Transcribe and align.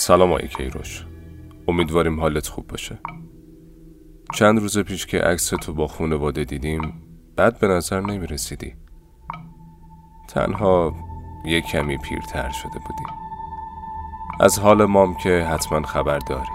سلام 0.00 0.32
آقای 0.32 0.48
کیروش. 0.48 1.06
امیدواریم 1.68 2.20
حالت 2.20 2.48
خوب 2.48 2.66
باشه. 2.66 2.98
چند 4.34 4.60
روز 4.60 4.78
پیش 4.78 5.06
که 5.06 5.18
عکس 5.18 5.48
تو 5.48 5.72
با 5.72 5.86
خونواده 5.86 6.44
دیدیم 6.44 7.02
بد 7.36 7.58
به 7.58 7.68
نظر 7.68 8.00
نمی 8.00 8.26
رسیدی 8.26 8.74
تنها 10.28 10.94
یک 11.44 11.64
کمی 11.64 11.96
پیرتر 11.96 12.50
شده 12.50 12.78
بودی. 12.78 13.04
از 14.40 14.58
حال 14.58 14.84
مام 14.84 15.14
که 15.14 15.46
حتما 15.50 15.82
خبر 15.82 16.18
داری. 16.18 16.52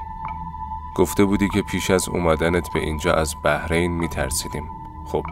گفته 0.95 1.25
بودی 1.25 1.49
که 1.49 1.61
پیش 1.61 1.91
از 1.91 2.09
اومدنت 2.09 2.73
به 2.73 2.79
اینجا 2.79 3.13
از 3.13 3.35
بحرین 3.43 3.91
می 3.91 4.07
ترسیدیم 4.07 4.69
خب 5.07 5.23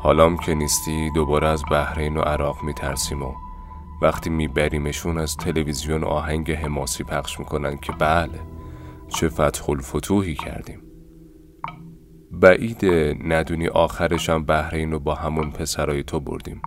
حالام 0.00 0.36
که 0.36 0.54
نیستی 0.54 1.10
دوباره 1.10 1.48
از 1.48 1.64
بحرین 1.70 2.16
و 2.16 2.20
عراق 2.20 2.62
می 2.62 2.74
ترسیم 2.74 3.22
و 3.22 3.43
وقتی 4.04 4.30
میبریمشون 4.30 5.18
از 5.18 5.36
تلویزیون 5.36 6.04
آهنگ 6.04 6.52
حماسی 6.52 7.04
پخش 7.04 7.38
می‌کنن 7.38 7.76
که 7.76 7.92
بله 7.92 8.40
چه 9.08 9.28
فتح 9.28 9.70
الفتوحی 9.70 10.34
کردیم. 10.34 10.82
بعید 12.32 12.84
ندونی 13.24 13.68
آخرشم 13.68 14.44
بحرین 14.44 14.92
رو 14.92 14.98
با 14.98 15.14
همون 15.14 15.50
پسرای 15.50 16.02
تو 16.02 16.20
بردیم. 16.20 16.62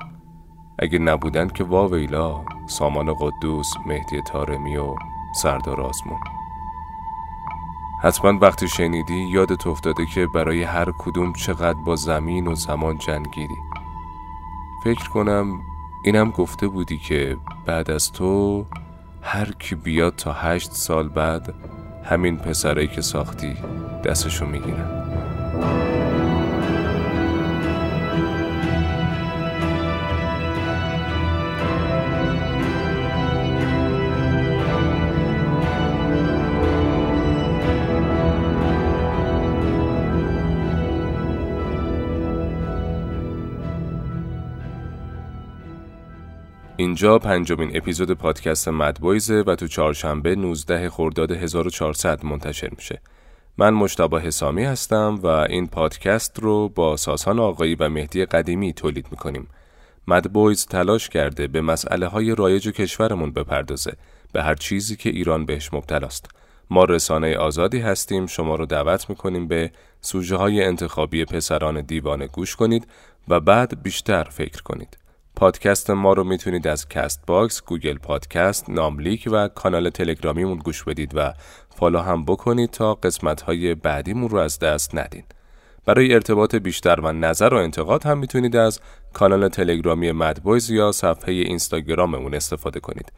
اگه 0.80 1.00
نبودن 1.00 1.48
که 1.48 1.64
واویلا 1.64 2.46
سامان 2.70 3.14
قدوس 3.14 3.74
مهدی 3.86 4.22
تارمی 4.22 4.78
و 4.78 4.96
سردار 5.42 5.82
آزمون. 5.82 6.20
حتما 8.04 8.40
وقتی 8.40 8.68
شنیدی 8.68 9.28
یادت 9.32 9.68
افتاده 9.68 10.06
که 10.06 10.28
برای 10.36 10.64
هر 10.64 10.92
کدوم 11.00 11.34
چقدر 11.34 11.80
با 11.86 11.96
زمین 11.96 12.48
و 12.48 12.56
زمان 12.56 12.98
جنگیدی. 12.98 13.58
فکر 14.84 15.10
کنم 15.10 15.62
اینم 16.08 16.32
گفته 16.32 16.68
بودی 16.68 16.98
که 16.98 17.38
بعد 17.66 17.92
از 17.92 18.12
تو 18.12 18.66
هر 19.22 19.52
کی 19.52 19.76
بیاد 19.76 20.16
تا 20.16 20.34
هشت 20.34 20.72
سال 20.72 21.10
بعد 21.10 21.54
همین 22.04 22.38
پسرایی 22.38 22.88
که 22.88 23.02
ساختی 23.02 23.54
دستشو 24.06 24.46
می‌گیرن. 24.46 25.97
اینجا 46.98 47.20
پنجمین 47.20 47.78
اپیزود 47.78 48.12
پادکست 48.12 48.68
مدبویزه 48.68 49.44
و 49.48 49.56
تو 49.56 49.68
چهارشنبه 49.68 50.36
19 50.36 50.90
خرداد 50.90 51.32
1400 51.32 52.26
منتشر 52.26 52.70
میشه. 52.78 53.02
من 53.58 53.74
مشتبه 53.74 54.22
حسامی 54.22 54.64
هستم 54.64 55.20
و 55.24 55.28
این 55.28 55.68
پادکست 55.68 56.40
رو 56.40 56.70
با 56.70 56.98
ساسان 56.98 57.40
آقایی 57.40 57.76
و 57.76 57.90
مهدی 57.90 58.26
قدیمی 58.26 58.74
تولید 58.74 59.08
می‌کنیم. 59.12 59.48
مدبویز 60.08 60.66
تلاش 60.66 61.10
کرده 61.10 61.48
به 61.48 61.62
مسئله 61.62 62.08
های 62.08 62.36
رایج 62.36 62.70
کشورمون 62.70 63.32
بپردازه 63.32 63.94
به 64.34 64.44
هر 64.44 64.56
چیزی 64.56 64.96
که 64.96 65.10
ایران 65.10 65.46
بهش 65.46 65.74
مبتلاست. 65.74 66.30
ما 66.70 66.84
رسانه 66.84 67.38
آزادی 67.38 67.80
هستیم 67.80 68.26
شما 68.26 68.56
رو 68.56 68.66
دعوت 68.66 69.10
می‌کنیم 69.10 69.48
به 69.48 69.72
سوژه 70.02 70.36
های 70.36 70.64
انتخابی 70.64 71.26
پسران 71.26 71.82
دیوانه 71.82 72.28
گوش 72.28 72.56
کنید 72.56 72.88
و 73.28 73.40
بعد 73.40 73.84
بیشتر 73.84 74.24
فکر 74.24 74.64
کنید. 74.64 74.98
پادکست 75.38 75.90
ما 75.90 76.14
رو 76.14 76.24
می‌تونید 76.24 76.68
از 76.68 76.90
Castbox، 76.90 77.62
Google 77.62 77.98
Podcast، 77.98 78.70
ناملیک 78.70 79.30
و 79.32 79.48
کانال 79.48 79.90
تلگرامیمون 79.90 80.58
گوش 80.58 80.84
بدید 80.84 81.12
و 81.16 81.34
فالو 81.76 82.00
هم 82.00 82.26
بکنید 82.26 82.70
تا 82.70 82.94
قسمت 82.94 83.42
های 83.42 83.76
بعدیمون 83.76 84.30
رو 84.30 84.38
از 84.38 84.60
دست 84.60 84.96
ندین. 84.96 85.24
برای 85.86 86.14
ارتباط 86.14 86.56
بیشتر 86.56 87.00
و 87.00 87.12
نظر 87.12 87.54
و 87.54 87.58
انتقاد 87.58 88.04
هم 88.04 88.18
می‌تونید 88.18 88.56
از 88.56 88.80
کانال 89.14 89.48
تلگرامی 89.48 90.12
مدبویز 90.12 90.70
یا 90.70 90.92
صفحه 90.92 91.34
اینستاگراممون 91.34 92.34
استفاده 92.34 92.80
کنید. 92.80 93.12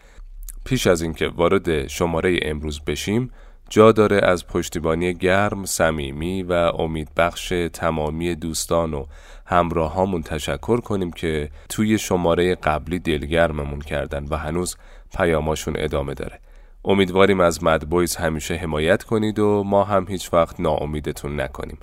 پیش 0.66 0.88
از 0.88 1.01
اینکه 1.01 1.28
وارد 1.28 1.88
شماره 1.88 2.40
امروز 2.41 2.81
بشیم، 2.81 3.31
جا 3.69 3.91
داره 3.91 4.19
از 4.24 4.47
پشتیبانی 4.47 5.13
گرم، 5.13 5.66
صمیمی 5.66 6.44
و 6.44 6.53
امیدبخش 6.53 7.53
تمامی 7.74 8.35
دوستان 8.35 8.94
و 8.94 9.06
همراهامون 9.46 10.24
تشکر 10.24 10.81
کنیم 10.81 11.12
که 11.12 11.50
توی 11.69 11.97
شماره 11.97 12.56
قبلی 12.56 13.00
دلگرممون 13.00 13.80
کردن 13.80 14.25
و 14.30 14.38
هنوز 14.38 14.78
پیاماشون 15.18 15.74
ادامه 15.78 16.13
داره. 16.13 16.40
امیدواریم 16.85 17.40
از 17.40 17.63
مدبویز 17.63 18.16
همیشه 18.16 18.56
حمایت 18.56 19.03
کنید 19.03 19.40
و 19.40 19.63
ما 19.63 19.84
هم 19.84 20.06
هیچ 20.09 20.34
وقت 20.34 20.59
ناامیدتون 20.59 21.41
نکنیم. 21.41 21.78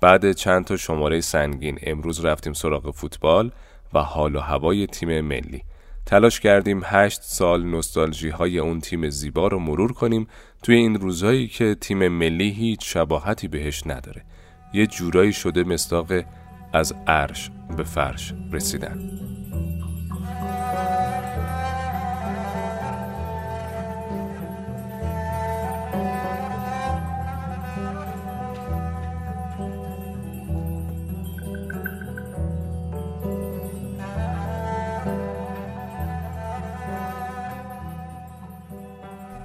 بعد 0.00 0.32
چند 0.32 0.64
تا 0.64 0.76
شماره 0.76 1.20
سنگین 1.20 1.78
امروز 1.82 2.24
رفتیم 2.24 2.52
سراغ 2.52 2.90
فوتبال 2.90 3.52
و 3.94 3.98
حال 3.98 4.36
و 4.36 4.40
هوای 4.40 4.86
تیم 4.86 5.20
ملی. 5.20 5.62
تلاش 6.06 6.40
کردیم 6.40 6.82
هشت 6.84 7.22
سال 7.22 7.62
نوستالژی 7.62 8.28
های 8.28 8.58
اون 8.58 8.80
تیم 8.80 9.10
زیبا 9.10 9.48
رو 9.48 9.58
مرور 9.58 9.92
کنیم. 9.92 10.26
توی 10.62 10.74
این 10.74 10.94
روزهایی 10.94 11.48
که 11.48 11.74
تیم 11.74 12.08
ملی 12.08 12.50
هیچ 12.50 12.78
شباهتی 12.82 13.48
بهش 13.48 13.86
نداره. 13.86 14.24
یه 14.74 14.86
جورایی 14.86 15.32
شده 15.32 15.64
مستاق 15.64 16.12
از 16.72 16.94
عرش 17.06 17.50
به 17.76 17.82
فرش 17.82 18.34
رسیدن. 18.52 19.10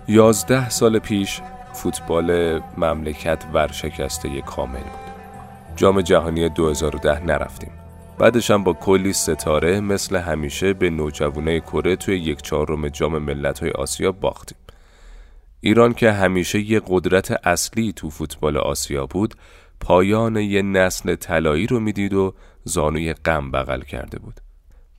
یازده 0.09 0.69
سال 0.69 0.99
پیش 0.99 1.41
فوتبال 1.73 2.59
مملکت 2.77 3.45
ورشکسته 3.53 4.41
کامل 4.41 4.79
بود. 4.79 5.13
جام 5.75 6.01
جهانی 6.01 6.49
2010 6.49 7.25
نرفتیم. 7.25 7.71
بعدش 8.19 8.51
هم 8.51 8.63
با 8.63 8.73
کلی 8.73 9.13
ستاره 9.13 9.79
مثل 9.79 10.15
همیشه 10.15 10.73
به 10.73 10.89
نوجوانه 10.89 11.59
کره 11.59 11.95
توی 11.95 12.17
یک 12.17 12.41
چهارم 12.41 12.89
جام 12.89 13.17
ملت‌های 13.17 13.71
آسیا 13.71 14.11
باختیم. 14.11 14.57
ایران 15.61 15.93
که 15.93 16.11
همیشه 16.11 16.59
یه 16.59 16.81
قدرت 16.87 17.47
اصلی 17.47 17.93
تو 17.93 18.09
فوتبال 18.09 18.57
آسیا 18.57 19.05
بود 19.05 19.35
پایان 19.79 20.35
یه 20.35 20.61
نسل 20.61 21.15
طلایی 21.15 21.67
رو 21.67 21.79
می‌دید 21.79 22.13
و 22.13 22.33
زانوی 22.63 23.13
غم 23.13 23.51
بغل 23.51 23.81
کرده 23.81 24.19
بود. 24.19 24.41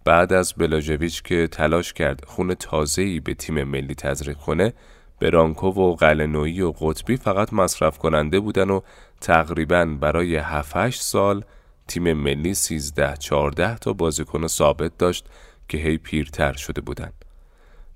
بعد 0.04 0.32
از 0.32 0.54
بلاژویچ 0.58 1.22
که 1.22 1.46
تلاش 1.46 1.92
کرد 1.92 2.25
خون 2.25 2.54
تازه‌ای 2.54 3.20
به 3.20 3.34
تیم 3.34 3.64
ملی 3.64 3.94
تزریق 3.94 4.36
کنه 4.36 4.72
برانکو 5.21 5.69
و 5.69 5.95
قلنویی 5.95 6.61
و 6.61 6.71
قطبی 6.71 7.17
فقط 7.17 7.53
مصرف 7.53 7.99
کننده 7.99 8.41
بودن 8.41 8.71
و 8.71 8.81
تقریبا 9.21 9.84
برای 9.84 10.37
7 10.37 10.91
سال 10.91 11.45
تیم 11.89 12.12
ملی 12.12 12.55
13 12.55 13.17
14 13.17 13.79
تا 13.79 13.93
بازیکن 13.93 14.47
ثابت 14.47 14.99
داشت 14.99 15.27
که 15.69 15.79
هی 15.79 15.99
پیرتر 15.99 16.53
شده 16.53 16.81
بودن. 16.81 17.12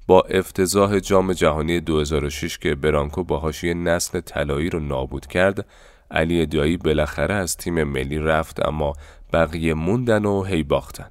با 0.06 0.20
افتضاح 0.20 0.98
جام 0.98 1.32
جهانی 1.32 1.80
2006 1.80 2.58
که 2.58 2.74
برانکو 2.74 3.24
باهاش 3.24 3.64
یه 3.64 3.74
نسل 3.74 4.20
طلایی 4.20 4.70
رو 4.70 4.80
نابود 4.80 5.26
کرد 5.26 5.66
علی 6.10 6.46
دایی 6.46 6.76
بالاخره 6.76 7.34
از 7.34 7.56
تیم 7.56 7.84
ملی 7.84 8.18
رفت 8.18 8.66
اما 8.66 8.92
بقیه 9.32 9.74
موندن 9.74 10.24
و 10.24 10.42
هی 10.42 10.62
باختن. 10.62 11.10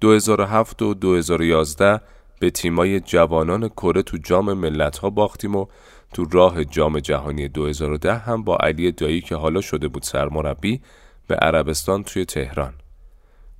2007 0.00 0.82
و 0.82 0.94
2011 0.94 2.00
به 2.42 2.50
تیمای 2.50 3.00
جوانان 3.00 3.68
کره 3.68 4.02
تو 4.02 4.16
جام 4.16 4.52
ملت 4.52 4.98
ها 4.98 5.10
باختیم 5.10 5.56
و 5.56 5.66
تو 6.12 6.24
راه 6.24 6.64
جام 6.64 7.00
جهانی 7.00 7.48
2010 7.48 8.14
هم 8.14 8.44
با 8.44 8.56
علی 8.56 8.92
دایی 8.92 9.20
که 9.20 9.36
حالا 9.36 9.60
شده 9.60 9.88
بود 9.88 10.02
سرمربی 10.02 10.80
به 11.26 11.34
عربستان 11.34 12.02
توی 12.02 12.24
تهران. 12.24 12.74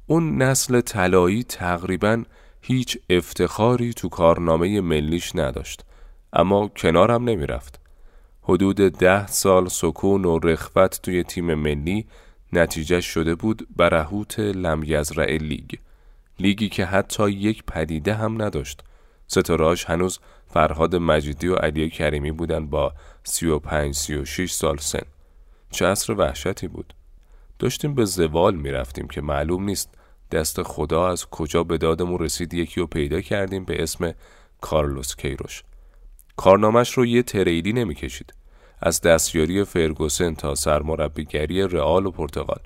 اون 0.06 0.42
نسل 0.42 0.80
طلایی 0.80 1.42
تقریبا 1.42 2.22
هیچ 2.60 2.98
افتخاری 3.10 3.92
تو 3.92 4.08
کارنامه 4.08 4.80
ملیش 4.80 5.36
نداشت 5.36 5.84
اما 6.32 6.68
کنارم 6.68 7.24
نمی‌رفت. 7.24 7.80
حدود 8.42 8.76
ده 8.76 9.26
سال 9.26 9.68
سکون 9.68 10.24
و 10.24 10.38
رخوت 10.38 11.00
توی 11.02 11.24
تیم 11.24 11.54
ملی 11.54 12.06
نتیجه 12.52 13.00
شده 13.00 13.34
بود 13.34 13.68
برهوت 13.76 14.38
لمیزرع 14.38 15.36
لیگ. 15.36 15.70
لیگی 16.38 16.68
که 16.68 16.84
حتی 16.84 17.30
یک 17.30 17.64
پدیده 17.64 18.14
هم 18.14 18.42
نداشت. 18.42 18.80
ستارهاش 19.26 19.84
هنوز 19.84 20.18
فرهاد 20.46 20.96
مجیدی 20.96 21.48
و 21.48 21.54
علی 21.54 21.90
کریمی 21.90 22.32
بودن 22.32 22.66
با 22.66 22.92
35 23.24 23.94
36 23.94 24.52
سال 24.52 24.76
سن. 24.76 25.06
چه 25.70 25.86
عصر 25.86 26.12
وحشتی 26.12 26.68
بود. 26.68 26.94
داشتیم 27.58 27.94
به 27.94 28.04
زوال 28.04 28.54
می‌رفتیم 28.54 29.08
که 29.08 29.20
معلوم 29.20 29.64
نیست 29.64 29.94
دست 30.30 30.62
خدا 30.62 31.08
از 31.08 31.26
کجا 31.26 31.64
به 31.64 31.78
دادمون 31.78 32.18
رسید 32.18 32.54
یکی 32.54 32.80
رو 32.80 32.86
پیدا 32.86 33.20
کردیم 33.20 33.64
به 33.64 33.82
اسم 33.82 34.14
کارلوس 34.60 35.16
کیروش. 35.16 35.62
کارنامش 36.36 36.92
رو 36.92 37.06
یه 37.06 37.22
تریلی 37.22 37.72
نمی‌کشید. 37.72 38.34
از 38.80 39.00
دستیاری 39.00 39.64
فرگوسن 39.64 40.34
تا 40.34 40.54
سرمربیگری 40.54 41.62
رئال 41.62 42.06
و 42.06 42.10
پرتغال. 42.10 42.60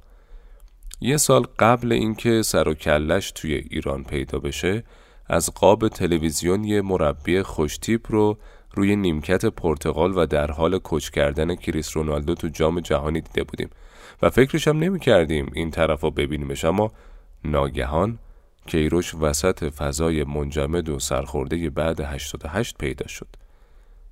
یه 1.01 1.17
سال 1.17 1.47
قبل 1.59 1.93
اینکه 1.93 2.43
سر 2.43 2.69
و 2.69 2.75
کلش 2.75 3.31
توی 3.31 3.55
ایران 3.55 4.05
پیدا 4.05 4.39
بشه 4.39 4.85
از 5.27 5.51
قاب 5.55 5.89
تلویزیون 5.89 6.65
یه 6.65 6.83
مربی 6.83 7.43
خوشتیپ 7.43 8.13
رو 8.13 8.39
روی 8.75 8.97
نیمکت 8.97 9.47
پرتغال 9.47 10.19
و 10.19 10.27
در 10.27 10.51
حال 10.51 10.81
کچ 10.85 11.11
کردن 11.11 11.55
کریس 11.55 11.97
رونالدو 11.97 12.35
تو 12.35 12.49
جام 12.49 12.81
جهانی 12.81 13.21
دیده 13.21 13.45
بودیم 13.45 13.71
و 14.23 14.31
فکرش 14.31 14.69
هم 14.69 14.79
نمی 14.79 15.01
کردیم 15.01 15.51
این 15.55 15.71
طرف 15.71 16.01
رو 16.01 16.11
ببینیمش. 16.11 16.65
اما 16.65 16.93
ناگهان 17.45 18.19
کیروش 18.67 19.15
وسط 19.15 19.65
فضای 19.65 20.25
منجمد 20.25 20.89
و 20.89 20.99
سرخورده 20.99 21.71
بعد 21.71 22.01
88 22.01 22.79
پیدا 22.79 23.07
شد. 23.07 23.29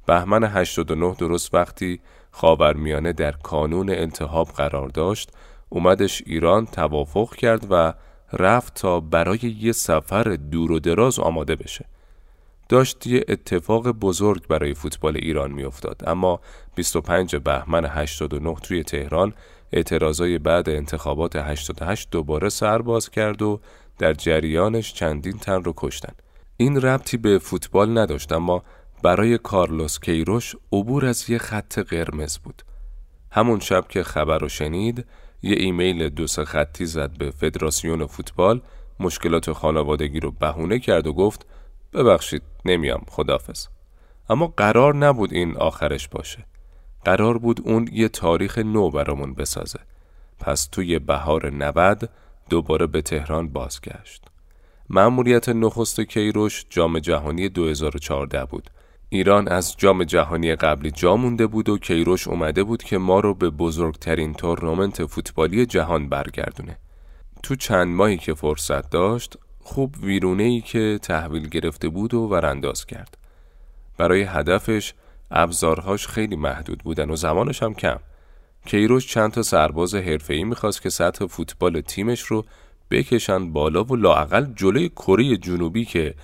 بهمن 0.06 0.44
89 0.44 1.14
درست 1.14 1.54
وقتی 1.54 2.00
خاورمیانه 2.30 3.12
در 3.12 3.32
کانون 3.32 3.90
التهاب 3.90 4.48
قرار 4.48 4.88
داشت 4.88 5.30
اومدش 5.74 6.22
ایران 6.26 6.66
توافق 6.66 7.34
کرد 7.34 7.66
و 7.70 7.94
رفت 8.32 8.74
تا 8.74 9.00
برای 9.00 9.56
یه 9.60 9.72
سفر 9.72 10.22
دور 10.50 10.72
و 10.72 10.78
دراز 10.78 11.18
آماده 11.18 11.56
بشه. 11.56 11.84
داشت 12.68 13.06
یه 13.06 13.24
اتفاق 13.28 13.88
بزرگ 13.88 14.46
برای 14.46 14.74
فوتبال 14.74 15.16
ایران 15.16 15.52
میافتاد. 15.52 16.02
اما 16.06 16.40
25 16.74 17.36
بهمن 17.36 17.84
89 17.84 18.54
توی 18.54 18.82
تهران 18.82 19.34
اعتراضای 19.72 20.38
بعد 20.38 20.68
انتخابات 20.68 21.36
88 21.36 22.10
دوباره 22.10 22.48
سرباز 22.48 23.10
کرد 23.10 23.42
و 23.42 23.60
در 23.98 24.12
جریانش 24.12 24.92
چندین 24.92 25.38
تن 25.38 25.64
رو 25.64 25.72
کشتن. 25.76 26.12
این 26.56 26.80
ربطی 26.80 27.16
به 27.16 27.38
فوتبال 27.38 27.98
نداشت 27.98 28.32
اما 28.32 28.62
برای 29.02 29.38
کارلوس 29.38 30.00
کیروش 30.00 30.56
عبور 30.72 31.06
از 31.06 31.30
یه 31.30 31.38
خط 31.38 31.78
قرمز 31.78 32.38
بود. 32.38 32.62
همون 33.30 33.60
شب 33.60 33.88
که 33.88 34.02
خبر 34.02 34.38
رو 34.38 34.48
شنید 34.48 35.06
یه 35.44 35.56
ایمیل 35.58 36.08
دو 36.08 36.26
سه 36.26 36.44
خطی 36.44 36.86
زد 36.86 37.18
به 37.18 37.30
فدراسیون 37.30 38.06
فوتبال 38.06 38.62
مشکلات 39.00 39.52
خانوادگی 39.52 40.20
رو 40.20 40.30
بهونه 40.30 40.78
کرد 40.78 41.06
و 41.06 41.12
گفت 41.12 41.46
ببخشید 41.92 42.42
نمیام 42.64 43.02
خدافز 43.08 43.66
اما 44.30 44.46
قرار 44.46 44.94
نبود 44.94 45.32
این 45.32 45.56
آخرش 45.56 46.08
باشه. 46.08 46.44
قرار 47.04 47.38
بود 47.38 47.60
اون 47.64 47.88
یه 47.92 48.08
تاریخ 48.08 48.58
نو 48.58 48.90
برامون 48.90 49.34
بسازه. 49.34 49.78
پس 50.40 50.66
توی 50.66 50.98
بهار 50.98 51.50
90 51.50 52.10
دوباره 52.50 52.86
به 52.86 53.02
تهران 53.02 53.48
بازگشت. 53.48 54.24
مأموریت 54.90 55.48
نخست 55.48 56.00
کیروش 56.00 56.66
جام 56.70 56.98
جهانی 56.98 57.48
2014 57.48 58.44
بود. 58.44 58.70
ایران 59.08 59.48
از 59.48 59.76
جام 59.76 60.04
جهانی 60.04 60.54
قبلی 60.54 60.90
جا 60.90 61.16
مونده 61.16 61.46
بود 61.46 61.68
و 61.68 61.78
کیروش 61.78 62.28
اومده 62.28 62.64
بود 62.64 62.82
که 62.82 62.98
ما 62.98 63.20
رو 63.20 63.34
به 63.34 63.50
بزرگترین 63.50 64.34
تورنمنت 64.34 65.06
فوتبالی 65.06 65.66
جهان 65.66 66.08
برگردونه. 66.08 66.78
تو 67.42 67.54
چند 67.54 67.94
ماهی 67.94 68.16
که 68.16 68.34
فرصت 68.34 68.90
داشت 68.90 69.36
خوب 69.60 69.94
ویرونه 70.02 70.42
ای 70.42 70.60
که 70.60 70.98
تحویل 71.02 71.48
گرفته 71.48 71.88
بود 71.88 72.14
و 72.14 72.20
ورانداز 72.20 72.86
کرد. 72.86 73.18
برای 73.98 74.22
هدفش 74.22 74.94
ابزارهاش 75.30 76.06
خیلی 76.06 76.36
محدود 76.36 76.78
بودن 76.78 77.10
و 77.10 77.16
زمانش 77.16 77.62
هم 77.62 77.74
کم. 77.74 77.98
کیروش 78.66 79.06
چند 79.06 79.30
تا 79.30 79.42
سرباز 79.42 79.94
حرفه‌ای 79.94 80.44
می‌خواست 80.44 80.82
که 80.82 80.90
سطح 80.90 81.26
فوتبال 81.26 81.80
تیمش 81.80 82.20
رو 82.20 82.44
بکشن 82.90 83.52
بالا 83.52 83.84
و 83.84 83.96
لاعقل 83.96 84.46
جلوی 84.56 84.88
کره 84.88 85.36
جنوبی 85.36 85.84
که 85.84 86.14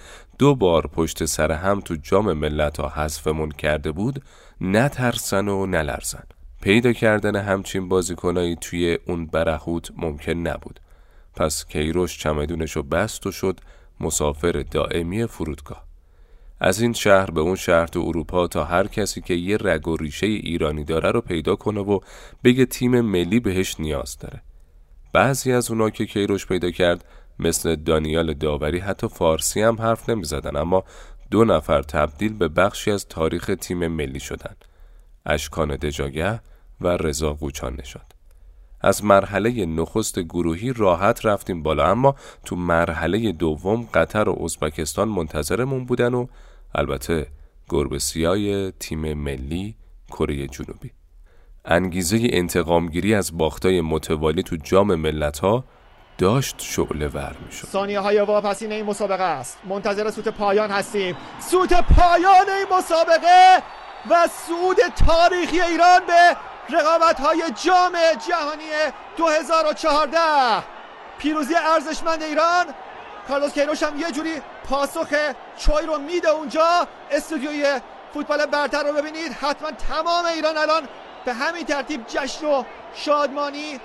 دو 0.41 0.55
بار 0.55 0.87
پشت 0.87 1.25
سر 1.25 1.53
هم 1.53 1.81
تو 1.81 1.97
جام 1.97 2.33
ملت 2.33 2.81
ها 2.81 2.89
حذفمون 2.89 3.51
کرده 3.51 3.93
بود 3.93 4.23
نترسن 4.61 5.49
و 5.49 5.67
نلرزن. 5.67 6.25
پیدا 6.63 6.93
کردن 6.93 7.37
همچین 7.37 7.89
بازیکنایی 7.89 8.57
توی 8.57 8.99
اون 9.07 9.27
برهوت 9.27 9.91
ممکن 9.97 10.33
نبود. 10.33 10.81
پس 11.37 11.65
کیروش 11.65 12.19
چمدونش 12.19 12.73
رو 12.73 12.83
بست 12.83 13.27
و 13.27 13.33
شد 13.33 13.61
مسافر 14.01 14.65
دائمی 14.71 15.27
فرودگاه. 15.27 15.85
از 16.61 16.81
این 16.81 16.93
شهر 16.93 17.31
به 17.31 17.41
اون 17.41 17.57
شهر 17.57 17.87
تو 17.87 18.01
اروپا 18.01 18.47
تا 18.47 18.65
هر 18.65 18.87
کسی 18.87 19.21
که 19.21 19.35
یه 19.35 19.57
رگ 19.61 19.89
و 19.89 19.97
ریشه 19.97 20.27
ایرانی 20.27 20.85
داره 20.85 21.11
رو 21.11 21.21
پیدا 21.21 21.57
کنه 21.57 21.81
و 21.81 22.01
بگه 22.45 22.67
تیم 22.67 23.01
ملی 23.01 23.41
بهش 23.41 23.81
نیاز 23.81 24.19
داره. 24.19 24.43
بعضی 25.13 25.53
از 25.53 25.71
اونا 25.71 25.91
که 25.91 26.07
کیروش 26.07 26.47
پیدا 26.47 26.71
کرد 26.71 27.05
مثل 27.41 27.77
دانیال 27.77 28.35
داوری 28.35 28.79
حتی 28.79 29.09
فارسی 29.09 29.63
هم 29.63 29.81
حرف 29.81 30.09
نمی 30.09 30.25
زدن 30.25 30.57
اما 30.57 30.85
دو 31.31 31.45
نفر 31.45 31.83
تبدیل 31.83 32.33
به 32.33 32.49
بخشی 32.49 32.91
از 32.91 33.09
تاریخ 33.09 33.51
تیم 33.61 33.87
ملی 33.87 34.21
شدن 34.21 34.57
اشکان 35.27 35.77
دجاگه 35.77 36.41
و 36.81 36.89
رضا 36.89 37.33
قوچان 37.33 37.77
نشد 37.81 38.21
از 38.81 39.05
مرحله 39.05 39.67
نخست 39.67 40.19
گروهی 40.19 40.73
راحت 40.73 41.27
رفتیم 41.27 41.63
بالا 41.63 41.91
اما 41.91 42.15
تو 42.45 42.57
مرحله 42.57 43.33
دوم 43.33 43.89
قطر 43.95 44.29
و 44.29 44.45
ازبکستان 44.45 45.09
منتظرمون 45.09 45.85
بودن 45.85 46.15
و 46.15 46.27
البته 46.75 47.27
گربه 47.69 47.99
سیای 47.99 48.73
تیم 48.73 49.15
ملی 49.15 49.75
کره 50.09 50.47
جنوبی. 50.47 50.91
انگیزه 51.65 52.19
انتقامگیری 52.23 53.15
از 53.15 53.39
باختای 53.39 53.81
متوالی 53.81 54.43
تو 54.43 54.57
جام 54.57 54.95
ملت 54.95 55.39
ها 55.39 55.65
داشت 56.21 56.57
شعله 56.59 57.09
ور 57.09 57.37
می 57.47 57.53
شد. 57.53 57.67
ثانیه 57.67 58.01
های 58.01 58.21
واپسین 58.21 58.73
این 58.73 58.87
مسابقه 58.87 59.23
است. 59.23 59.59
منتظر 59.65 60.11
سوت 60.11 60.29
پایان 60.29 60.71
هستیم. 60.71 61.17
سوت 61.41 61.73
پایان 61.73 62.49
این 62.49 62.67
مسابقه 62.79 63.63
و 64.11 64.29
سود 64.47 64.77
تاریخی 65.07 65.61
ایران 65.61 66.01
به 66.07 66.37
رقابت 66.77 67.21
های 67.21 67.43
جام 67.65 67.93
جهانی 68.29 68.71
2014 69.17 70.19
پیروزی 71.19 71.55
ارزشمند 71.55 72.23
ایران. 72.23 72.67
کارلوس 73.29 73.53
کیروش 73.53 73.83
هم 73.83 74.01
یه 74.01 74.11
جوری 74.11 74.43
پاسخ 74.69 75.09
چای 75.59 75.87
رو 75.87 75.99
میده 75.99 76.29
اونجا. 76.29 76.87
استودیوی 77.11 77.81
فوتبال 78.15 78.47
برتر 78.47 78.83
رو 78.83 78.93
ببینید. 78.93 79.33
حتما 79.33 79.71
تمام 79.71 80.25
ایران 80.25 80.59
الان 80.59 80.89
به 81.25 81.33
همین 81.33 81.65
ترتیب 81.65 82.07
جشن 82.07 82.47
و 82.47 82.65
شادمانی 82.95 83.81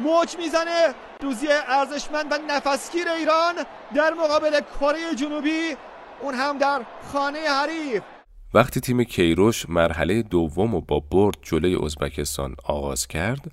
موج 0.00 0.36
می‌زنه. 0.38 0.94
روزی 1.22 1.46
ارزشمند 1.68 2.32
و 2.32 2.38
نفسگیر 2.48 3.08
ایران 3.08 3.54
در 3.94 4.14
مقابل 4.14 4.60
کره 4.80 5.14
جنوبی. 5.16 5.76
اون 6.20 6.34
هم 6.34 6.58
در 6.58 6.82
خانه 7.12 7.38
حریف. 7.38 8.02
وقتی 8.54 8.80
تیم 8.80 9.04
کیروش 9.04 9.68
مرحله 9.68 10.22
دوم 10.22 10.74
و 10.74 10.80
با 10.80 11.00
برد 11.00 11.36
جلوی 11.42 11.84
ازبکستان 11.84 12.56
آغاز 12.64 13.06
کرد 13.06 13.52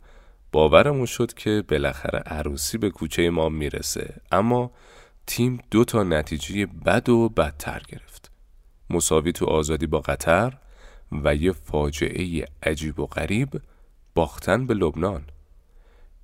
باورمون 0.52 1.06
شد 1.06 1.34
که 1.34 1.64
بالاخره 1.70 2.20
عروسی 2.20 2.78
به 2.78 2.90
کوچه 2.90 3.30
ما 3.30 3.50
می‌رسه. 3.50 4.22
اما 4.32 4.72
تیم 5.28 5.60
دو 5.72 5.86
تا 5.86 6.04
نتیجه 6.04 6.66
بد 6.66 7.10
و 7.10 7.30
بدتر 7.30 7.82
گرفت. 7.88 8.32
مساوی 8.90 9.32
تو 9.32 9.46
آزادی 9.46 9.88
با 9.88 10.00
قطر 10.00 10.54
و 11.12 11.36
یه 11.36 11.52
فاجعه 11.52 12.46
عجیب 12.64 13.00
و 13.00 13.06
غریب 13.06 13.62
باختن 14.16 14.68
به 14.68 14.74
لبنان. 14.74 15.24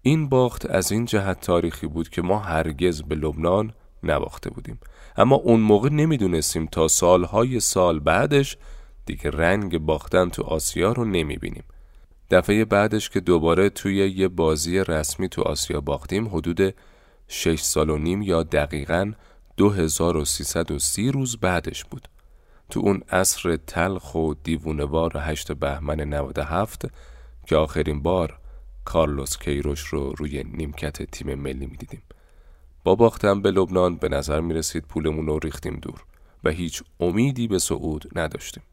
این 0.02 0.30
باخت 0.30 0.66
از 0.66 0.92
این 0.92 1.06
جهت 1.06 1.42
تاریخی 1.42 1.88
بود 1.88 2.10
که 2.10 2.22
ما 2.22 2.40
هرگز 2.40 3.02
به 3.02 3.16
لبنان 3.16 3.74
نباخته 4.04 4.50
بودیم. 4.50 4.80
اما 5.18 5.36
اون 5.36 5.60
موقع 5.60 5.90
نمی‌دونستیم 5.90 6.66
تا 6.66 6.88
سالهای 6.88 7.60
سال 7.60 8.00
بعدش 8.00 8.58
دیگه 9.06 9.30
رنگ 9.30 9.78
باختن 9.78 10.30
تو 10.30 10.44
آسیا 10.44 10.92
رو 10.92 11.06
نمی‌بینیم. 11.06 11.64
دفعه 12.32 12.66
بعدش 12.66 13.10
که 13.10 13.20
دوباره 13.20 13.70
توی 13.70 14.10
یه 14.10 14.28
بازی 14.28 14.80
رسمی 14.80 15.30
تو 15.30 15.42
آسیا 15.42 15.82
باختیم 15.82 16.28
حدود 16.28 16.76
6 17.28 17.62
سال 17.62 17.90
و 17.90 17.98
نیم 17.98 18.22
یا 18.22 18.44
دقیقا 18.44 19.12
2330 19.58 21.12
روز 21.12 21.38
بعدش 21.38 21.86
بود. 21.86 22.08
تو 22.70 22.80
اون 22.80 23.02
عصر 23.10 23.58
تلخ 23.58 24.16
و 24.16 24.34
دیوونوار 24.44 25.18
8 25.18 25.52
بهمن 25.52 26.02
97 26.02 26.86
که 27.46 27.56
آخرین 27.56 28.02
بار 28.02 28.41
کارلوس 28.86 29.38
کیروش 29.38 29.80
رو 29.80 30.14
روی 30.18 30.44
نیمکت 30.44 31.04
تیم 31.04 31.36
ملی 31.36 31.66
می‌دیدیم. 31.66 32.02
با 32.84 32.96
باختم 32.96 33.42
به 33.42 33.52
لبنان 33.52 33.96
به 33.96 34.10
نظر 34.10 34.42
می 34.42 34.54
رسید 34.54 34.84
پولمون 34.84 35.28
رو 35.28 35.40
ریختیم 35.40 35.76
دور 35.76 36.04
و 36.44 36.50
هیچ 36.50 36.84
امیدی 37.00 37.48
به 37.48 37.60
صعود 37.60 38.20
نداشتیم. 38.20 38.64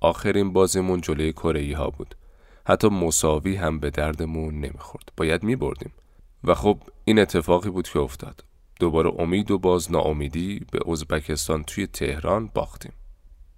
آخرین 0.00 0.52
بازیمون 0.52 1.00
جلوی 1.00 1.32
کره 1.32 1.76
ها 1.76 1.90
بود. 1.90 2.14
حتی 2.66 2.88
مساوی 2.88 3.56
هم 3.56 3.78
به 3.78 3.90
دردمون 3.90 4.54
نمی‌خورد. 4.54 5.12
باید 5.16 5.42
می 5.42 5.56
بردیم 5.56 5.92
و 6.44 6.54
خب 6.54 6.78
این 7.04 7.18
اتفاقی 7.18 7.70
بود 7.70 7.88
که 7.88 7.98
افتاد. 7.98 8.44
دوباره 8.80 9.12
امید 9.18 9.50
و 9.50 9.58
باز 9.58 9.92
ناامیدی 9.92 10.66
به 10.70 10.90
ازبکستان 10.90 11.64
توی 11.64 11.86
تهران 11.86 12.50
باختیم. 12.54 12.92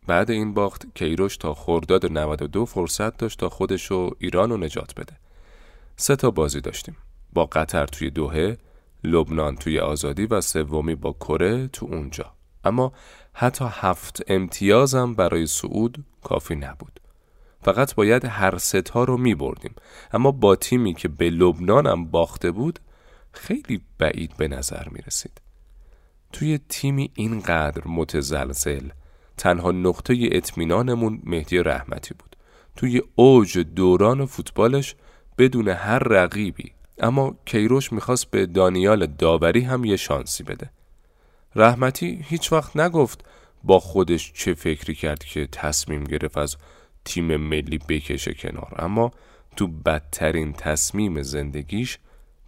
بعد 0.07 0.31
این 0.31 0.55
باخت 0.55 0.87
کیروش 0.95 1.37
تا 1.37 1.55
خرداد 1.55 2.13
92 2.13 2.65
فرصت 2.65 3.17
داشت 3.17 3.39
تا 3.39 3.49
خودش 3.49 3.93
و 3.93 4.11
ایران 4.19 4.51
رو 4.51 4.57
نجات 4.57 5.01
بده. 5.01 5.17
سه 5.97 6.17
تا 6.17 6.31
بازی 6.31 6.61
داشتیم. 6.61 6.97
با 7.33 7.47
قطر 7.47 7.87
توی 7.87 8.11
دوهه 8.11 8.59
لبنان 9.05 9.57
توی 9.57 9.79
آزادی 9.79 10.27
و 10.27 10.41
سومی 10.41 10.95
با 10.95 11.13
کره 11.13 11.69
تو 11.69 11.87
اونجا. 11.87 12.33
اما 12.65 12.93
حتی 13.33 13.65
هفت 13.71 14.23
امتیازم 14.29 15.15
برای 15.15 15.47
صعود 15.47 16.05
کافی 16.23 16.55
نبود. 16.55 17.01
فقط 17.63 17.95
باید 17.95 18.25
هر 18.25 18.59
ستا 18.59 19.05
رو 19.05 19.17
می 19.17 19.35
بردیم. 19.35 19.75
اما 20.13 20.31
با 20.31 20.57
تیمی 20.57 20.95
که 20.95 21.09
به 21.09 21.31
لبنانم 21.31 22.05
باخته 22.05 22.51
بود 22.51 22.79
خیلی 23.33 23.81
بعید 23.99 24.37
به 24.37 24.49
نظر 24.49 24.89
می 24.89 25.01
رسید. 25.07 25.41
توی 26.33 26.59
تیمی 26.69 27.11
اینقدر 27.15 27.83
متزلزل 27.87 28.89
تنها 29.37 29.73
نقطه 29.73 30.29
اطمینانمون 30.33 31.23
مهدی 31.25 31.59
رحمتی 31.59 32.15
بود. 32.15 32.37
توی 32.77 33.03
اوج 33.15 33.59
دوران 33.59 34.27
فوتبالش 34.27 34.95
بدون 35.39 35.69
هر 35.69 35.99
رقیبی. 35.99 36.73
اما 36.99 37.37
کیروش 37.45 37.93
می‌خواست 37.93 38.31
به 38.31 38.47
دانیال 38.47 39.07
داوری 39.07 39.61
هم 39.61 39.85
یه 39.85 39.97
شانسی 39.97 40.45
بده. 40.45 40.71
رحمتی 41.55 42.25
هیچ 42.29 42.53
وقت 42.53 42.77
نگفت 42.77 43.25
با 43.65 43.81
خودش 43.81 44.33
چه 44.33 44.55
فکری 44.55 44.95
کرد 44.95 45.25
که 45.25 45.47
تصمیم 45.47 46.05
گرفت 46.05 46.39
از 46.39 46.57
تیم 47.05 47.37
ملی 47.37 47.79
بکشه 47.79 48.35
کنار. 48.35 48.75
اما 48.79 49.11
تو 49.57 49.67
بدترین 49.67 50.53
تصمیم 50.53 51.23
زندگیش 51.23 51.99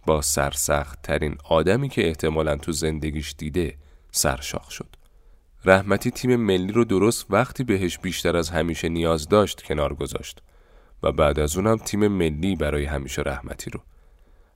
با 0.05 0.21
سرسخت 0.21 1.01
ترین 1.01 1.37
آدمی 1.43 1.89
که 1.89 2.07
احتمالا 2.07 2.55
تو 2.55 2.71
زندگیش 2.71 3.35
دیده 3.37 3.75
سرشاخ 4.11 4.71
شد. 4.71 4.95
رحمتی 5.65 6.11
تیم 6.11 6.35
ملی 6.35 6.71
رو 6.71 6.85
درست 6.85 7.25
وقتی 7.29 7.63
بهش 7.63 7.97
بیشتر 7.97 8.37
از 8.37 8.49
همیشه 8.49 8.89
نیاز 8.89 9.29
داشت 9.29 9.61
کنار 9.61 9.93
گذاشت. 9.93 10.41
و 11.03 11.11
بعد 11.11 11.39
از 11.39 11.57
اونم 11.57 11.77
تیم 11.77 12.07
ملی 12.07 12.55
برای 12.55 12.85
همیشه 12.85 13.21
رحمتی 13.21 13.69
رو. 13.69 13.79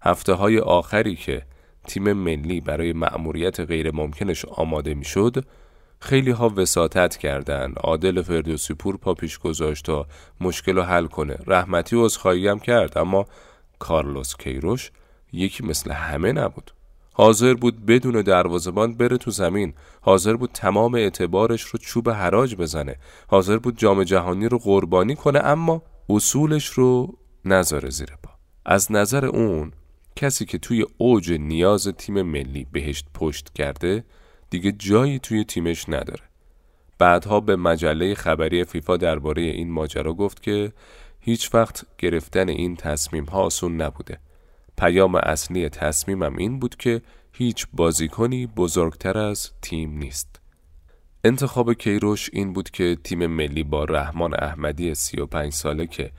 هفته 0.01 0.33
های 0.33 0.59
آخری 0.59 1.15
که 1.15 1.41
تیم 1.87 2.13
ملی 2.13 2.61
برای 2.61 2.93
مأموریت 2.93 3.59
غیر 3.59 3.91
ممکنش 3.91 4.45
آماده 4.45 4.93
می 4.93 5.05
شد 5.05 5.45
خیلی 5.99 6.31
ها 6.31 6.53
وساطت 6.55 7.17
کردن 7.17 7.73
عادل 7.73 8.21
فردوسی 8.21 8.73
پور 8.73 8.97
پا 8.97 9.13
پیش 9.13 9.39
گذاشت 9.39 9.85
تا 9.85 10.05
مشکل 10.41 10.75
رو 10.75 10.81
حل 10.81 11.05
کنه. 11.05 11.37
رحمتی 11.47 11.95
و 11.95 12.09
هم 12.25 12.59
کرد 12.59 12.97
اما 12.97 13.25
کارلوس 13.79 14.35
کیروش 14.35 14.91
یکی 15.33 15.65
مثل 15.65 15.91
همه 15.91 16.31
نبود. 16.31 16.71
حاضر 17.13 17.53
بود 17.53 17.85
بدون 17.85 18.21
دروازبان 18.21 18.93
بره 18.95 19.17
تو 19.17 19.31
زمین. 19.31 19.73
حاضر 20.01 20.33
بود 20.35 20.49
تمام 20.53 20.95
اعتبارش 20.95 21.61
رو 21.61 21.79
چوب 21.79 22.09
حراج 22.09 22.55
بزنه. 22.55 22.95
حاضر 23.27 23.57
بود 23.57 23.77
جام 23.77 24.03
جهانی 24.03 24.49
رو 24.49 24.57
قربانی 24.57 25.15
کنه 25.15 25.39
اما 25.39 25.81
اصولش 26.09 26.65
رو 26.67 27.17
نذاره 27.45 27.89
زیر 27.89 28.09
پا. 28.23 28.31
از 28.65 28.91
نظر 28.91 29.25
اون 29.25 29.71
کسی 30.15 30.45
که 30.45 30.57
توی 30.57 30.85
اوج 30.97 31.31
نیاز 31.31 31.87
تیم 31.87 32.21
ملی 32.21 32.67
بهشت 32.71 33.05
پشت 33.13 33.49
کرده 33.55 34.03
دیگه 34.49 34.71
جایی 34.71 35.19
توی 35.19 35.43
تیمش 35.43 35.89
نداره. 35.89 36.23
بعدها 36.99 37.39
به 37.39 37.55
مجله 37.55 38.15
خبری 38.15 38.63
فیفا 38.63 38.97
درباره 38.97 39.41
این 39.41 39.71
ماجرا 39.71 40.13
گفت 40.13 40.43
که 40.43 40.73
هیچ 41.19 41.55
وقت 41.55 41.85
گرفتن 41.97 42.49
این 42.49 42.75
تصمیم 42.75 43.25
ها 43.25 43.41
آسون 43.41 43.81
نبوده. 43.81 44.19
پیام 44.77 45.15
اصلی 45.15 45.69
تصمیمم 45.69 46.37
این 46.37 46.59
بود 46.59 46.75
که 46.75 47.01
هیچ 47.31 47.67
بازیکنی 47.73 48.47
بزرگتر 48.47 49.17
از 49.17 49.51
تیم 49.61 49.97
نیست. 49.97 50.42
انتخاب 51.25 51.73
کیروش 51.73 52.29
این 52.33 52.53
بود 52.53 52.69
که 52.69 52.97
تیم 53.03 53.27
ملی 53.27 53.63
با 53.63 53.83
رحمان 53.83 54.33
احمدی 54.33 54.95
35 54.95 55.53
ساله 55.53 55.87
که 55.87 56.11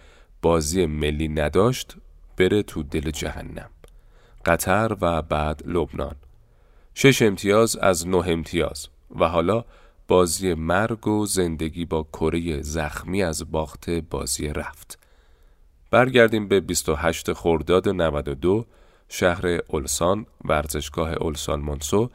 بازی 0.43 0.87
ملی 0.87 1.29
نداشت 1.29 1.97
بره 2.37 2.63
تو 2.63 2.83
دل 2.83 3.11
جهنم. 3.11 3.71
قطر 4.47 4.97
و 5.01 5.23
بعد 5.23 5.63
لبنان. 5.67 6.17
شش 6.95 7.23
امتیاز 7.23 7.77
از 7.77 8.09
نه 8.09 8.29
امتیاز. 8.29 8.89
و 9.21 9.29
حالا 9.29 9.65
بازی 10.09 10.55
مرگ 10.55 11.07
و 11.07 11.27
زندگی 11.27 11.85
با 11.85 12.03
کره 12.03 12.63
زخمی 12.63 13.23
از 13.23 13.51
باخت 13.51 13.91
بازی 13.91 14.49
رفت. 14.49 14.99
برگردیم 15.91 16.49
به 16.49 16.61
28 16.61 17.33
خرداد 17.33 17.89
92 17.89 18.67
شهر 19.09 19.47
اولسان 19.69 20.27
ورزشگاه 20.45 21.13
اولسان 21.13 21.61
مونسو 21.61 22.11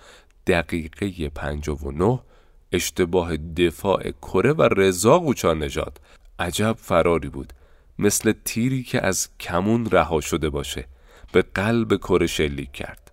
دقیقه 0.48 1.30
59 1.30 2.20
اشتباه 2.72 3.38
دفاع 3.38 4.12
کره 4.12 4.54
و 4.54 4.62
رضا 4.62 5.20
قوچان 5.20 5.64
نژاد. 5.64 6.00
عجب 6.40 6.76
فراری 6.80 7.30
بود. 7.30 7.54
مثل 8.00 8.34
تیری 8.46 8.84
که 8.84 9.06
از 9.06 9.30
کمون 9.40 9.86
رها 9.86 10.22
شده 10.22 10.50
باشه. 10.50 10.86
به 11.32 11.42
قلب 11.42 11.98
کره 11.98 12.28
شلیک 12.28 12.72
کرد. 12.72 13.12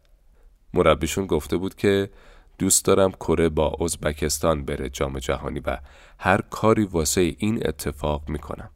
مربیشون 0.75 1.27
گفته 1.27 1.57
بود 1.57 1.75
که 1.75 2.11
دوست 2.59 2.85
دارم 2.85 3.13
کره 3.13 3.49
با 3.49 3.77
ازبکستان 3.81 4.65
بره 4.65 4.89
جام 4.89 5.19
جهانی 5.19 5.61
و 5.61 5.79
هر 6.19 6.41
کاری 6.41 6.85
واسه 6.85 7.35
این 7.39 7.67
اتفاق 7.67 8.29
می‌کنم. 8.29 8.71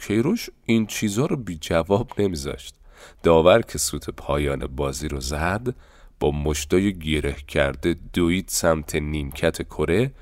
کیروش 0.00 0.50
این 0.66 0.86
چیزا 0.86 1.26
رو 1.26 1.36
بی 1.36 1.58
جواب 1.60 2.10
نمیذاشت. 2.18 2.74
داور 3.22 3.62
که 3.62 3.78
سوت 3.78 4.10
پایان 4.10 4.66
بازی 4.66 5.08
رو 5.08 5.20
زد 5.20 5.74
با 6.20 6.30
مشتای 6.30 6.92
گیره 6.92 7.32
کرده 7.32 7.96
دوید 8.12 8.48
سمت 8.48 8.94
نیمکت 8.94 9.62
کره 9.62 10.12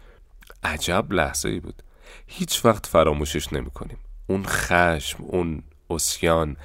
عجب 0.62 1.12
لحظه 1.12 1.48
ای 1.48 1.60
بود. 1.60 1.82
هیچ 2.26 2.64
وقت 2.64 2.86
فراموشش 2.86 3.52
نمی 3.52 3.70
کنیم. 3.70 3.98
اون 4.26 4.44
خشم 4.46 5.24
اون 5.24 5.62
اسیان 5.90 6.56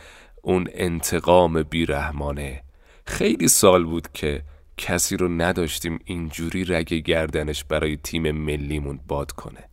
اون 0.42 0.68
انتقام 0.74 1.64
بیرحمانه. 1.64 2.64
خیلی 3.06 3.48
سال 3.48 3.84
بود 3.86 4.08
که 4.14 4.44
کسی 4.78 5.18
رو 5.18 5.28
نداشتیم 5.28 6.00
اینجوری 6.06 6.66
رگ 6.66 6.94
گردنش 6.94 7.64
برای 7.64 7.98
تیم 7.98 8.32
ملیمون 8.32 9.00
باد 9.08 9.32
کنه. 9.32 9.70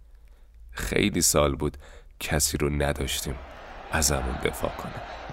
خیلی 0.70 1.22
سال 1.22 1.54
بود 1.54 1.76
کسی 2.20 2.58
رو 2.58 2.70
نداشتیم 2.70 3.34
ازمون 3.92 4.38
دفاع 4.44 4.70
کنه. 4.70 5.25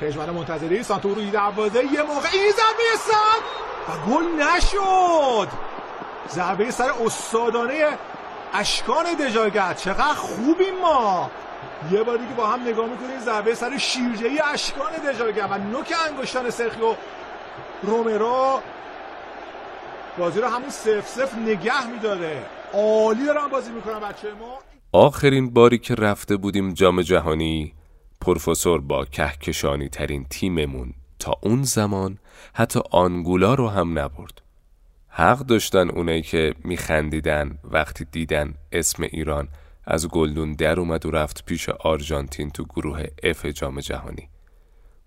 پژمان 0.00 0.30
منتظری 0.30 0.82
سانتو 0.82 1.14
روی 1.14 1.30
دروازه 1.30 1.84
یه 1.84 2.02
موقع 2.02 2.28
این 2.32 2.52
ضربه 2.52 2.96
سر 2.98 3.40
و 3.88 4.10
گل 4.10 4.24
نشد. 4.42 5.48
ضربه 6.28 6.70
سر 6.70 6.90
استادانه 7.04 7.98
اشکان 8.54 9.14
دژاگر 9.14 9.74
چقدر 9.74 10.14
خوبیم 10.14 10.74
ما. 10.82 11.30
یه 11.90 12.02
بار 12.02 12.16
دیگه 12.18 12.34
با 12.34 12.46
هم 12.46 12.62
نگاه 12.62 12.86
می‌کنیم 12.86 13.20
ضربه 13.20 13.54
سر 13.54 13.78
شیرجهی 13.78 14.40
اشکان 14.40 14.92
دژاگر 14.92 15.46
و 15.50 15.58
نوک 15.58 15.94
انگشتان 16.08 16.50
سرخیو 16.50 16.94
رومرو. 17.82 18.60
بازی 20.18 20.40
رو 20.40 20.48
همون 20.48 20.70
سف 20.70 21.08
سف 21.08 21.34
نگه 21.34 21.86
میداره. 21.86 22.42
عالی 22.74 23.26
دارن 23.26 23.48
بازی 23.48 23.72
می‌کنن 23.72 24.00
بچه 24.00 24.28
ما 24.40 24.58
آخرین 24.92 25.50
باری 25.50 25.78
که 25.78 25.94
رفته 25.94 26.36
بودیم 26.36 26.74
جام 26.74 27.02
جهانی 27.02 27.75
پروفسور 28.26 28.80
با 28.80 29.04
کهکشانی 29.04 29.88
ترین 29.88 30.26
تیممون 30.30 30.94
تا 31.18 31.34
اون 31.40 31.62
زمان 31.62 32.18
حتی 32.54 32.80
آنگولا 32.90 33.54
رو 33.54 33.68
هم 33.68 33.98
نبرد. 33.98 34.42
حق 35.08 35.38
داشتن 35.38 35.90
اونایی 35.90 36.22
که 36.22 36.54
میخندیدن 36.64 37.58
وقتی 37.64 38.04
دیدن 38.04 38.54
اسم 38.72 39.02
ایران 39.02 39.48
از 39.84 40.08
گلدون 40.08 40.52
در 40.52 40.80
اومد 40.80 41.06
و 41.06 41.10
رفت 41.10 41.44
پیش 41.44 41.68
آرژانتین 41.68 42.50
تو 42.50 42.64
گروه 42.64 43.04
اف 43.22 43.46
جام 43.46 43.80
جهانی. 43.80 44.28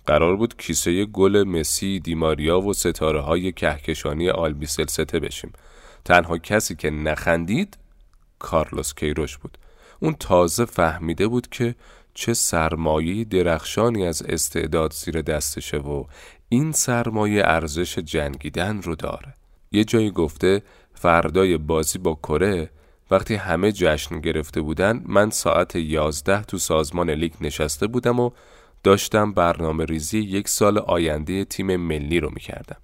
قرار 0.06 0.36
بود 0.36 0.58
کیسه 0.58 1.06
گل 1.06 1.44
مسی 1.44 2.00
دیماریا 2.00 2.62
و 2.62 2.74
ستاره 2.74 3.22
های 3.22 3.52
کهکشانی 3.52 4.30
آلبی 4.30 4.66
سلسته 4.66 5.20
بشیم. 5.20 5.54
تنها 6.06 6.38
کسی 6.38 6.76
که 6.76 6.90
نخندید 6.90 7.78
کارلوس 8.40 8.94
کیروش 8.94 9.38
بود. 9.38 9.58
اون 10.00 10.14
تازه 10.14 10.66
فهمیده 10.66 11.28
بود 11.28 11.48
که 11.48 11.76
چه 12.20 12.34
سرمایه 12.34 13.24
درخشانی 13.24 14.06
از 14.06 14.22
استعداد 14.22 14.94
زیر 14.94 15.22
دستشه 15.22 15.78
و 15.78 16.04
این 16.50 16.72
سرمایه 16.72 17.42
ارزش 17.46 18.00
جنگیدن 18.00 18.82
رو 18.82 18.96
داره. 18.96 19.34
یه 19.72 19.84
جایی 19.84 20.12
گفته 20.12 20.62
فردای 20.94 21.58
بازی 21.58 22.00
با 22.00 22.14
کره 22.16 22.70
وقتی 23.12 23.36
همه 23.36 23.72
جشن 23.72 24.20
گرفته 24.20 24.62
بودن 24.62 25.04
من 25.06 25.30
ساعت 25.30 25.76
یازده 25.76 26.44
تو 26.44 26.58
سازمان 26.58 27.10
لیگ 27.10 27.34
نشسته 27.42 27.88
بودم 27.88 28.20
و 28.20 28.30
داشتم 28.84 29.34
برنامه 29.34 29.86
ریزی 29.86 30.20
یک 30.20 30.48
سال 30.48 30.78
آینده 30.78 31.46
تیم 31.46 31.76
ملی 31.76 32.20
رو 32.20 32.30
می‌کردم. 32.34 32.82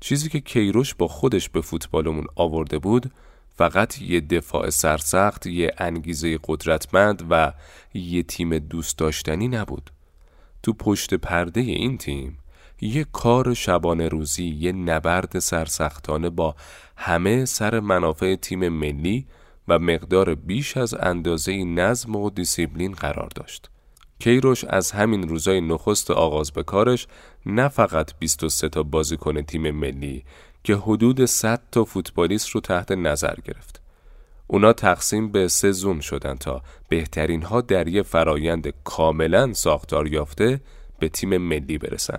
چیزی 0.00 0.28
که 0.28 0.40
کیروش 0.40 0.94
با 0.94 1.08
خودش 1.08 1.48
به 1.48 1.60
فوتبالمون 1.60 2.26
آورده 2.36 2.78
بود 2.78 3.12
فقط 3.56 4.02
یه 4.02 4.20
دفاع 4.20 4.70
سرسخت، 4.70 5.46
یه 5.46 5.74
انگیزه 5.78 6.38
قدرتمند 6.44 7.26
و 7.30 7.52
یه 7.94 8.22
تیم 8.22 8.58
دوست 8.58 8.98
داشتنی 8.98 9.48
نبود. 9.48 9.90
تو 10.62 10.72
پشت 10.72 11.14
پرده 11.14 11.60
این 11.60 11.98
تیم 11.98 12.38
یه 12.80 13.06
کار 13.12 13.54
شبانه 13.54 14.08
روزی، 14.08 14.44
یه 14.44 14.72
نبرد 14.72 15.38
سرسختانه 15.38 16.30
با 16.30 16.54
همه 16.96 17.44
سر 17.44 17.80
منافع 17.80 18.34
تیم 18.34 18.68
ملی 18.68 19.26
و 19.68 19.78
مقدار 19.78 20.34
بیش 20.34 20.76
از 20.76 20.94
اندازه 20.94 21.64
نظم 21.64 22.16
و 22.16 22.30
دیسیبلین 22.30 22.92
قرار 22.92 23.28
داشت. 23.34 23.70
کیروش 24.18 24.64
از 24.64 24.90
همین 24.90 25.28
روزای 25.28 25.60
نخست 25.60 26.10
آغاز 26.10 26.52
به 26.52 26.62
کارش 26.62 27.06
نه 27.46 27.68
فقط 27.68 28.12
23 28.18 28.68
تا 28.68 28.82
بازیکن 28.82 29.42
تیم 29.42 29.70
ملی 29.70 30.24
که 30.64 30.74
حدود 30.76 31.24
100 31.24 31.62
تا 31.72 31.84
فوتبالیست 31.84 32.48
رو 32.48 32.60
تحت 32.60 32.92
نظر 32.92 33.34
گرفت. 33.44 33.80
اونا 34.46 34.72
تقسیم 34.72 35.32
به 35.32 35.48
سه 35.48 35.72
زون 35.72 36.00
شدن 36.00 36.34
تا 36.34 36.62
بهترین 36.88 37.42
ها 37.42 37.60
در 37.60 37.88
یه 37.88 38.02
فرایند 38.02 38.74
کاملا 38.84 39.52
ساختار 39.52 40.06
یافته 40.06 40.60
به 40.98 41.08
تیم 41.08 41.36
ملی 41.36 41.78
برسن. 41.78 42.18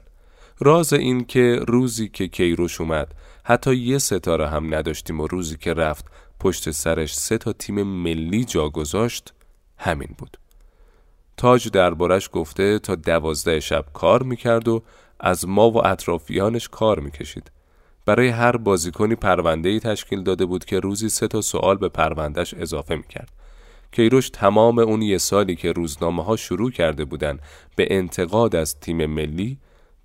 راز 0.60 0.94
این 0.94 1.25
که 1.25 1.60
روزی 1.68 2.08
که 2.08 2.28
کیروش 2.28 2.82
اومد 2.82 3.14
حتی 3.44 3.75
یه 3.75 3.98
ستاره 3.98 4.48
هم 4.48 4.75
نداشتیم 4.75 5.20
و 5.22 5.28
روزی 5.28 5.58
که 5.58 5.74
رفت 5.74 6.06
پشت 6.40 6.72
سرش 6.72 7.16
سه 7.16 7.38
تا 7.38 7.54
تیم 7.54 7.84
ملی 7.84 8.46
جا 8.46 8.70
گذاشت 8.70 9.34
همین 9.78 10.16
بود. 10.18 10.38
تاج 11.38 11.70
دربارش 11.70 12.30
گفته 12.34 12.80
تا 12.80 12.96
دوازده 12.96 13.60
شب 13.60 13.86
کار 13.94 14.24
می‌کرد 14.24 14.68
و 14.68 14.84
از 15.20 15.48
ما 15.48 15.70
و 15.70 15.88
اطرافیانش 15.88 16.70
کار 16.70 17.00
می‌کشید. 17.00 17.52
برای 18.06 18.28
هر 18.28 18.58
بازیکنی 18.58 19.16
پرونده 19.16 19.70
ای 19.70 19.80
تشکیل 19.80 20.24
داده 20.24 20.46
بود 20.46 20.66
که 20.66 20.80
روزی 20.80 21.10
سه 21.10 21.28
تا 21.28 21.42
سوال 21.42 21.78
به 21.78 21.90
پروندهش 21.90 22.54
اضافه 22.54 22.96
می‌کرد. 22.96 23.30
کیروش 23.92 24.30
تمام 24.30 24.80
اون 24.80 25.02
یه 25.02 25.18
سالی 25.18 25.56
که 25.56 25.72
روزنامه 25.72 26.24
ها 26.24 26.36
شروع 26.36 26.72
کرده 26.72 27.06
بودن 27.06 27.40
به 27.76 27.88
انتقاد 27.90 28.56
از 28.56 28.80
تیم 28.80 29.06
ملی 29.06 29.58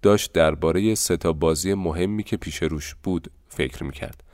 داشت 0.03 0.33
درباره 0.33 0.95
سه 0.95 1.17
تا 1.17 1.33
بازی 1.33 1.75
مهمی 1.75 2.23
که 2.23 2.37
پیش 2.37 2.63
روش 2.63 2.95
بود 3.03 3.31
فکر 3.49 3.85
می‌کرد. 3.85 4.25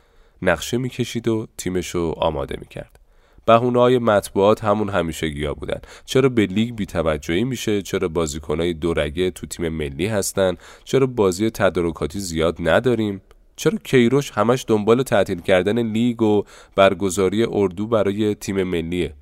نقشه 0.42 0.78
می‌کشید 0.78 1.28
و 1.28 1.46
تیمشو 1.58 2.14
آماده 2.16 2.56
می‌کرد. 2.60 2.98
بهونه 3.46 3.78
های 3.78 3.98
مطبوعات 3.98 4.64
همون 4.64 4.88
همیشه 4.88 5.28
گیا 5.28 5.54
بودن 5.54 5.80
چرا 6.04 6.28
به 6.28 6.46
لیگ 6.46 6.74
بیتوجهی 6.74 7.44
میشه 7.44 7.82
چرا 7.82 8.08
بازیکنهای 8.08 8.74
دورگه 8.74 9.30
تو 9.30 9.46
تیم 9.46 9.68
ملی 9.68 10.06
هستن 10.06 10.56
چرا 10.84 11.06
بازی 11.06 11.50
تدارکاتی 11.50 12.20
زیاد 12.20 12.56
نداریم 12.60 13.20
چرا 13.56 13.78
کیروش 13.84 14.30
همش 14.30 14.64
دنبال 14.68 15.02
تعطیل 15.02 15.40
کردن 15.40 15.78
لیگ 15.78 16.22
و 16.22 16.42
برگزاری 16.74 17.46
اردو 17.50 17.86
برای 17.86 18.34
تیم 18.34 18.62
ملیه؟ 18.62 19.14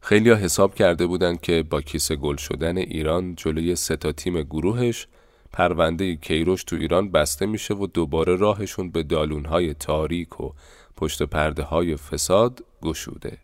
خیلی 0.00 0.30
ها 0.30 0.36
حساب 0.36 0.74
کرده 0.74 1.06
بودن 1.06 1.36
که 1.36 1.62
با 1.62 1.80
کیسه 1.80 2.16
گل 2.16 2.36
شدن 2.36 2.78
ایران 2.78 3.34
جلوی 3.34 3.76
سه 3.76 3.96
تا 3.96 4.12
تیم 4.12 4.42
گروهش 4.42 5.06
پرونده 5.52 6.16
کیروش 6.16 6.64
تو 6.64 6.76
ایران 6.76 7.10
بسته 7.10 7.46
میشه 7.46 7.74
و 7.74 7.86
دوباره 7.86 8.36
راهشون 8.36 8.90
به 8.90 9.02
دالونهای 9.02 9.74
تاریک 9.74 10.40
و 10.40 10.52
پشت 10.96 11.22
پرده 11.22 11.62
های 11.62 11.96
فساد 11.96 12.64
گشوده. 12.82 13.38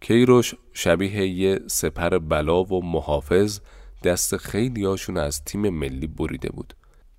کیروش 0.00 0.54
شبیه 0.72 1.26
یه 1.26 1.60
سپر 1.66 2.18
بلا 2.18 2.64
و 2.64 2.84
محافظ 2.84 3.60
دست 4.04 4.36
خیلی 4.36 4.84
هاشون 4.84 5.16
از 5.16 5.44
تیم 5.44 5.68
ملی 5.68 6.06
بریده 6.06 6.48
بود. 6.48 6.74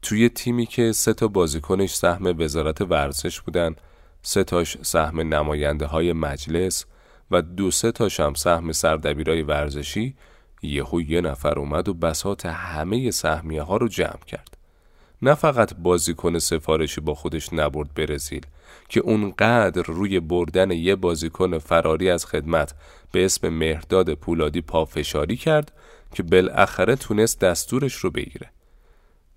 توی 0.08 0.30
تیمی 0.30 0.66
که 0.66 0.92
سه 0.92 1.14
تا 1.14 1.28
بازیکنش 1.28 1.96
سهم 1.96 2.36
وزارت 2.40 2.82
ورزش 2.82 3.42
بودن 3.42 3.76
سه 4.22 4.44
تاش 4.44 4.78
سهم 4.82 5.20
نماینده 5.34 5.86
های 5.86 6.14
مجلس 6.14 6.86
و 7.32 7.42
دو 7.42 7.72
سه 7.72 7.92
تاش 7.92 8.20
هم 8.20 8.34
سهم 8.34 8.72
سردبیرای 8.72 9.42
ورزشی 9.42 10.16
یهو 10.62 11.02
یه 11.02 11.22
نفر 11.22 11.60
اومد 11.60 11.90
و 11.90 11.94
بسات 11.94 12.46
همه 12.46 13.12
سهمیه 13.12 13.62
ها 13.62 13.78
رو 13.78 13.88
جمع 13.88 14.26
کرد. 14.28 14.58
نه 15.22 15.34
فقط 15.34 15.74
بازیکن 15.74 16.40
سفارشی 16.40 17.02
با 17.02 17.14
خودش 17.14 17.54
نبرد 17.54 17.94
برزیل 17.94 18.46
که 18.90 19.00
اونقدر 19.00 19.82
روی 19.82 20.20
بردن 20.20 20.72
یه 20.72 20.96
بازیکن 20.96 21.58
فراری 21.58 22.10
از 22.10 22.26
خدمت 22.26 22.76
به 23.12 23.26
اسم 23.26 23.50
مهرداد 23.50 24.14
پولادی 24.14 24.62
پافشاری 24.62 25.38
کرد 25.38 25.72
که 26.14 26.24
بالاخره 26.24 26.96
تونست 26.96 27.40
دستورش 27.40 27.94
رو 27.94 28.12
بگیره. 28.12 28.50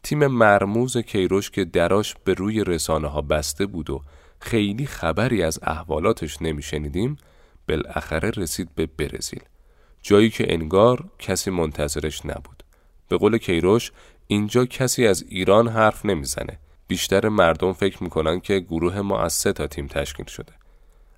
تیم 0.03 0.27
مرموز 0.27 0.99
کیروش 0.99 1.51
که 1.51 1.65
دراش 1.65 2.15
به 2.25 2.35
روی 2.35 2.65
رسانه 2.65 3.09
ها 3.09 3.21
بسته 3.21 3.67
بود 3.67 3.91
و 3.91 4.03
خیلی 4.41 4.87
خبری 4.87 5.43
از 5.43 5.59
احوالاتش 5.63 6.43
نمیشنیدیم 6.43 7.17
بالاخره 7.69 8.31
رسید 8.31 8.75
به 8.75 8.87
برزیل. 8.87 9.43
جایی 10.03 10.31
که 10.31 10.53
انگار 10.55 11.05
کسی 11.19 11.51
منتظرش 11.51 12.27
نبود. 12.27 12.63
به 13.09 13.17
قول 13.17 13.39
کیروش 13.39 13.93
اینجا 14.27 14.65
کسی 14.65 15.07
از 15.07 15.25
ایران 15.29 15.69
حرف 15.69 16.07
نمی‌زنه. 16.07 16.59
بیشتر 16.89 17.29
مردم 17.29 17.73
فکر 17.73 18.03
می‌کنن 18.03 18.41
که 18.41 18.59
گروه 18.59 19.01
ما 19.01 19.21
از 19.23 19.33
سه 19.33 19.53
تا 19.53 19.67
تیم 19.67 19.87
تشکیل 19.87 20.27
شده. 20.27 20.53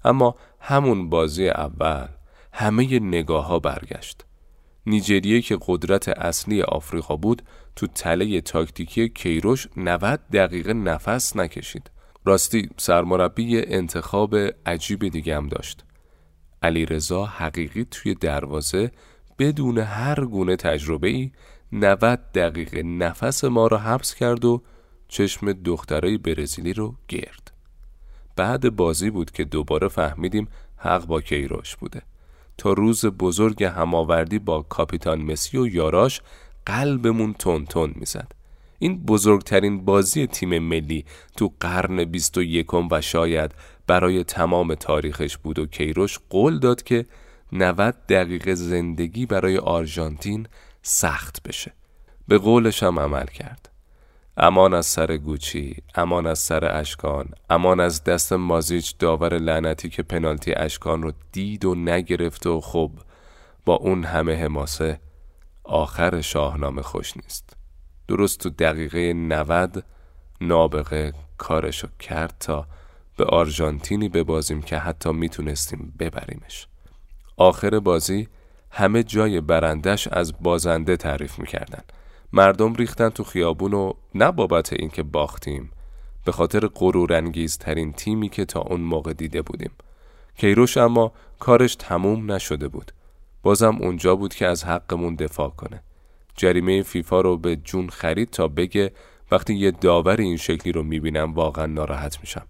اما 0.05 0.37
همون 0.61 1.11
بازی 1.11 1.49
اول 1.49 2.07
همه 2.53 2.99
نگاه 2.99 3.47
ها 3.47 3.59
برگشت. 3.59 4.25
نیجریه 4.87 5.42
که 5.42 5.59
قدرت 5.66 6.09
اصلی 6.09 6.62
آفریقا 6.62 7.16
بود 7.16 7.42
تو 7.77 7.87
تله 7.87 8.40
تاکتیکی 8.40 9.09
کیروش 9.09 9.68
90 9.77 10.21
دقیقه 10.33 10.73
نفس 10.73 11.37
نکشید. 11.37 11.90
راستی 12.25 12.68
سرمربی 12.77 13.66
انتخاب 13.66 14.37
عجیب 14.66 15.09
دیگه 15.09 15.37
هم 15.37 15.49
داشت. 15.49 15.85
علی 16.62 16.87
رضا 16.87 17.25
حقیقی 17.25 17.87
توی 17.90 18.14
دروازه 18.14 18.90
بدون 19.38 19.79
هر 19.79 20.25
گونه 20.25 20.57
تجربه 20.57 21.09
ای 21.09 21.31
90 21.73 22.21
دقیقه 22.35 22.83
نفس 22.83 23.45
ما 23.45 23.66
رو 23.66 23.77
حبس 23.77 24.14
کرد 24.14 24.45
و 24.45 24.62
چشم 25.09 25.53
دخترای 25.53 26.18
برزیلی 26.18 26.73
رو 26.73 26.95
گرد. 27.09 27.53
بعد 28.37 28.77
بازی 28.77 29.11
بود 29.11 29.31
که 29.31 29.45
دوباره 29.45 29.88
فهمیدیم 29.88 30.49
حق 30.77 31.07
با 31.07 31.21
کیروش 31.21 31.77
بوده. 31.77 32.03
تا 32.59 32.73
روز 32.73 33.07
بزرگ 33.07 33.65
هماوردی 33.65 34.38
با 34.38 34.62
کاپیتان 34.62 35.23
مسی 35.23 35.59
و 35.59 35.67
یاراش 35.67 36.21
قلبمون 36.67 37.35
تون 37.35 37.65
تون 37.65 37.93
می‌زد. 37.97 38.33
این 38.79 39.05
بزرگترین 39.05 39.85
بازی 39.85 40.27
تیم 40.27 40.59
ملی 40.59 41.05
تو 41.37 41.53
قرن 41.61 42.05
بیست 42.05 42.38
و 42.38 42.43
یکم 42.43 42.88
و 42.91 43.01
شاید 43.01 43.55
برای 43.87 44.25
تمام 44.25 44.75
تاریخش 44.75 45.37
بود 45.37 45.59
و 45.59 45.67
کیروش 45.67 46.19
قول 46.31 46.59
داد 46.59 46.83
که 46.83 47.07
90 47.53 47.95
دقیقه 48.09 48.55
زندگی 48.55 49.27
برای 49.27 49.59
آرژانتین 49.59 50.47
سخت 50.83 51.43
بشه. 51.43 51.73
به 52.29 52.38
قولش 52.38 52.83
هم 52.83 52.99
عمل 52.99 53.27
کرد. 53.27 53.72
امان 54.37 54.75
از 54.75 54.87
سر 54.87 55.16
گوچی 55.16 55.77
امان 55.95 56.27
از 56.27 56.38
سر 56.38 56.79
اشکان 56.81 57.29
امان 57.51 57.81
از 57.81 58.05
دست 58.05 58.33
مازیچ 58.33 58.99
داور 58.99 59.38
لعنتی 59.38 59.88
که 59.88 60.03
پنالتی 60.03 60.55
اشکان 60.55 61.03
رو 61.03 61.12
دید 61.33 61.64
و 61.64 61.75
نگرفت 61.75 62.47
و 62.47 62.61
خب 62.61 62.90
با 63.64 63.75
اون 63.75 64.05
همه 64.05 64.37
حماسه 64.37 65.01
آخر 65.64 66.21
شاهنامه 66.21 66.83
خوش 66.83 67.16
نیست. 67.16 67.57
درست 68.09 68.40
تو 68.40 68.51
دقیقه 68.51 69.12
90 69.12 69.85
نابغه 70.40 71.12
کارشو 71.38 71.88
کرد 71.99 72.35
تا 72.40 72.66
به 73.16 73.25
آرژانتینی 73.25 74.09
ببازیم 74.09 74.62
که 74.62 74.79
حتی 74.79 75.12
می‌تونستیم 75.12 75.95
ببریمش. 75.99 76.66
آخر 77.37 77.79
بازی 77.79 78.29
همه 78.71 79.03
جای 79.03 79.40
برندش 79.40 80.09
از 80.09 80.33
بازنده 80.40 80.97
تعریف 80.97 81.38
می‌کردن. 81.38 81.83
مردم 82.33 82.75
ریختن 82.75 83.09
تو 83.09 83.25
خیابون 83.25 83.75
و 83.75 83.92
نه 84.14 84.33
بابت 84.33 84.73
اینکه 84.73 85.03
باختیم 85.03 85.71
به 86.25 86.33
خاطر 86.33 86.66
غرور 86.66 87.31
ترین 87.61 87.92
تیمی 87.92 88.29
که 88.29 88.45
تا 88.45 88.61
اون 88.61 88.81
موقع 88.81 89.12
دیده 89.12 89.42
بودیم. 89.42 89.71
کیروش 90.37 90.77
اما 90.77 91.12
کارش 91.38 91.75
تموم 91.75 92.33
نشده 92.33 92.68
بود. 92.68 92.92
بازم 93.42 93.77
اونجا 93.81 94.16
بود 94.16 94.35
که 94.35 94.47
از 94.47 94.64
حقمون 94.64 95.14
دفاع 95.14 95.49
کنه. 95.51 95.83
جریمه 96.37 96.83
فیفا 96.83 97.21
رو 97.21 97.37
به 97.37 97.57
جون 97.57 97.88
خرید 97.88 98.31
تا 98.31 98.49
بگه 98.49 98.92
وقتی 99.31 99.55
یه 99.55 99.71
داور 99.71 100.16
این 100.16 100.37
شکلی 100.37 100.73
رو 100.73 100.83
می‌بینم 100.83 101.35
واقعا 101.35 101.66
ناراحت 101.66 102.21
میشم. 102.21 102.47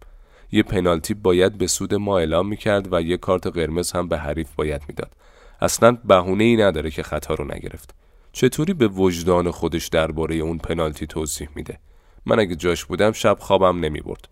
یه 0.53 0.63
پنالتی 0.63 1.15
باید 1.15 1.59
به 1.59 1.67
سود 1.67 1.95
ما 1.95 2.19
اعلام 2.19 2.49
می‌کرد 2.49 2.93
و 2.93 3.03
یه 3.03 3.17
کارت 3.17 3.47
قرمز 3.47 3.93
هم 3.93 4.09
به 4.09 4.19
حریف 4.19 4.55
باید 4.57 4.83
می‌داد. 4.89 5.13
اصلا 5.61 5.99
بهونه 6.05 6.45
ای 6.45 6.57
نداره 6.57 6.91
که 6.91 7.03
خطا 7.03 7.35
رو 7.35 7.45
نگرفت. 7.45 7.95
چطوری 8.33 8.75
به 8.75 8.89
وجدان 8.89 9.51
خودش 9.51 9.89
درباره 9.89 10.35
اون 10.35 10.59
پنالتی 10.59 11.07
توضیح 11.07 11.49
میده؟ 11.55 11.79
من 12.27 12.39
اگه 12.39 12.57
جاش 12.57 12.85
بودم 12.85 13.13
شب 13.13 13.37
خوابم 13.41 13.81
نمی‌برد. 13.81 14.29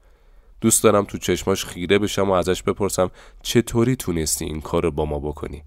دوست 0.60 0.84
دارم 0.84 1.04
تو 1.04 1.18
چشماش 1.18 1.64
خیره 1.64 1.98
بشم 1.98 2.30
و 2.30 2.32
ازش 2.32 2.62
بپرسم 2.62 3.10
چطوری 3.42 3.96
تونستی 3.96 4.44
این 4.44 4.60
کار 4.60 4.82
رو 4.82 4.90
با 4.90 5.04
ما 5.04 5.18
بکنی؟ 5.18 5.62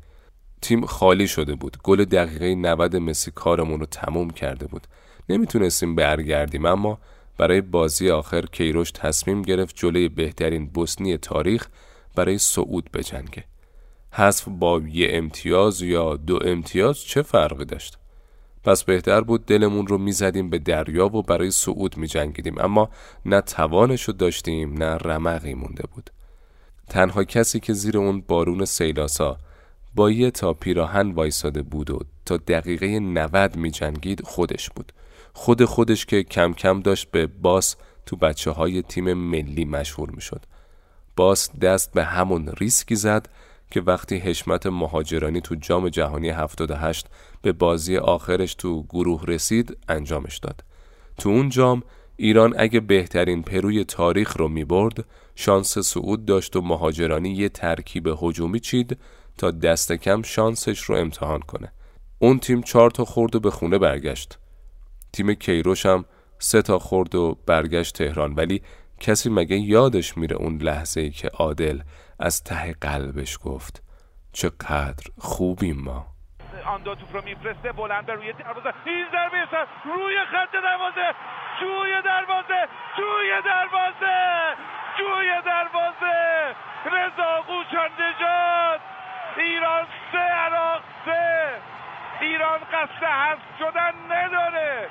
تیم 0.62 0.86
خالی 0.86 1.28
شده 1.28 1.56
بود. 1.56 1.78
گل 1.84 2.06
دقیقه 2.06 2.56
90 2.56 2.96
مسی 2.96 3.32
کارمون 3.32 3.80
رو 3.80 3.86
تموم 3.86 4.30
کرده 4.30 4.68
بود. 4.68 4.88
نمی‌تونستیم 5.30 5.96
برگردیم 5.96 6.66
اما 6.66 7.00
برای 7.38 7.62
بازی 7.62 8.10
آخر 8.10 8.46
کیروش 8.46 8.92
تصمیم 8.92 9.42
گرفت 9.42 9.76
جلوی 9.76 10.10
بهترین 10.10 10.68
بوسنی 10.68 11.18
تاریخ 11.18 11.68
برای 12.16 12.38
صعود 12.38 12.92
بجنگه. 12.92 13.44
حذف 14.12 14.48
با 14.48 14.82
یه 14.92 15.08
امتیاز 15.12 15.82
یا 15.82 16.16
دو 16.16 16.40
امتیاز 16.46 17.00
چه 17.00 17.22
فرقی 17.22 17.66
داشت؟ 17.66 17.98
پس 18.64 18.84
بهتر 18.84 19.22
بود 19.22 19.46
دلمون 19.46 19.88
رو 19.88 19.98
می‌زدیم 19.98 20.50
به 20.50 20.60
دریا 20.60 21.16
و 21.16 21.22
برای 21.22 21.52
صعود 21.52 21.98
میجنگیدیم. 21.98 22.60
اما 22.60 22.90
نه 23.26 23.42
توانش 23.42 24.04
رو 24.04 24.14
داشتیم 24.14 24.74
نه 24.74 24.96
رمقی 24.96 25.54
مونده 25.54 25.84
بود. 25.94 26.10
تنها 26.90 27.24
کسی 27.24 27.60
که 27.60 27.74
زیر 27.74 27.98
اون 27.98 28.22
بارون 28.28 28.66
سیلاسا 28.66 29.38
با 29.96 30.12
یه 30.12 30.32
تا 30.32 30.54
پیراهن 30.54 31.12
وایساده 31.12 31.62
بود 31.62 31.90
و 31.90 32.00
تا 32.26 32.38
دقیقه 32.38 33.00
90 33.00 33.56
می 33.56 33.72
جنگید 33.72 34.22
خودش 34.24 34.70
بود. 34.70 34.92
خود 35.34 35.66
خودش 35.66 36.06
که 36.06 36.24
کم 36.24 36.54
کم 36.54 36.80
داشت 36.80 37.12
به 37.12 37.28
باس 37.28 37.76
تو 38.06 38.16
بچه 38.16 38.52
های 38.52 38.82
تیم 38.82 39.14
ملی 39.14 39.66
مشهور 39.66 40.10
می 40.10 40.22
شد. 40.22 40.46
باس 41.16 41.52
دست 41.60 41.94
به 41.94 42.04
همون 42.04 42.48
ریسکی 42.48 42.96
زد 42.96 43.30
که 43.72 43.82
وقتی 43.82 44.18
حشمت 44.18 44.66
مهاجرانی 44.66 45.42
تو 45.42 45.56
جام 45.56 45.90
جهانی 45.90 46.30
78 46.30 47.08
به 47.44 47.52
بازی 47.52 47.98
آخرش 47.98 48.56
تو 48.56 48.84
گروه 48.84 49.26
رسید 49.26 49.78
انجامش 49.90 50.38
داد. 50.38 50.64
تو 51.18 51.30
اون 51.30 51.50
جام 51.50 51.84
ایران 52.18 52.54
اگه 52.58 52.80
بهترین 52.80 53.44
پروی 53.44 53.84
تاریخ 53.84 54.38
رو 54.38 54.48
می 54.48 54.64
برد 54.64 55.06
شانس 55.36 55.78
صعود 55.78 56.26
داشت 56.26 56.56
و 56.56 56.62
مهاجرانی 56.62 57.30
یه 57.30 57.50
ترکیب 57.50 58.08
هجومی 58.22 58.60
چید 58.60 58.98
تا 59.38 59.52
دست 59.52 59.92
کم 59.92 60.22
شانسش 60.22 60.80
رو 60.80 60.96
امتحان 60.96 61.40
کنه. 61.40 61.72
اون 62.20 62.40
تیم 62.40 62.62
چهار 62.62 62.92
تا 62.92 63.06
خورد 63.06 63.36
و 63.36 63.40
به 63.40 63.52
خونه 63.52 63.78
برگشت. 63.78 64.40
تیم 65.14 65.34
کیروش 65.34 65.86
هم 65.86 66.06
سه 66.40 66.62
تا 66.62 66.80
خورد 66.80 67.16
و 67.16 67.38
برگشت 67.46 67.98
تهران 67.98 68.34
ولی 68.34 68.62
کسی 69.00 69.30
مگه 69.30 69.58
یادش 69.58 70.18
میره 70.18 70.36
اون 70.36 70.58
لحظه 70.58 71.02
ای 71.02 71.12
که 71.12 71.28
عادل 71.28 71.82
از 72.20 72.44
ته 72.44 72.74
قلبش 72.82 73.38
گفت 73.44 73.84
چقدر 74.32 75.04
خوبیم 75.18 75.80
ما 75.80 76.13
آن 76.66 76.82
دو 76.82 76.96
توپ 76.96 77.16
رو 77.16 77.22
میفرسته 77.22 77.72
بلند 77.72 78.12
روی 78.12 78.34
دروازه. 78.34 78.74
این 78.86 79.06
ضربه 79.12 79.48
روی 79.84 80.26
خط 80.26 80.52
دروازه. 80.52 81.16
جوی 81.60 82.02
دروازه 82.02 82.68
جوی 82.98 83.42
دروازه 83.42 84.56
جوی 84.98 85.42
دروازه. 85.42 86.56
رضا 86.86 87.42
قوچان 87.42 87.90
نجات. 88.00 88.82
ایران 89.38 89.88
سه 90.12 90.18
عراق 90.18 90.82
سه. 91.06 91.50
ایران 92.20 92.60
قصد 92.60 93.04
حذف 93.04 93.40
شدن 93.60 93.94
نداره. 94.10 94.90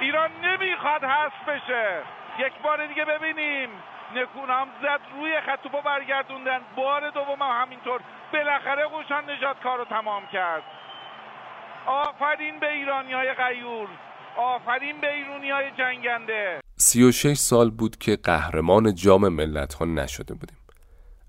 ایران 0.00 0.30
نمی‌خواد 0.42 1.04
حذف 1.04 1.48
بشه. 1.48 2.02
یک 2.38 2.52
بار 2.62 2.86
دیگه 2.86 3.04
ببینیم. 3.04 3.82
نکون 4.14 4.50
هم 4.50 4.68
زد 4.82 5.00
روی 5.14 5.40
خط 5.40 5.62
توپو 5.62 5.80
برگردوندن. 5.80 6.60
بار 6.76 7.10
دوم 7.10 7.42
هم 7.42 7.62
همینطور. 7.62 8.00
بالاخره 8.32 8.84
قوشان 8.86 9.30
نجات 9.30 9.60
کار 9.60 9.84
تمام 9.84 10.26
کرد. 10.26 10.62
آفرین 11.86 12.60
به 12.60 12.72
ایرانی 12.72 13.12
های 13.12 13.34
غیور. 13.34 13.88
آفرین 14.38 15.00
به 15.00 15.14
ایرانی 15.14 15.50
های 15.50 15.70
جنگنده 15.78 16.60
36 16.76 17.38
سال 17.38 17.70
بود 17.70 17.96
که 17.96 18.16
قهرمان 18.16 18.94
جام 18.94 19.28
ملت 19.28 19.74
ها 19.74 19.84
نشده 19.84 20.34
بودیم. 20.34 20.56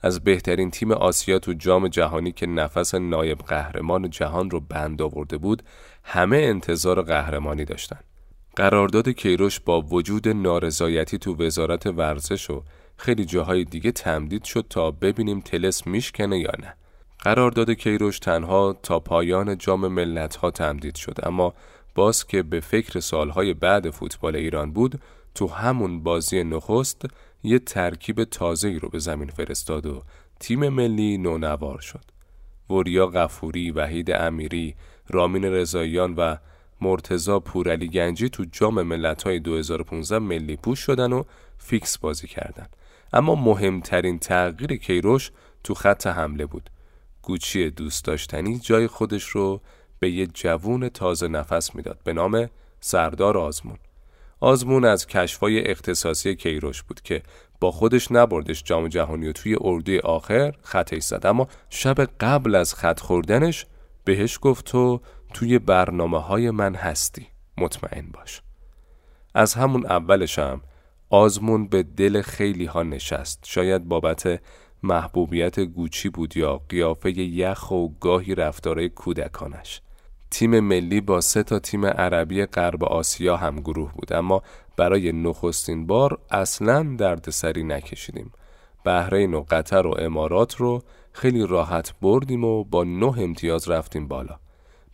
از 0.01 0.23
بهترین 0.23 0.71
تیم 0.71 0.91
آسیا 0.91 1.39
تو 1.39 1.53
جام 1.53 1.87
جهانی 1.87 2.31
که 2.31 2.45
نفس 2.45 2.95
نایب 2.95 3.37
قهرمان 3.37 4.09
جهان 4.09 4.49
رو 4.49 4.59
بند 4.59 5.01
آورده 5.01 5.37
بود 5.37 5.63
همه 6.03 6.37
انتظار 6.37 7.01
قهرمانی 7.01 7.65
داشتن. 7.65 7.99
قرارداد 8.55 9.09
کیروش 9.09 9.59
با 9.59 9.81
وجود 9.81 10.27
نارضایتی 10.27 11.17
تو 11.17 11.35
وزارت 11.45 11.85
ورزش 11.85 12.49
و 12.49 12.63
خیلی 12.97 13.25
جاهای 13.25 13.63
دیگه 13.63 13.91
تمدید 13.91 14.43
شد 14.43 14.65
تا 14.69 14.91
ببینیم 14.91 15.39
تلس 15.39 15.87
میشکنه 15.87 16.39
یا 16.39 16.51
نه. 16.59 16.75
قرارداد 17.23 17.71
کیروش 17.71 18.19
تنها 18.19 18.73
تا 18.83 18.99
پایان 18.99 19.57
جام 19.57 19.87
ملت 19.87 20.35
ها 20.35 20.51
تمدید 20.51 20.95
شد. 20.95 21.17
اما 21.23 21.53
باز 21.95 22.27
که 22.27 22.43
به 22.43 22.59
فکر 22.59 22.99
سالهای 22.99 23.53
بعد 23.53 23.89
فوتبال 23.89 24.35
ایران 24.35 24.71
بود 24.71 25.01
تو 25.35 25.47
همون 25.47 26.03
بازی 26.03 26.43
نخست 26.43 27.01
یه 27.43 27.59
ترکیب 27.59 28.23
تازه 28.23 28.77
رو 28.81 28.89
به 28.89 28.99
زمین 28.99 29.29
فرستاد 29.29 29.85
و 29.85 30.03
تیم 30.39 30.69
ملی 30.69 31.17
نونوار 31.17 31.79
شد. 31.79 32.03
وریا 32.69 33.07
غفوری، 33.07 33.71
وحید 33.71 34.11
امیری، 34.11 34.75
رامین 35.09 35.45
رضاییان 35.45 36.13
و 36.13 36.35
مرتزا 36.81 37.39
پورعلی 37.39 37.87
گنجی 37.87 38.29
تو 38.29 38.45
جام 38.51 38.81
ملت‌های 38.81 39.39
2015 39.39 40.19
ملی 40.19 40.55
پوش 40.55 40.79
شدن 40.79 41.13
و 41.13 41.23
فیکس 41.57 41.97
بازی 41.97 42.27
کردن. 42.27 42.67
اما 43.13 43.35
مهمترین 43.35 44.19
تغییر 44.19 44.75
کیروش 44.75 45.31
تو 45.63 45.73
خط 45.73 46.07
حمله 46.07 46.45
بود. 46.45 46.69
گوچی 47.23 47.69
دوست 47.69 48.05
داشتنی 48.05 48.59
جای 48.59 48.87
خودش 48.87 49.23
رو 49.23 49.61
به 49.99 50.11
یه 50.11 50.27
جوون 50.27 50.89
تازه 50.89 51.27
نفس 51.27 51.75
می‌داد 51.75 51.99
به 52.03 52.13
نام 52.13 52.49
سردار 52.79 53.37
آزمون. 53.37 53.77
آزمون 54.39 54.85
از 54.85 55.07
کشفای 55.07 55.71
اختصاصی 55.71 56.35
کیروش 56.35 56.83
بود 56.83 57.01
که 57.01 57.23
با 57.59 57.71
خودش 57.71 58.11
نبردش 58.11 58.63
جام 58.63 58.87
جهانی 58.87 59.27
و 59.27 59.31
توی 59.31 59.57
اردوی 59.61 59.99
آخر 59.99 60.53
خطش 60.61 61.03
زد. 61.03 61.25
اما 61.25 61.47
شب 61.69 62.05
قبل 62.19 62.55
از 62.55 62.73
خط 62.73 62.99
خوردنش 62.99 63.65
بهش 64.03 64.39
گفت 64.41 64.65
تو 64.65 65.01
توی 65.33 65.59
برنامه 65.59 66.21
های 66.21 66.51
من 66.51 66.75
هستی. 66.75 67.27
مطمئن 67.57 68.11
باش. 68.13 68.41
از 69.33 69.53
همون 69.53 69.85
اولشم 69.85 70.61
آزمون 71.09 71.67
به 71.67 71.83
دل 71.83 72.21
خیلی 72.21 72.65
ها 72.65 72.83
نشست. 72.83 73.39
شاید 73.45 73.83
بابت 73.83 74.41
محبوبیت 74.83 75.59
گوچی 75.59 76.09
بود 76.09 76.37
یا 76.37 76.61
قیافه 76.69 77.11
یخ 77.19 77.71
و 77.71 77.87
گاهی 77.87 78.35
رفتارهای 78.35 78.89
کودکانش. 78.89 79.81
تیم 80.31 80.59
ملی 80.59 81.01
با 81.01 81.21
سه 81.21 81.43
تا 81.43 81.59
تیم 81.59 81.85
عربی 81.85 82.45
غرب 82.45 82.83
آسیا 82.83 83.37
هم 83.37 83.59
گروه 83.59 83.93
بود 83.93 84.13
اما 84.13 84.43
برای 84.77 85.11
نخستین 85.11 85.87
بار 85.87 86.19
اصلا 86.31 86.95
دردسری 86.99 87.63
نکشیدیم. 87.63 88.31
بحرین 88.83 89.33
و 89.33 89.45
قطر 89.49 89.87
و 89.87 89.95
امارات 89.99 90.55
رو 90.55 90.83
خیلی 91.13 91.47
راحت 91.47 91.93
بردیم 92.01 92.43
و 92.43 92.63
با 92.63 92.83
نه 92.83 93.19
امتیاز 93.19 93.69
رفتیم 93.69 94.07
بالا. 94.07 94.39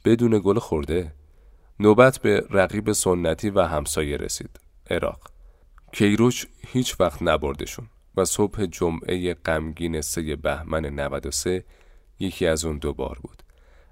بدون 0.05 0.41
گل 0.43 0.59
خورده. 0.59 1.13
نوبت 1.79 2.19
به 2.19 2.45
رقیب 2.49 2.91
سنتی 2.91 3.49
و 3.49 3.61
همسایه 3.61 4.17
رسید 4.17 4.59
عراق. 4.91 5.19
کیروش 5.91 6.47
هیچ 6.67 6.99
وقت 6.99 7.21
نبردشون. 7.21 7.87
و 8.17 8.25
صبح 8.25 8.65
جمعه 8.65 9.33
غمگین 9.33 10.01
سه 10.01 10.35
بهمن 10.35 10.85
93 10.85 11.63
یکی 12.19 12.47
از 12.47 12.65
اون 12.65 12.77
دوبار 12.77 13.19
بود 13.21 13.43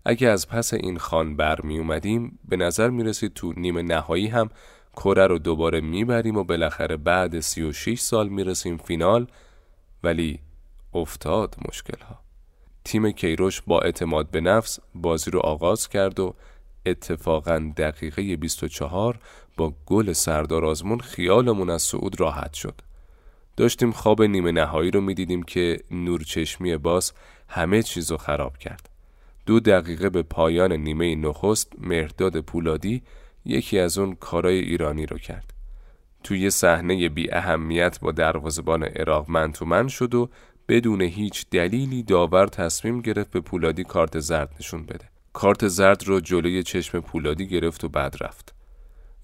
اگه 0.06 0.28
از 0.28 0.48
پس 0.48 0.74
این 0.74 0.98
خان 0.98 1.36
بر 1.36 1.62
می 1.62 1.78
اومدیم 1.78 2.40
به 2.50 2.58
نظر 2.58 2.90
می 2.90 3.04
رسید 3.04 3.34
تو 3.34 3.54
نیمه 3.58 3.82
نهایی 3.82 4.28
هم 4.28 4.50
کره 4.96 5.28
رو 5.28 5.40
دوباره 5.40 5.82
می‌بریم 5.82 6.38
و 6.38 6.44
بالاخره 6.44 6.98
بعد 6.98 7.40
36 7.40 8.00
سال 8.00 8.30
می‌رسیم 8.30 8.78
فینال 8.78 9.28
ولی 10.04 10.40
افتاد 10.94 11.56
مشکل 11.68 12.04
ها 12.04 12.20
تیم 12.84 13.12
کیروش 13.12 13.62
با 13.62 13.82
اعتماد 13.82 14.32
به 14.32 14.42
نفس 14.42 14.80
بازی 14.96 15.32
رو 15.32 15.40
آغاز 15.40 15.90
کرد 15.90 16.20
و 16.20 16.36
اتفاقا 16.86 17.72
دقیقه 17.78 18.36
24 18.36 19.20
با 19.58 19.74
گل 19.86 20.14
سردار 20.14 20.66
آزمون 20.66 21.00
خیالمون 21.00 21.70
از 21.70 21.82
صعود 21.82 22.20
راحت 22.20 22.54
شد. 22.54 22.82
داشتیم 23.58 23.92
خواب 23.92 24.24
نیمه 24.24 24.52
نهایی 24.52 24.92
رو 24.92 25.02
می‌دیدیم 25.02 25.44
که 25.44 25.80
نورچشمی 25.92 26.78
باز 26.78 27.14
همه 27.48 27.84
چیز 27.84 28.12
رو 28.12 28.18
خراب 28.18 28.58
کرد. 28.58 28.90
دو 29.46 29.60
دقیقه 29.60 30.10
به 30.10 30.24
پایان 30.24 30.74
نیمه 30.74 31.16
نخست 31.16 31.74
مرداد 31.78 32.40
پولادی 32.40 33.02
یکی 33.46 33.80
از 33.80 33.98
اون 33.98 34.16
کارای 34.16 34.60
ایرانی 34.60 35.06
رو 35.06 35.18
کرد. 35.18 35.54
توی 36.24 36.50
صحنه 36.50 37.10
بی 37.10 37.32
اهمیت 37.32 38.00
با 38.00 38.12
دروازبان 38.12 38.84
عراق 38.84 39.30
من 39.30 39.52
تو 39.52 39.66
من 39.66 39.88
شد 39.88 40.16
و 40.16 40.30
بدون 40.68 41.02
هیچ 41.02 41.46
دلیلی 41.52 42.04
داور 42.04 42.48
تصمیم 42.48 43.02
گرفت 43.02 43.32
به 43.32 43.42
پولادی 43.42 43.84
کارت 43.84 44.20
زرد 44.20 44.56
نشون 44.60 44.86
بده. 44.86 45.10
کارت 45.34 45.68
زرد 45.68 46.04
رو 46.08 46.20
جلوی 46.20 46.64
چشم 46.64 47.00
پولادی 47.00 47.48
گرفت 47.48 47.84
و 47.84 47.90
بعد 47.90 48.16
رفت. 48.22 48.56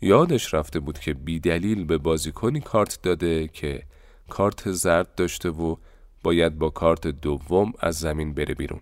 یادش 0.01 0.53
رفته 0.53 0.79
بود 0.79 0.99
که 0.99 1.13
بی 1.13 1.39
دلیل 1.39 1.83
به 1.85 1.97
بازیکنی 1.97 2.61
کارت 2.61 2.99
داده 3.03 3.47
که 3.47 3.83
کارت 4.29 4.71
زرد 4.71 5.15
داشته 5.15 5.49
و 5.49 5.75
باید 6.23 6.57
با 6.57 6.69
کارت 6.69 7.07
دوم 7.07 7.73
از 7.79 7.99
زمین 7.99 8.33
بره 8.33 8.53
بیرون. 8.53 8.81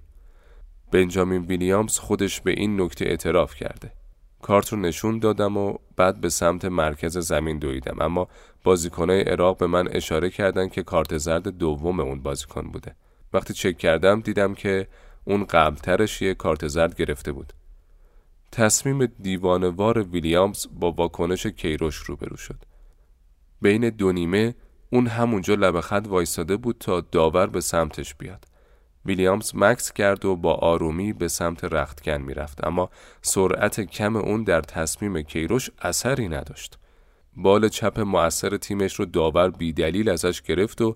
بنجامین 0.92 1.42
ویلیامز 1.42 2.00
خودش 2.00 2.42
به 2.42 2.52
این 2.52 2.82
نکته 2.82 3.06
اعتراف 3.06 3.56
کرده. 3.56 3.92
کارت 4.42 4.74
رو 4.74 4.80
نشون 4.80 5.20
دادم 5.20 5.58
و 5.58 5.78
بعد 5.96 6.22
به 6.22 6.30
سمت 6.30 6.66
مرکز 6.66 7.18
زمین 7.18 7.60
دویدم 7.60 8.02
اما 8.02 8.28
بازیکنای 8.64 9.22
عراق 9.22 9.58
به 9.58 9.68
من 9.68 9.88
اشاره 9.88 10.30
کردن 10.30 10.70
که 10.70 10.84
کارت 10.84 11.18
زرد 11.18 11.48
دوم 11.48 12.00
اون 12.00 12.22
بازیکن 12.22 12.62
بوده 12.62 12.96
وقتی 13.34 13.54
چک 13.54 13.78
کردم 13.78 14.22
دیدم 14.22 14.54
که 14.54 14.88
اون 15.24 15.46
قبلترش 15.46 16.22
یه 16.22 16.34
کارت 16.34 16.68
زرد 16.68 16.96
گرفته 16.96 17.32
بود 17.32 17.54
تصمیم 18.52 19.06
دیوانوار 19.06 20.00
ویلیامز 20.00 20.68
با 20.80 20.92
واکنش 20.92 21.48
کیروش 21.48 21.96
روبرو 21.96 22.38
شد 22.38 22.66
بین 23.62 23.90
دو 23.90 24.12
نیمه 24.12 24.56
اون 24.94 25.08
همونجا 25.08 25.56
لب 25.56 25.80
خط 25.80 26.06
وایستاده 26.08 26.58
بود 26.58 26.76
تا 26.80 27.02
داور 27.02 27.48
به 27.48 27.62
سمتش 27.62 28.16
بیاد 28.16 28.46
ویلیامز 29.06 29.52
مکس 29.56 29.94
کرد 29.94 30.26
و 30.26 30.36
با 30.36 30.54
آرومی 30.54 31.14
به 31.14 31.28
سمت 31.28 31.64
رختکن 31.64 32.18
می‌رفت 32.18 32.68
اما 32.68 32.90
سرعت 33.22 33.82
کم 33.82 34.16
اون 34.16 34.44
در 34.44 34.62
تصمیم 34.62 35.22
کیروش 35.22 35.70
اثری 35.82 36.28
نداشت. 36.28 36.78
بال 37.36 37.70
چپ 37.70 38.00
مؤثر 38.00 38.58
تیمش 38.58 38.94
رو 38.96 39.06
داور 39.06 39.50
بیدلیل 39.50 40.10
ازش 40.10 40.42
گرفت 40.42 40.82
و 40.82 40.96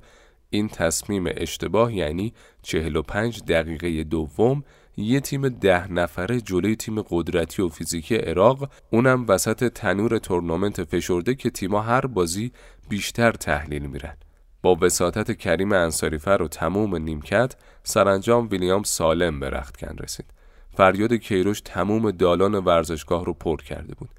این 0.50 0.68
تصمیم 0.68 1.26
اشتباه 1.28 1.94
یعنی 1.94 2.34
45 2.62 3.44
دقیقه 3.44 4.04
دوم 4.04 4.64
یه 4.98 5.20
تیم 5.20 5.50
ده 5.50 5.92
نفره 5.92 6.42
جلوی 6.42 6.76
تیم 6.76 7.02
قدرتی 7.02 7.62
و 7.62 7.70
فیزیکی 7.70 8.16
عراق 8.16 8.72
اونم 8.92 9.26
وسط 9.28 9.74
تنور 9.74 10.18
تورنمنت 10.18 10.84
فشرده 10.84 11.36
که 11.36 11.50
تیما 11.50 11.82
هر 11.82 12.02
بازی 12.02 12.52
بیشتر 12.90 13.32
تحلیل 13.32 13.86
میرن. 13.86 14.18
با 14.62 14.78
وساطت 14.82 15.38
کریم 15.38 15.72
انصاریفر 15.72 16.42
و 16.42 16.48
تموم 16.48 16.96
نیمکت 16.96 17.56
سرانجام 17.84 18.48
ویلیام 18.52 18.84
سالم 18.84 19.40
به 19.40 19.50
رختکن 19.50 19.96
رسید. 19.98 20.26
فریاد 20.78 21.14
کیروش 21.14 21.62
تموم 21.62 22.12
دالان 22.12 22.56
ورزشگاه 22.56 23.26
رو 23.26 23.34
پر 23.34 23.58
کرده 23.58 23.96
بود. 23.96 24.10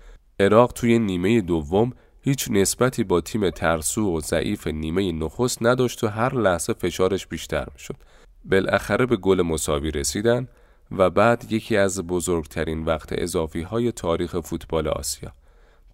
عراق 0.40 0.72
توی 0.72 0.98
نیمه 0.98 1.40
دوم 1.40 1.92
هیچ 2.22 2.50
نسبتی 2.50 3.04
با 3.04 3.20
تیم 3.20 3.50
ترسو 3.50 4.16
و 4.16 4.20
ضعیف 4.20 4.66
نیمه 4.66 5.12
نخست 5.12 5.62
نداشت 5.62 6.04
و 6.04 6.08
هر 6.08 6.34
لحظه 6.34 6.72
فشارش 6.72 7.26
بیشتر 7.26 7.66
می‌شد. 7.72 7.96
بالاخره 8.44 9.06
به 9.06 9.16
گل 9.16 9.42
مساوی 9.42 9.90
رسیدن 9.90 10.48
و 10.90 11.10
بعد 11.10 11.52
یکی 11.52 11.76
از 11.76 12.06
بزرگترین 12.06 12.84
وقت 12.84 13.08
اضافی 13.12 13.62
های 13.62 13.92
تاریخ 13.92 14.40
فوتبال 14.40 14.88
آسیا. 14.88 15.32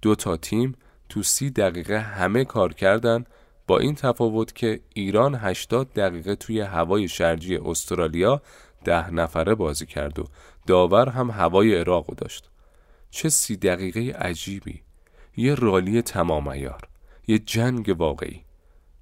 دو 0.03 0.15
تا 0.15 0.37
تیم 0.37 0.75
تو 1.12 1.22
سی 1.22 1.51
دقیقه 1.51 1.98
همه 1.98 2.44
کار 2.44 2.75
کردن 2.75 3.25
با 3.66 3.79
این 3.79 3.94
تفاوت 3.94 4.55
که 4.55 4.81
ایران 4.94 5.35
80 5.35 5.92
دقیقه 5.92 6.35
توی 6.35 6.61
هوای 6.61 7.09
شرجی 7.09 7.57
استرالیا 7.57 8.42
ده 8.85 9.11
نفره 9.11 9.55
بازی 9.55 9.87
کرد 9.87 10.18
و 10.18 10.25
داور 10.66 11.09
هم 11.09 11.31
هوای 11.31 11.77
عراق 11.77 12.07
داشت. 12.07 12.51
چه 13.11 13.29
سی 13.29 13.57
دقیقه 13.57 14.18
عجیبی. 14.18 14.83
یه 15.37 15.55
رالی 15.55 16.03
تمام 16.03 16.48
ایار. 16.48 16.81
یه 17.29 17.38
جنگ 17.38 17.94
واقعی. 17.98 18.44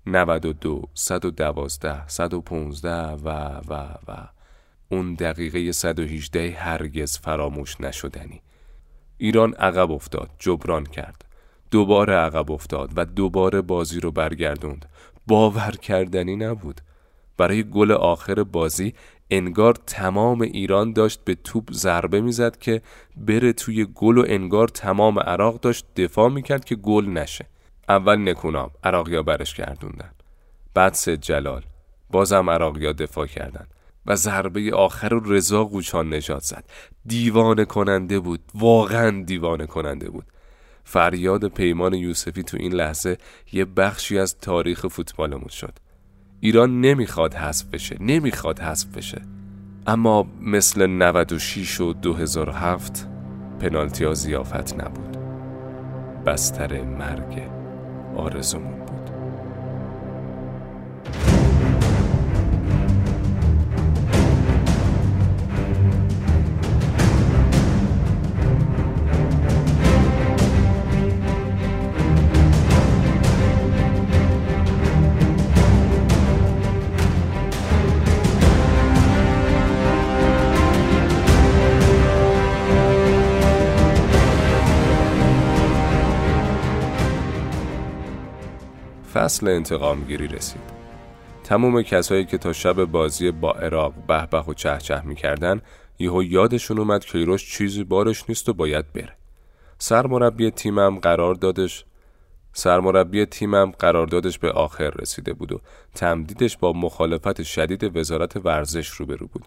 92 0.07 0.83
112 0.94 2.09
115 2.09 2.90
و 2.90 3.29
و 3.68 3.75
و 4.09 4.29
اون 4.88 5.14
دقیقه 5.14 5.73
118 5.73 6.51
هرگز 6.51 7.18
فراموش 7.18 7.81
نشدنی. 7.81 8.42
ایران 9.18 9.55
عقب 9.55 9.90
افتاد 9.90 10.31
جبران 10.38 10.87
کرد. 10.87 11.30
دوباره 11.71 12.15
عقب 12.15 12.53
افتاد 12.53 12.91
و 12.97 13.05
دوباره 13.05 13.61
بازی 13.61 14.01
رو 14.01 14.11
برگردوند. 14.11 14.87
باور 15.27 15.71
کردنی 15.71 16.37
نبود. 16.37 16.81
برای 17.37 17.71
گل 17.71 17.93
آخر 17.93 18.43
بازی 18.45 18.95
انگار 19.31 19.75
تمام 19.87 20.41
ایران 20.41 20.93
داشت 20.93 21.21
به 21.25 21.35
توپ 21.35 21.73
ضربه 21.73 22.21
می‌زد 22.21 22.59
که 22.59 22.83
بره 23.17 23.53
توی 23.53 23.87
گل 23.95 24.19
و 24.19 24.25
انگار 24.29 24.69
تمام 24.69 25.19
عراق 25.19 25.61
داشت 25.61 25.87
دفاع 25.97 26.29
می‌کرد 26.29 26.65
که 26.65 26.77
گل 26.77 27.07
نشه. 27.07 27.47
اول 27.89 28.29
نکونام 28.29 28.71
عراقیا 28.85 29.23
برش 29.23 29.55
گردوندن. 29.55 30.11
بعد 30.75 30.95
سه 30.95 31.17
جلال. 31.17 31.63
بازم 32.11 32.51
عراقیا 32.51 32.93
دفاع 32.93 33.27
کردن. 33.27 33.67
و 34.07 34.17
ضربه 34.17 34.75
آخر 34.75 35.09
رو 35.09 35.33
رضا 35.33 35.65
قوچان 35.65 36.15
نجات 36.15 36.43
زد. 36.43 36.65
دیوانه 37.07 37.65
کننده 37.65 38.21
بود. 38.21 38.41
واقعا 38.55 39.23
دیوانه 39.23 39.67
کننده 39.67 40.11
بود. 40.11 40.25
فریاد 40.92 41.48
پیمان 41.48 41.94
یوسفی 41.94 42.42
تو 42.42 42.57
این 42.61 42.72
لحظه 42.72 43.18
یه 43.53 43.64
بخشی 43.64 44.18
از 44.18 44.38
تاریخ 44.38 44.87
فوتبالمون 44.87 45.48
شد. 45.48 45.79
ایران 46.40 46.81
نمی‌خواد 46.81 47.35
حذف 47.35 47.66
بشه 47.66 47.96
نمی‌خواد 48.00 48.61
حذف 48.61 48.96
بشه. 48.96 49.22
اما 49.87 50.26
مثل 50.40 50.87
96 50.87 51.81
و 51.81 51.92
2007 51.92 53.09
پنالتی 53.61 54.05
ها 54.05 54.14
زیافت 54.14 54.81
نبود. 54.81 55.16
بستر 56.26 56.83
مرگ 56.83 57.42
آرزومون 58.16 58.89
فصل 89.14 89.49
انتقامگیری 89.49 90.29
رسید. 90.29 90.61
تموم 91.44 91.83
کسایی 91.83 92.25
که 92.25 92.38
تا 92.38 92.53
شب 92.53 92.85
بازی 92.85 93.31
با 93.31 93.53
عراق 93.53 93.94
به 94.09 94.27
به 94.27 94.40
و 94.40 94.55
چه 94.55 94.79
چه 94.79 95.01
می‌کردن 95.07 95.62
یهو 95.99 96.23
یادشون 96.23 96.79
اومد 96.79 97.05
که 97.05 97.18
ایروش 97.18 97.53
چیزی 97.53 97.85
بارش 97.85 98.25
نیست 98.29 98.49
و 98.49 98.53
باید 98.53 98.92
بره. 98.92 99.12
سرمربی 99.79 100.51
تیمم 100.51 100.99
قرار 100.99 101.35
دادش 101.35 101.85
سرمربی 102.53 103.27
تیمم 103.27 103.73
قراردادش 103.79 104.38
به 104.38 104.53
آخر 104.53 104.90
رسیده 104.90 105.33
بود 105.33 105.53
و 105.53 105.61
تمدیدش 105.94 106.57
با 106.57 106.73
مخالفت 106.73 107.42
شدید 107.42 107.96
وزارت 107.96 108.37
ورزش 108.37 108.88
روبرو 108.88 109.27
بود. 109.27 109.44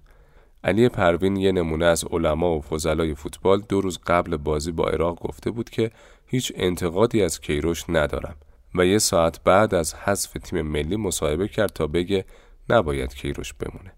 علی 0.63 0.89
پروین 0.89 1.36
یه 1.36 1.52
نمونه 1.52 1.86
از 1.86 2.06
علما 2.12 2.58
و 2.58 2.62
فضلای 2.62 3.15
فوتبال 3.15 3.62
دو 3.69 3.82
روز 3.82 3.99
قبل 4.08 4.38
بازی 4.38 4.71
با 4.71 4.88
عراق 4.88 5.19
گفته 5.19 5.52
بود 5.52 5.69
که 5.69 5.91
هیچ 6.28 6.54
انتقادی 6.56 7.23
از 7.23 7.41
کیروش 7.41 7.84
ندارم. 7.89 8.36
و 8.76 8.86
یه 8.86 8.98
ساعت 8.98 9.44
بعد 9.44 9.76
از 9.76 9.96
حذف 9.96 10.34
تیم 10.34 10.62
ملی 10.62 10.96
مصاحبه 10.96 11.48
کرد 11.48 11.70
تا 11.70 11.88
بگه 11.88 12.26
نباید 12.70 13.16
کیروش 13.16 13.54
بمونه. 13.54 13.94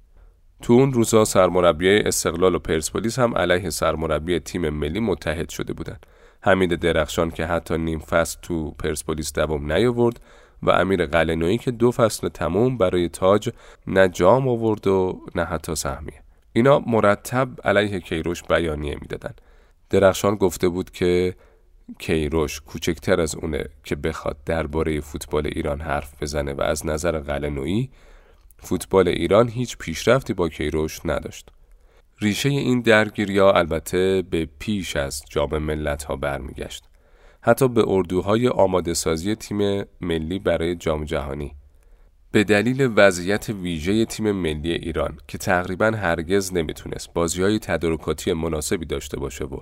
تو 0.61 0.73
اون 0.73 0.93
روزا 0.93 1.25
سرمربی 1.25 1.89
استقلال 1.89 2.55
و 2.55 2.59
پرسپولیس 2.59 3.19
هم 3.19 3.37
علیه 3.37 3.69
سرمربی 3.69 4.39
تیم 4.39 4.69
ملی 4.69 4.99
متحد 4.99 5.49
شده 5.49 5.73
بودن. 5.73 5.97
حمید 6.41 6.75
درخشان 6.75 7.31
که 7.31 7.45
حتی 7.45 7.77
نیم 7.77 7.99
فصل 7.99 8.39
تو 8.41 8.71
پرسپولیس 8.71 9.33
دوم 9.33 9.71
نیاورد 9.71 10.19
و 10.63 10.71
امیر 10.71 11.05
قلنویی 11.05 11.57
که 11.57 11.71
دو 11.71 11.91
فصل 11.91 12.27
تموم 12.27 12.77
برای 12.77 13.09
تاج 13.09 13.49
نه 13.87 14.09
جام 14.09 14.47
آورد 14.47 14.87
و 14.87 15.21
نه 15.35 15.43
حتی 15.43 15.75
سهمیه. 15.75 16.21
اینا 16.53 16.79
مرتب 16.79 17.49
علیه 17.63 17.99
کیروش 17.99 18.43
بیانیه 18.43 18.97
می‌دادن. 19.01 19.33
درخشان 19.89 20.35
گفته 20.35 20.69
بود 20.69 20.89
که 20.89 21.35
کیروش 21.99 22.61
کوچکتر 22.61 23.21
از 23.21 23.35
اونه 23.35 23.65
که 23.83 23.95
بخواد 23.95 24.37
درباره 24.45 25.01
فوتبال 25.01 25.47
ایران 25.47 25.81
حرف 25.81 26.23
بزنه 26.23 26.53
و 26.53 26.61
از 26.61 26.85
نظر 26.85 27.19
قلنویی 27.19 27.89
فوتبال 28.57 29.07
ایران 29.07 29.49
هیچ 29.49 29.77
پیشرفتی 29.77 30.33
با 30.33 30.49
کیروش 30.49 30.99
نداشت. 31.05 31.49
ریشه 32.21 32.49
این 32.49 32.81
درگیری 32.81 33.37
ها 33.37 33.51
البته 33.51 34.23
به 34.29 34.47
پیش 34.59 34.95
از 34.95 35.23
جام 35.29 35.57
ملت 35.57 36.03
ها 36.03 36.15
برمیگشت. 36.15 36.83
حتی 37.41 37.67
به 37.67 37.83
اردوهای 37.87 38.47
آماده 38.47 38.93
سازی 38.93 39.35
تیم 39.35 39.83
ملی 40.01 40.39
برای 40.39 40.75
جام 40.75 41.05
جهانی 41.05 41.55
به 42.35 42.43
دلیل 42.43 42.93
وضعیت 42.95 43.49
ویژه 43.49 44.05
تیم 44.05 44.31
ملی 44.31 44.71
ایران 44.71 45.17
که 45.27 45.37
تقریبا 45.37 45.85
هرگز 45.85 46.53
نمی‌تونست 46.53 47.13
بازی 47.13 47.41
های 47.43 47.59
تدارکاتی 47.59 48.33
مناسبی 48.33 48.85
داشته 48.85 49.19
باشه 49.19 49.45
و 49.45 49.57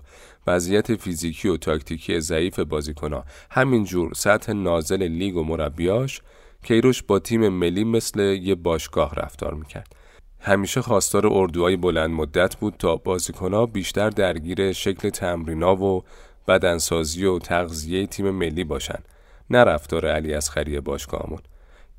وضعیت 0.48 0.96
فیزیکی 0.96 1.48
و 1.48 1.58
تاکتیکی 1.58 2.20
ضعیف 2.20 2.60
بازیکنها 2.60 3.26
همینجور 3.52 4.14
سطح 4.14 4.54
نازل 4.54 5.04
لیگ 5.04 5.36
و 5.36 5.44
مربیاش 5.44 6.22
کیروش 6.64 7.04
با 7.04 7.20
تیم 7.20 7.50
ملی 7.50 7.84
مثل 7.84 8.20
یه 8.20 8.56
باشگاه 8.56 9.16
رفتار 9.16 9.54
می‌کرد. 9.54 9.96
همیشه 10.40 10.82
خواستار 10.82 11.28
اردوهای 11.28 11.76
بلند 11.76 12.10
مدت 12.10 12.56
بود 12.56 12.76
تا 12.80 12.96
بازیکنها 12.96 13.66
بیشتر 13.66 14.10
درگیر 14.10 14.72
شکل 14.72 15.10
تمرینا 15.10 15.76
و 15.76 16.04
بدنسازی 16.48 17.26
و 17.26 17.40
تغذیه 17.40 18.08
تیم 18.08 18.30
ملی 18.30 18.64
باشن 18.64 19.00
نه 19.50 19.64
رفتار 19.64 20.06
علی 20.06 20.34
اصغری 20.34 20.80
باشگاهمون. 20.80 21.40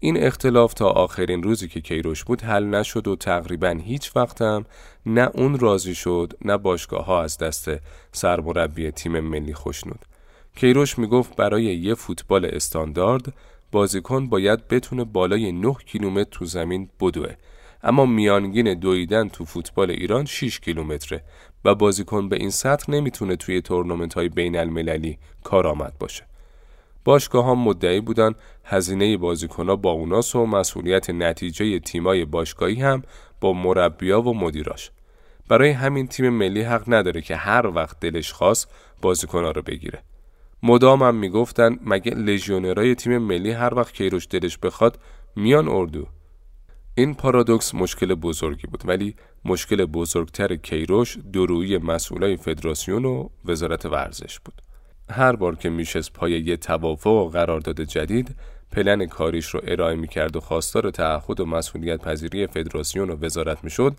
این 0.05 0.23
اختلاف 0.23 0.75
تا 0.75 0.89
آخرین 0.89 1.43
روزی 1.43 1.69
که 1.69 1.81
کیروش 1.81 2.25
بود 2.25 2.43
حل 2.43 2.65
نشد 2.65 3.09
و 3.09 3.17
تقریبا 3.17 3.81
هیچ 3.85 4.17
وقتم 4.17 4.65
نه 5.07 5.31
اون 5.35 5.59
راضی 5.59 5.95
شد 5.95 6.33
نه 6.45 6.57
باشگاه 6.57 7.05
ها 7.05 7.23
از 7.23 7.39
دست 7.39 7.71
سرمربی 8.13 8.91
تیم 8.91 9.21
ملی 9.21 9.55
خوشنود. 9.55 10.05
کیروش 10.57 10.99
می‌گفت 10.99 11.37
برای 11.37 11.65
یه 11.65 11.95
فوتبال 11.95 12.45
استاندارد 12.45 13.35
بازیکن 13.73 14.29
باید 14.29 14.69
بتونه 14.69 15.05
بالای 15.05 15.53
9 15.53 15.75
کیلومتر 15.87 16.31
تو 16.31 16.45
زمین 16.45 16.89
بدوه 17.01 17.35
اما 17.83 18.07
میانگین 18.07 18.75
دویدن 18.75 19.29
تو 19.29 19.45
فوتبال 19.45 19.91
ایران 19.91 20.25
6 20.25 20.61
کیلومتره 20.61 21.23
و 21.65 21.75
بازیکن 21.75 22.29
به 22.29 22.37
این 22.37 22.51
سطح 22.51 22.93
نمی‌تونه 22.93 23.37
توی 23.37 23.61
تورنمنت 23.61 24.15
های 24.15 24.29
بین 24.29 24.57
المللی 24.57 25.19
کارآمد 25.45 25.99
باشه. 25.99 26.34
باشگاه 27.05 27.45
ها 27.45 27.55
مدعی 27.55 28.01
بودن 28.01 28.35
هزینه 28.65 29.17
بازیکن 29.17 29.77
با 29.77 29.91
اوناس 29.91 30.35
و 30.35 30.47
مسئولیت 30.47 31.11
نتیجه 31.11 31.79
تیمای 31.79 32.25
باشگاهی 32.25 32.81
هم 32.81 33.03
با 33.41 33.53
مربیا 33.53 34.23
و 34.23 34.35
مدیراش. 34.35 34.91
برای 35.49 35.71
همین 35.71 36.07
تیم 36.07 36.29
ملی 36.29 36.63
حق 36.63 36.85
نداره 36.87 37.23
که 37.23 37.37
هر 37.37 37.67
وقت 37.67 38.01
دلش 38.01 38.33
خواست 38.33 38.71
بازیکن 39.03 39.45
رو 39.45 39.63
بگیره. 39.63 40.03
مدام 40.63 41.03
هم 41.03 41.15
می‌گفتن 41.15 41.79
مگه 41.85 42.15
لژیونرای 42.15 42.95
تیم 42.95 43.19
ملی 43.19 43.51
هر 43.51 43.75
وقت 43.75 43.93
کیروش 43.93 44.27
دلش 44.31 44.59
بخواد 44.59 44.99
میان 45.37 45.69
اردو. 45.69 46.07
این 46.95 47.15
پارادوکس 47.15 47.75
مشکل 47.75 48.15
بزرگی 48.15 48.67
بود 48.67 48.83
ولی 48.85 49.15
مشکل 49.45 49.85
بزرگتر 49.85 50.57
کیروش 50.57 51.19
درویی 51.33 51.79
مسئولای 51.79 52.37
فدراسیون 52.37 53.05
و 53.05 53.29
وزارت 53.45 53.87
ورزش 53.87 54.41
بود. 54.41 54.64
هر 55.11 55.37
بار 55.37 55.57
که 55.57 55.71
میشست 55.71 56.13
پای 56.13 56.33
یه 56.33 56.57
توافق 56.57 57.11
و 57.11 57.29
قرارداد 57.29 57.81
جدید 57.81 58.37
پلن 58.73 59.07
کاریش 59.07 59.47
رو 59.47 59.61
ارائه 59.67 59.97
می‌کرد 59.97 60.37
و 60.37 60.41
خواستار 60.41 60.91
تعهد 60.91 61.41
و 61.41 61.47
مسئولیت 61.47 62.01
پذیری 62.01 62.47
فدراسیون 62.47 63.11
و 63.11 63.25
وزارت 63.25 63.65
می‌شد 63.65 63.97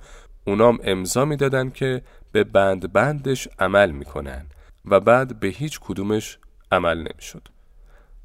اونام 0.48 0.80
امضا 0.84 1.26
می‌دادند 1.26 1.74
که 1.74 2.02
به 2.32 2.44
بند 2.44 2.94
بندش 2.94 3.48
عمل 3.60 3.92
می‌کنن 3.92 4.46
و 4.86 5.00
بعد 5.00 5.40
به 5.40 5.48
هیچ 5.48 5.80
کدومش 5.80 6.38
عمل 6.72 6.98
نمی‌شد. 6.98 7.48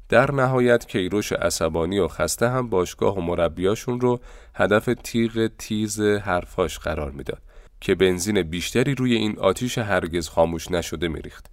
در 0.09 0.31
نهایت 0.31 0.87
کیروش 0.87 1.31
عصبانی 1.31 1.99
و 1.99 2.07
خسته 2.07 2.49
هم 2.49 2.69
باشگاه 2.69 3.17
و 3.17 3.21
مربیاشون 3.21 4.01
رو 4.01 4.19
هدف 4.55 4.89
تیغ 5.03 5.51
تیز 5.57 6.01
حرفاش 6.01 6.79
قرار 6.79 7.11
می‌داد 7.11 7.41
که 7.81 7.95
بنزین 7.95 8.41
بیشتری 8.41 8.95
روی 8.95 9.13
این 9.13 9.39
آتیش 9.39 9.77
هرگز 9.77 10.29
خاموش 10.29 10.71
نشده 10.71 11.07
میریخت. 11.07 11.45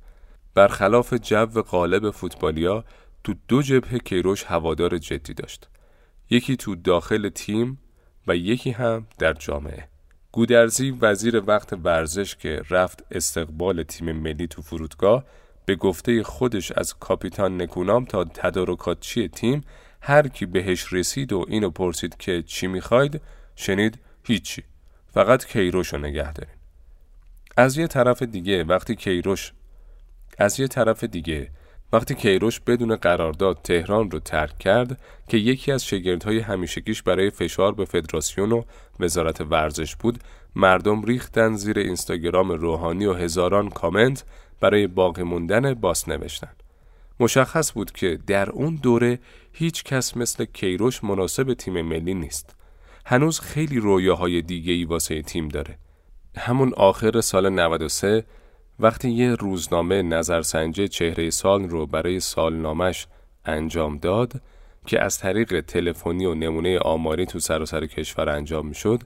برخلاف 0.54 1.14
جو 1.14 1.46
غالب 1.46 2.11
فوتبالیا 2.11 2.84
تو 3.24 3.34
دو 3.48 3.62
جبهه 3.62 3.98
کیروش 3.98 4.44
هوادار 4.44 4.98
جدی 4.98 5.34
داشت. 5.34 5.68
یکی 6.30 6.56
تو 6.56 6.74
داخل 6.74 7.28
تیم 7.28 7.78
و 8.26 8.37
یکی 8.37 8.70
هم 8.70 9.06
در 9.18 9.32
جامعه. 9.32 9.88
گودرزی 10.32 10.90
وزیر 10.90 11.42
وقت 11.46 11.72
ورزش 11.84 12.37
که 12.37 12.62
رفت 12.70 13.04
استقبال 13.11 13.82
تیم 13.82 14.12
ملی 14.12 14.46
تو 14.46 14.62
فرودگاه 14.62 15.24
به 15.66 15.76
گفته 15.76 16.22
خودش 16.22 16.72
از 16.72 16.94
کاپیتان 16.94 17.62
نکونام 17.62 18.04
تا 18.04 18.24
تدارکات 18.24 19.00
چی 19.00 19.28
تیم 19.28 19.64
هر 20.00 20.28
کی 20.28 20.46
بهش 20.46 20.92
رسید 20.92 21.32
و 21.32 21.44
اینو 21.48 21.70
پرسید 21.70 22.16
که 22.16 22.42
چی 22.42 22.66
می‌خواید 22.66 23.20
شنید 23.56 23.98
هیچی 24.24 24.62
فقط 25.06 25.46
کیروش 25.46 25.92
رو 25.92 25.98
نگه 25.98 26.32
دارین 26.32 26.54
از 27.56 27.76
یه 27.78 27.87
طرف 27.87 28.22
دیگه 28.22 28.64
وقتی 28.64 28.96
کیروش 28.96 29.52
از 30.38 30.61
یه 30.61 30.66
طرف 30.66 31.05
دیگه. 31.05 31.51
وقتی 31.92 32.14
کیروش 32.14 32.61
بدون 32.61 32.96
قرارداد 32.96 33.59
تهران 33.64 34.11
رو 34.11 34.18
ترک 34.18 34.59
کرد 34.59 35.01
که 35.29 35.37
یکی 35.37 35.72
از 35.72 35.85
شگردهای 35.85 36.38
همیشگیش 36.38 37.03
برای 37.03 37.31
فشار 37.31 37.74
به 37.74 37.85
فدراسیون 37.85 38.53
و 38.53 38.62
وزارت 39.01 39.40
ورزش 39.40 39.96
بود 39.96 40.18
مردم 40.57 41.03
ریختن 41.03 41.57
زیر 41.57 41.79
اینستاگرام 41.79 42.53
روحانی 42.53 43.07
و 43.07 43.12
هزاران 43.12 43.68
کامنت 43.68 44.24
برای 44.61 44.87
باقی 44.87 45.22
موندن 45.22 45.74
باس 45.74 46.09
نوشتن. 46.09 46.53
مشخص 47.20 47.72
بود 47.72 47.92
که 47.92 48.18
در 48.27 48.51
اون 48.51 48.74
دوره 48.83 49.18
هیچ 49.53 49.85
کس 49.85 50.16
مثل 50.16 50.44
کیروش 50.44 51.05
مناسب 51.05 51.55
تیم 51.55 51.83
ملی 51.83 52.14
نیست. 52.14 52.55
هنوز 53.07 53.40
خیلی 53.40 53.81
رویاهای 53.81 54.42
دیگه 54.42 54.72
ای 54.72 54.85
واسه 54.85 55.22
تیم 55.22 55.48
داره. 55.48 55.79
همون 56.37 56.72
آخر 56.77 57.20
سال 57.20 57.48
93 57.48 58.24
وقتی 58.80 59.10
یه 59.10 59.34
روزنامه 59.34 60.02
نظرسنجی 60.02 60.88
چهره 60.88 61.30
سال 61.30 61.68
رو 61.68 61.86
برای 61.86 62.20
سالنامش 62.20 63.06
انجام 63.44 63.98
داد 63.98 64.40
که 64.86 65.04
از 65.04 65.18
طریق 65.18 65.60
تلفنی 65.60 66.26
و 66.26 66.34
نمونه 66.34 66.78
آماری 66.78 67.26
تو 67.26 67.38
سراسر 67.38 67.86
کشور 67.86 68.28
انجام 68.28 68.66
می‌شد 68.66 69.02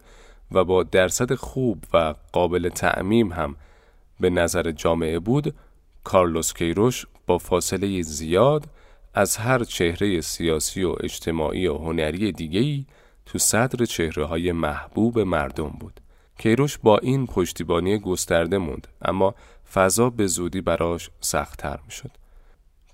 و 0.52 0.64
با 0.64 0.82
درصد 0.82 1.34
خوب 1.34 1.84
و 1.92 2.14
قابل 2.32 2.68
تعمیم 2.68 3.32
هم 3.32 3.56
به 4.20 4.30
نظر 4.30 4.70
جامعه 4.70 5.18
بود 5.18 5.54
کارلوس 6.04 6.54
کیروش 6.54 7.06
با 7.26 7.38
فاصله 7.38 8.02
زیاد 8.02 8.64
از 9.14 9.36
هر 9.36 9.64
چهره 9.64 10.20
سیاسی 10.20 10.84
و 10.84 10.94
اجتماعی 11.00 11.66
و 11.66 11.78
هنری 11.78 12.32
دیگهی 12.32 12.86
تو 13.26 13.38
صدر 13.38 13.84
چهره 13.84 14.24
های 14.24 14.52
محبوب 14.52 15.18
مردم 15.18 15.68
بود. 15.68 16.00
کیروش 16.38 16.78
با 16.78 16.98
این 16.98 17.26
پشتیبانی 17.26 17.98
گسترده 17.98 18.58
موند 18.58 18.88
اما 19.02 19.34
فضا 19.74 20.10
به 20.10 20.26
زودی 20.26 20.60
براش 20.60 21.10
سختتر 21.20 21.78
می 21.84 21.90
شد. 21.90 22.10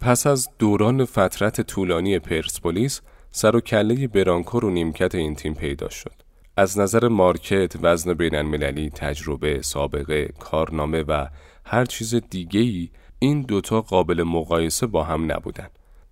پس 0.00 0.26
از 0.26 0.48
دوران 0.58 1.04
فترت 1.04 1.60
طولانی 1.60 2.18
پرسپولیس 2.18 3.00
سر 3.30 3.56
و 3.56 3.60
کله 3.60 4.08
برانکو 4.08 4.60
رو 4.60 4.70
نیمکت 4.70 5.14
این 5.14 5.34
تیم 5.34 5.54
پیدا 5.54 5.88
شد. 5.88 6.14
از 6.56 6.78
نظر 6.78 7.08
مارکت، 7.08 7.72
وزن 7.82 8.14
بین 8.14 8.34
المللی، 8.34 8.90
تجربه، 8.90 9.62
سابقه، 9.62 10.28
کارنامه 10.38 11.02
و 11.02 11.26
هر 11.64 11.84
چیز 11.84 12.14
دیگهی 12.14 12.90
این 13.18 13.42
دوتا 13.42 13.80
قابل 13.80 14.22
مقایسه 14.22 14.86
با 14.86 15.04
هم 15.04 15.32
نبودن. 15.32 15.68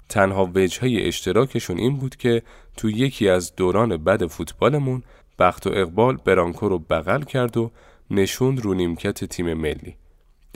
تنها 0.09 0.51
وجهه 0.55 1.07
اشتراکشون 1.07 1.79
این 1.79 1.97
بود 1.97 2.17
که 2.17 2.43
تو 2.77 2.91
یکی 2.91 3.29
از 3.29 3.57
دوران 3.57 3.97
بد 3.97 4.27
فوتبالمون 4.27 5.03
بخت 5.39 5.67
و 5.67 5.71
اقبال 5.71 6.17
برانکو 6.17 6.69
رو 6.69 6.79
بغل 6.79 7.23
کرد 7.23 7.57
و 7.57 7.71
نشوند 8.11 8.61
رو 8.61 8.75
نیمکت 8.75 9.25
تیم 9.25 9.55
ملی. 9.55 9.97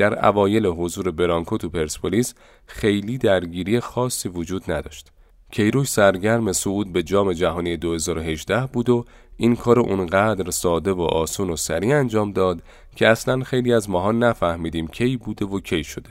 در 0.01 0.27
اوایل 0.27 0.67
حضور 0.67 1.11
برانکو 1.11 1.59
تو 1.59 1.69
پرسپولیس 1.69 2.35
خیلی 2.67 3.19
درگیری 3.19 3.81
خاصی 3.81 4.29
وجود 4.29 4.71
نداشت. 4.73 5.13
کیروش 5.53 5.89
سرگرم 5.89 6.53
صعود 6.53 6.93
به 6.93 7.03
جام 7.03 7.33
جهانی 7.33 7.77
2018 7.77 8.67
بود 8.67 8.89
و 8.89 9.05
این 9.37 9.57
کار 9.57 9.81
اونقدر 9.81 10.51
ساده 10.51 10.93
و 10.93 11.01
آسون 11.01 11.51
و 11.51 11.57
سریع 11.57 11.99
انجام 11.99 12.33
داد 12.33 12.63
که 12.97 13.09
اصلا 13.09 13.45
خیلی 13.45 13.73
از 13.73 13.91
ماها 13.91 14.13
نفهمیدیم 14.13 14.89
کی 14.89 15.17
بوده 15.17 15.45
و 15.45 15.61
کی 15.61 15.85
شده. 15.85 16.11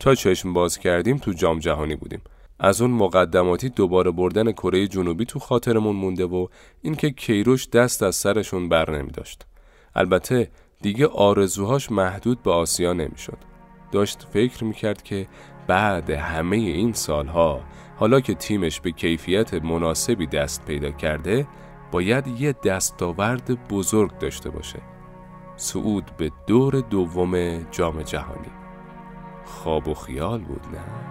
تا 0.00 0.14
چشم 0.14 0.52
باز 0.52 0.78
کردیم 0.78 1.18
تو 1.18 1.32
جام 1.32 1.58
جهانی 1.58 1.96
بودیم. 1.96 2.20
از 2.58 2.80
اون 2.80 2.90
مقدماتی 2.90 3.68
دوباره 3.68 4.10
بردن 4.10 4.52
کره 4.52 4.86
جنوبی 4.86 5.24
تو 5.24 5.38
خاطرمون 5.38 5.96
مونده 5.96 6.24
و 6.24 6.46
اینکه 6.82 7.10
کیروش 7.10 7.68
دست 7.68 8.02
از 8.02 8.16
سرشون 8.16 8.68
بر 8.68 8.98
نمی 8.98 9.10
داشت. 9.10 9.46
البته 9.94 10.50
دیگه 10.82 11.06
آرزوهاش 11.06 11.92
محدود 11.92 12.42
به 12.42 12.50
آسیا 12.50 12.92
نمی‌شد. 12.92 13.38
داشت 13.92 14.26
فکر 14.32 14.64
می‌کرد 14.64 15.02
که 15.02 15.28
بعد 15.66 16.10
همه 16.10 16.56
این 16.56 16.92
سالها 16.92 17.60
حالا 17.96 18.20
که 18.20 18.34
تیمش 18.34 18.80
به 18.80 18.90
کیفیت 18.90 19.54
مناسبی 19.54 20.26
دست 20.26 20.64
پیدا 20.64 20.90
کرده 20.90 21.46
باید 21.92 22.26
یه 22.26 22.54
دستاورد 22.64 23.68
بزرگ 23.68 24.18
داشته 24.18 24.50
باشه 24.50 24.78
صعود 25.56 26.10
به 26.16 26.32
دور 26.46 26.80
دوم 26.80 27.62
جام 27.70 28.02
جهانی 28.02 28.50
خواب 29.44 29.88
و 29.88 29.94
خیال 29.94 30.40
بود 30.40 30.66
نه؟ 30.72 31.09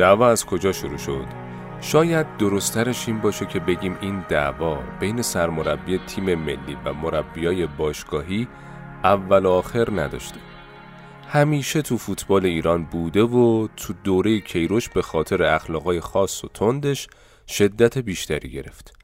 دعوا 0.00 0.28
از 0.28 0.46
کجا 0.46 0.72
شروع 0.72 0.98
شد؟ 0.98 1.26
شاید 1.80 2.36
درسترش 2.36 3.08
این 3.08 3.20
باشه 3.20 3.46
که 3.46 3.60
بگیم 3.60 3.96
این 4.00 4.24
دعوا 4.28 4.78
بین 5.00 5.22
سرمربی 5.22 5.98
تیم 5.98 6.34
ملی 6.34 6.76
و 6.84 6.92
مربیای 6.92 7.66
باشگاهی 7.66 8.48
اول 9.04 9.46
و 9.46 9.50
آخر 9.50 10.00
نداشته. 10.00 10.36
همیشه 11.28 11.82
تو 11.82 11.98
فوتبال 11.98 12.46
ایران 12.46 12.84
بوده 12.84 13.22
و 13.22 13.68
تو 13.76 13.94
دوره 14.04 14.40
کیروش 14.40 14.88
به 14.88 15.02
خاطر 15.02 15.42
اخلاقای 15.42 16.00
خاص 16.00 16.44
و 16.44 16.48
تندش 16.48 17.08
شدت 17.48 17.98
بیشتری 17.98 18.50
گرفت. 18.50 18.94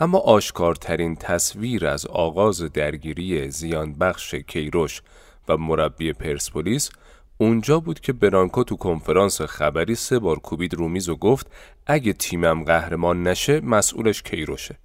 اما 0.00 0.18
آشکارترین 0.18 1.16
تصویر 1.16 1.86
از 1.86 2.06
آغاز 2.06 2.62
درگیری 2.72 3.50
زیان 3.50 3.94
بخش 3.94 4.34
کیروش 4.34 5.02
و 5.48 5.56
مربی 5.56 6.12
پرسپولیس 6.12 6.90
اونجا 7.38 7.80
بود 7.80 8.00
که 8.00 8.12
برانکو 8.12 8.64
تو 8.64 8.76
کنفرانس 8.76 9.40
خبری 9.40 9.94
سه 9.94 10.18
بار 10.18 10.38
کوبید 10.38 10.74
رو 10.74 10.88
میز 10.88 11.08
و 11.08 11.16
گفت 11.16 11.50
اگه 11.86 12.12
تیمم 12.12 12.64
قهرمان 12.64 13.22
نشه 13.22 13.60
مسئولش 13.60 14.22
کیروشه. 14.22 14.78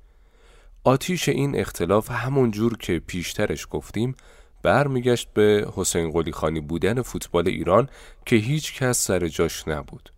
آتیش 0.84 1.30
این 1.30 1.60
اختلاف 1.60 2.12
همون 2.12 2.52
جور 2.52 2.78
که 2.78 3.00
پیشترش 3.08 3.68
گفتیم 3.72 4.16
برمیگشت 4.64 5.34
به 5.34 5.72
حسین 5.76 6.12
قلی 6.12 6.32
خانی 6.32 6.60
بودن 6.60 7.02
فوتبال 7.02 7.48
ایران 7.48 7.90
که 8.26 8.36
هیچ 8.36 8.74
کس 8.74 8.98
سر 8.98 9.28
جاش 9.28 9.68
نبود. 9.68 10.10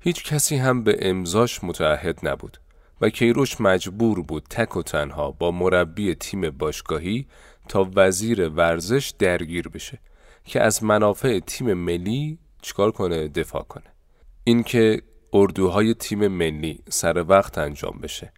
هیچ 0.00 0.24
کسی 0.24 0.56
هم 0.56 0.84
به 0.84 0.98
امضاش 1.00 1.64
متعهد 1.64 2.18
نبود 2.22 2.60
و 3.00 3.08
کیروش 3.08 3.60
مجبور 3.60 4.22
بود 4.22 4.46
تک 4.50 4.76
و 4.76 4.82
تنها 4.82 5.30
با 5.30 5.50
مربی 5.50 6.14
تیم 6.14 6.50
باشگاهی 6.50 7.26
تا 7.68 7.90
وزیر 7.94 8.48
ورزش 8.48 9.14
درگیر 9.18 9.68
بشه 9.68 9.98
که 10.46 10.60
از 10.60 10.84
منافع 10.84 11.38
تیم 11.38 11.74
ملی 11.74 12.38
چیکار 12.62 12.90
کنه؟ 12.90 13.28
دفاع 13.28 13.62
کنه. 13.62 13.92
اینکه 14.44 15.02
اردوهای 15.32 15.94
تیم 15.94 16.28
ملی 16.28 16.80
سر 16.88 17.24
وقت 17.28 17.58
انجام 17.58 17.98
بشه 18.02 18.32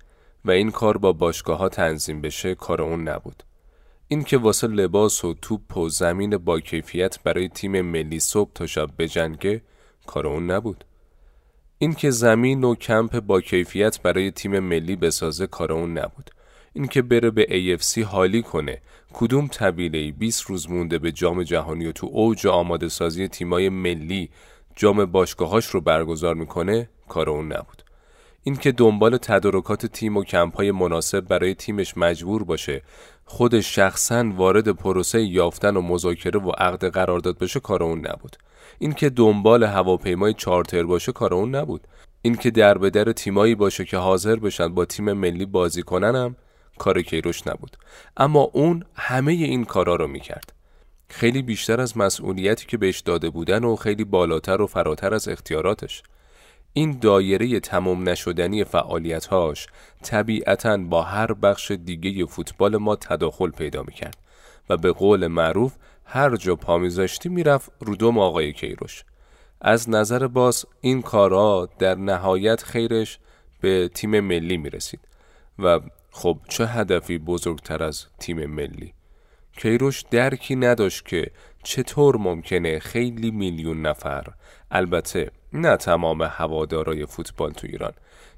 و 0.44 0.50
این 0.50 0.70
کار 0.70 0.98
با 0.98 1.12
باشگاه 1.12 1.58
ها 1.58 1.68
تنظیم 1.68 2.20
بشه 2.20 2.54
کار 2.54 2.82
اون 2.82 3.08
نبود. 3.08 3.42
این 4.08 4.24
که 4.24 4.38
واسه 4.38 4.66
لباس 4.66 5.24
و 5.24 5.34
توپ 5.34 5.76
و 5.76 5.88
زمین 5.88 6.36
با 6.36 6.60
کیفیت 6.60 7.22
برای 7.22 7.48
تیم 7.48 7.80
ملی 7.80 8.20
صبح 8.20 8.50
تا 8.54 8.66
شب 8.66 8.90
بجنگه 8.98 9.62
کار 10.06 10.26
اون 10.26 10.50
نبود. 10.50 10.84
این 11.78 11.94
که 11.94 12.10
زمین 12.10 12.64
و 12.64 12.74
کمپ 12.74 13.20
با 13.20 13.40
کیفیت 13.40 14.02
برای 14.02 14.30
تیم 14.30 14.58
ملی 14.58 14.96
بسازه 14.96 15.46
کار 15.46 15.72
اون 15.72 15.98
نبود. 15.98 16.30
اینکه 16.72 17.02
بره 17.02 17.30
به 17.30 17.76
AFC 17.78 17.98
حالی 17.98 18.42
کنه 18.42 18.80
کدوم 19.12 19.46
طبیله 19.46 20.12
20 20.12 20.42
روز 20.42 20.70
مونده 20.70 20.98
به 20.98 21.12
جام 21.12 21.42
جهانی 21.42 21.86
و 21.86 21.92
تو 21.92 22.08
اوج 22.12 22.46
آماده 22.46 22.88
سازی 22.88 23.28
تیمای 23.28 23.68
ملی 23.68 24.30
جام 24.76 25.04
باشگاهاش 25.04 25.66
رو 25.66 25.80
برگزار 25.80 26.34
می‌کنه؟ 26.34 26.88
کار 27.08 27.30
اون 27.30 27.52
نبود. 27.52 27.82
اینکه 28.42 28.72
دنبال 28.72 29.16
تدارکات 29.16 29.86
تیم 29.86 30.16
و 30.16 30.24
کمپای 30.24 30.70
مناسب 30.70 31.20
برای 31.20 31.54
تیمش 31.54 31.96
مجبور 31.96 32.44
باشه 32.44 32.82
خودش 33.24 33.74
شخصا 33.74 34.32
وارد 34.36 34.68
پروسه 34.68 35.22
یافتن 35.22 35.76
و 35.76 35.80
مذاکره 35.80 36.40
و 36.40 36.50
عقد 36.50 36.84
قرارداد 36.84 37.38
بشه 37.38 37.60
کار 37.60 37.82
اون 37.82 38.06
نبود. 38.06 38.36
اینکه 38.78 39.10
دنبال 39.10 39.64
هواپیمای 39.64 40.34
چارتر 40.34 40.82
باشه 40.82 41.12
کار 41.12 41.34
اون 41.34 41.54
نبود. 41.54 41.86
اینکه 42.22 42.50
در 42.50 42.78
به 42.78 42.90
در 42.90 43.12
تیمایی 43.12 43.54
باشه 43.54 43.84
که 43.84 43.96
حاضر 43.96 44.36
بشن 44.36 44.74
با 44.74 44.84
تیم 44.84 45.12
ملی 45.12 45.46
بازی 45.46 45.82
کننم 45.82 46.36
کار 46.78 47.02
کیروش 47.02 47.46
نبود. 47.46 47.76
اما 48.16 48.40
اون 48.40 48.84
همه 48.94 49.32
این 49.32 49.64
کارا 49.64 49.96
رو 49.96 50.06
می‌کرد. 50.06 50.52
خیلی 51.08 51.42
بیشتر 51.42 51.80
از 51.80 51.96
مسئولیتی 51.96 52.66
که 52.66 52.76
بهش 52.76 53.00
داده 53.00 53.30
بودن 53.30 53.64
و 53.64 53.76
خیلی 53.76 54.04
بالاتر 54.04 54.62
و 54.62 54.66
فراتر 54.66 55.14
از 55.14 55.28
اختیاراتش. 55.28 56.02
این 56.72 56.98
دایره 56.98 57.60
تمام 57.60 58.08
نشدنی 58.08 58.64
فعالیتهاش 58.64 59.66
طبیعتا 60.02 60.76
با 60.76 61.02
هر 61.02 61.32
بخش 61.32 61.70
دیگه 61.70 62.26
فوتبال 62.26 62.76
ما 62.76 62.96
تداخل 62.96 63.50
پیدا 63.50 63.82
می‌کرد 63.82 64.16
و 64.70 64.76
به 64.76 64.92
قول 64.92 65.26
معروف 65.26 65.72
هر 66.04 66.36
جا 66.36 66.56
پا 66.56 66.78
میذاشتی 66.78 67.28
می‌رفت 67.28 67.72
رو 67.80 67.96
دوم 67.96 68.18
آقای 68.18 68.52
کیروش. 68.52 69.04
از 69.60 69.90
نظر 69.90 70.26
باز 70.26 70.66
این 70.80 71.02
کارا 71.02 71.68
در 71.78 71.94
نهایت 71.94 72.62
خیرش 72.62 73.18
به 73.60 73.90
تیم 73.94 74.20
ملی 74.20 74.56
می‌رسید 74.56 75.00
و 75.58 75.80
خب 76.10 76.38
چه 76.48 76.66
هدفی 76.66 77.18
بزرگتر 77.18 77.82
از 77.82 78.06
تیم 78.18 78.46
ملی؟ 78.46 78.94
کیروش 79.56 80.04
درکی 80.10 80.56
نداشت 80.56 81.06
که 81.06 81.30
چطور 81.62 82.16
ممکنه 82.16 82.78
خیلی 82.78 83.30
میلیون 83.30 83.82
نفر 83.82 84.26
البته 84.70 85.30
نه 85.52 85.76
تمام 85.76 86.22
هوادارای 86.22 87.06
فوتبال 87.06 87.50
تو 87.50 87.66
ایران. 87.66 87.92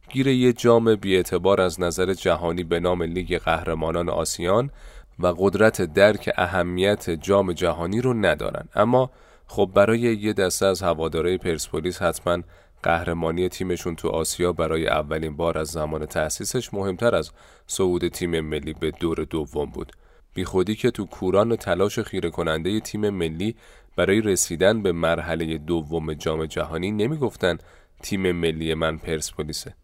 گیر 0.08 0.26
یه 0.26 0.52
جام 0.52 0.94
بیاعتبار 0.94 1.60
از 1.60 1.80
نظر 1.80 2.14
جهانی 2.14 2.64
به 2.64 2.80
نام 2.80 3.02
لیگ 3.02 3.38
قهرمانان 3.38 4.08
آسیان 4.08 4.70
و 5.18 5.26
قدرت 5.26 5.82
درک 5.82 6.30
اهمیت 6.36 7.10
جام 7.10 7.52
جهانی 7.52 8.00
رو 8.00 8.14
ندارن. 8.14 8.68
اما 8.74 9.10
خب 9.46 9.70
برای 9.74 10.00
یه 10.00 10.32
دسته 10.32 10.66
از 10.66 10.82
هوادارای 10.82 11.38
پرسپولیس 11.38 12.02
حتما 12.02 12.42
قهرمانی 12.82 13.48
تیمشون 13.48 13.96
تو 13.96 14.08
آسیا 14.08 14.52
برای 14.52 14.88
اولین 14.88 15.36
بار 15.36 15.58
از 15.58 15.68
زمان 15.68 16.06
تأسیسش 16.06 16.74
مهمتر 16.74 17.14
از 17.14 17.30
صعود 17.66 18.08
تیم 18.08 18.40
ملی 18.40 18.72
به 18.72 18.90
دور 18.90 19.24
دوم 19.24 19.70
بود. 19.70 19.92
بی 20.34 20.44
خودی 20.44 20.74
که 20.74 20.90
تو 20.90 21.06
کوران 21.06 21.56
تلاش 21.56 21.98
خیره 21.98 22.30
کننده 22.30 22.80
تیم 22.80 23.10
ملی 23.10 23.56
برای 23.96 24.20
رسیدن 24.20 24.82
به 24.82 24.92
مرحله 24.92 25.58
دوم 25.58 26.12
جام 26.12 26.46
جهانی 26.46 26.90
نمی‌گفتن 26.90 27.58
تیم 28.02 28.32
ملی 28.32 28.74
من 28.74 28.98
پرسپولیسه. 28.98 29.74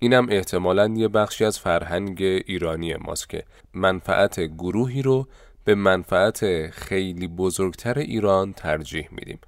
اینم 0.00 0.26
احتمالا 0.30 0.94
یه 0.96 1.08
بخشی 1.08 1.44
از 1.44 1.58
فرهنگ 1.58 2.22
ایرانی 2.22 2.94
ماست 2.94 3.28
که 3.28 3.44
منفعت 3.74 4.40
گروهی 4.40 5.02
رو 5.02 5.28
به 5.64 5.74
منفعت 5.74 6.70
خیلی 6.70 7.28
بزرگتر 7.28 7.98
ایران 7.98 8.52
ترجیح 8.52 9.08
میدیم 9.12 9.38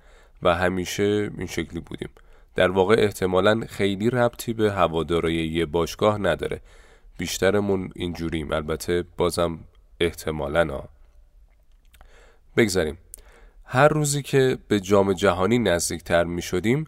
و 0.43 0.55
همیشه 0.55 1.31
این 1.39 1.47
شکلی 1.47 1.81
بودیم. 1.81 2.09
در 2.61 2.71
واقع 2.71 2.95
احتمالا 2.99 3.61
خیلی 3.69 4.11
ربطی 4.11 4.53
به 4.53 4.73
هوادارای 4.73 5.35
یه 5.35 5.67
باشگاه 5.67 6.19
نداره. 6.19 6.61
بیشترمون 7.19 7.91
اینجوریم. 7.97 8.53
البته 8.53 9.05
بازم 9.17 9.59
احتمالا 10.01 10.75
ها. 10.75 10.89
بگذاریم. 12.57 12.99
هر 13.65 13.89
روزی 13.89 14.23
که 14.23 14.59
به 14.69 14.81
جام 14.81 15.13
جهانی 15.13 15.59
نزدیکتر 15.59 16.25
می 16.25 16.43
شدیم 16.43 16.85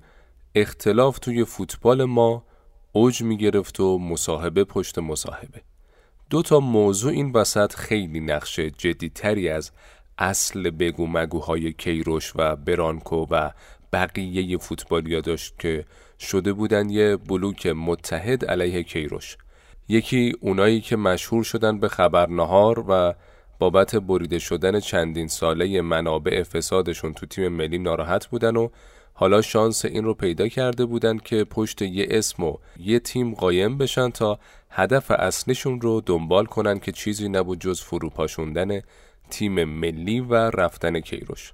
اختلاف 0.54 1.18
توی 1.18 1.44
فوتبال 1.44 2.04
ما 2.04 2.44
اوج 2.92 3.22
می 3.22 3.36
گرفت 3.36 3.80
و 3.80 3.98
مصاحبه 3.98 4.64
پشت 4.64 4.98
مصاحبه. 4.98 5.62
دو 6.30 6.42
تا 6.42 6.60
موضوع 6.60 7.12
این 7.12 7.32
وسط 7.32 7.74
خیلی 7.74 8.20
نقش 8.20 8.60
جدیتری 8.60 9.48
از 9.48 9.70
اصل 10.18 10.70
بگو 10.70 11.06
مگوهای 11.06 11.72
کیروش 11.72 12.32
و 12.36 12.56
برانکو 12.56 13.26
و 13.30 13.50
بقیه 13.92 14.58
فوتبالیا 14.58 15.20
داشت 15.20 15.58
که 15.58 15.84
شده 16.18 16.52
بودن 16.52 16.90
یه 16.90 17.16
بلوک 17.16 17.66
متحد 17.66 18.44
علیه 18.44 18.82
کیروش. 18.82 19.36
یکی 19.88 20.36
اونایی 20.40 20.80
که 20.80 20.96
مشهور 20.96 21.44
شدن 21.44 21.80
به 21.80 21.88
خبرنهار 21.88 22.84
و 22.88 23.14
بابت 23.58 23.96
بریده 23.96 24.38
شدن 24.38 24.80
چندین 24.80 25.28
ساله 25.28 25.80
منابع 25.80 26.42
فسادشون 26.42 27.14
تو 27.14 27.26
تیم 27.26 27.48
ملی 27.48 27.78
ناراحت 27.78 28.26
بودن 28.26 28.56
و 28.56 28.68
حالا 29.14 29.42
شانس 29.42 29.84
این 29.84 30.04
رو 30.04 30.14
پیدا 30.14 30.48
کرده 30.48 30.84
بودن 30.84 31.18
که 31.18 31.44
پشت 31.44 31.82
یه 31.82 32.06
اسم 32.10 32.44
و 32.44 32.56
یه 32.80 32.98
تیم 32.98 33.34
قایم 33.34 33.78
بشن 33.78 34.10
تا 34.10 34.38
هدف 34.70 35.10
اصلیشون 35.10 35.80
رو 35.80 36.02
دنبال 36.06 36.44
کنن 36.46 36.78
که 36.78 36.92
چیزی 36.92 37.28
نبود 37.28 37.60
جز 37.60 37.80
فروپاشوندن 37.80 38.80
تیم 39.30 39.64
ملی 39.64 40.20
و 40.20 40.34
رفتن 40.34 41.00
کیروش. 41.00 41.52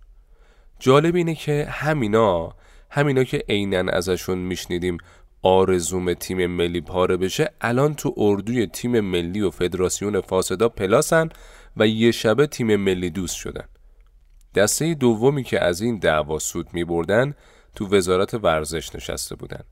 جالب 0.79 1.15
اینه 1.15 1.35
که 1.35 1.67
همینا 1.71 2.55
همینا 2.91 3.25
که 3.25 3.45
عینا 3.49 3.93
ازشون 3.93 4.39
میشنیدیم 4.39 4.99
آرزوم 5.43 6.15
تیم 6.15 6.47
ملی 6.47 6.81
پاره 6.81 7.17
بشه 7.17 7.51
الان 7.61 7.95
تو 7.95 8.15
اردوی 8.17 8.67
تیم 8.67 9.01
ملی 9.01 9.41
و 9.41 9.51
فدراسیون 9.51 10.21
فاسدا 10.21 10.69
پلاسن 10.69 11.29
و 11.77 11.87
یه 11.87 12.11
شبه 12.11 12.47
تیم 12.47 12.77
ملی 12.77 13.11
دوست 13.11 13.37
شدن. 13.37 13.65
دسته 14.55 14.95
دومی 14.95 15.45
که 15.45 15.65
از 15.65 15.81
این 15.81 15.99
دعوا 15.99 16.39
سود 16.39 16.69
می 16.73 16.85
بردن 16.85 17.35
تو 17.75 17.97
وزارت 17.97 18.35
ورزش 18.35 18.95
نشسته 18.95 19.35
بودن. 19.35 19.65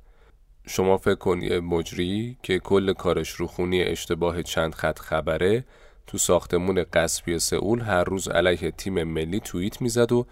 شما 0.66 0.96
فکر 0.96 1.14
کن 1.14 1.42
یه 1.42 1.60
مجری 1.60 2.36
که 2.42 2.58
کل 2.58 2.92
کارش 2.92 3.30
رو 3.30 3.46
خونی 3.46 3.82
اشتباه 3.82 4.42
چند 4.42 4.74
خط 4.74 4.98
خبره 4.98 5.64
تو 6.06 6.18
ساختمون 6.18 6.84
قصبی 6.92 7.38
سئول 7.38 7.80
هر 7.80 8.04
روز 8.04 8.28
علیه 8.28 8.70
تیم 8.70 9.04
ملی 9.04 9.40
توییت 9.40 9.82
می‌زد 9.82 10.12
و 10.12 10.26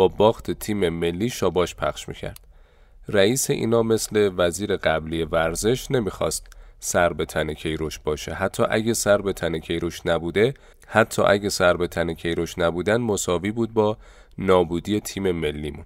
با 0.00 0.08
باخت 0.08 0.50
تیم 0.50 0.88
ملی 0.88 1.28
شاباش 1.28 1.74
پخش 1.74 2.08
می‌کرد. 2.08 2.40
رئیس 3.08 3.50
اینا 3.50 3.82
مثل 3.82 4.30
وزیر 4.36 4.76
قبلی 4.76 5.22
ورزش 5.22 5.90
نمی‌خواست 5.90 6.46
سر 6.78 7.12
به 7.12 7.24
تن 7.24 7.54
کیروش 7.54 7.98
باشه. 7.98 8.34
حتی 8.34 8.62
اگه 8.70 8.94
سر 8.94 9.18
به 9.22 9.32
تن 9.32 9.58
کیروش 9.58 10.06
نبوده 10.06 10.54
حتی 10.86 11.22
اگه 11.22 11.48
سر 11.48 11.76
به 11.76 11.86
تن 11.86 12.14
کیروش 12.14 12.58
نبودن 12.58 12.96
مساوی 12.96 13.50
بود 13.50 13.74
با 13.74 13.98
نابودی 14.38 15.00
تیم 15.00 15.32
ملیمون. 15.32 15.84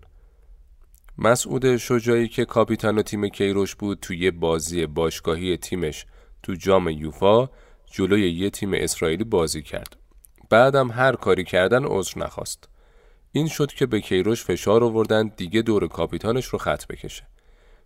مسعود 1.18 1.76
شجاعی 1.76 2.28
که 2.28 2.44
کاپیتان 2.44 3.02
تیم 3.02 3.28
کیروش 3.28 3.74
بود 3.74 3.98
توی 4.00 4.30
بازی 4.30 4.86
باشگاهی 4.86 5.56
تیمش 5.56 6.06
تو 6.42 6.54
جام 6.54 6.88
یوفا 6.88 7.48
جلوی 7.90 8.30
یه 8.30 8.50
تیم 8.50 8.74
اسرائیلی 8.74 9.24
بازی 9.24 9.62
کرد. 9.62 9.96
بعدم 10.50 10.90
هر 10.90 11.16
کاری 11.16 11.44
کردن 11.44 11.84
عذر 11.84 12.20
نخواست. 12.20 12.68
این 13.37 13.49
شد 13.49 13.72
که 13.72 13.87
به 13.87 14.01
کیروش 14.01 14.45
فشار 14.45 14.85
آوردن 14.85 15.32
دیگه 15.37 15.62
دور 15.62 15.89
کاپیتانش 15.89 16.47
رو 16.47 16.59
خط 16.59 16.87
بکشه. 16.87 17.22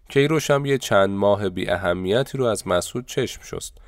کیروش 0.09 0.51
هم 0.51 0.67
یه 0.67 0.79
چند 0.79 1.11
ماه 1.11 1.49
بی 1.49 1.69
اهمیتی 1.71 2.39
رو 2.39 2.45
از 2.45 2.69
مسعود 2.69 3.07
چشم 3.07 3.43
شست. 3.43 3.79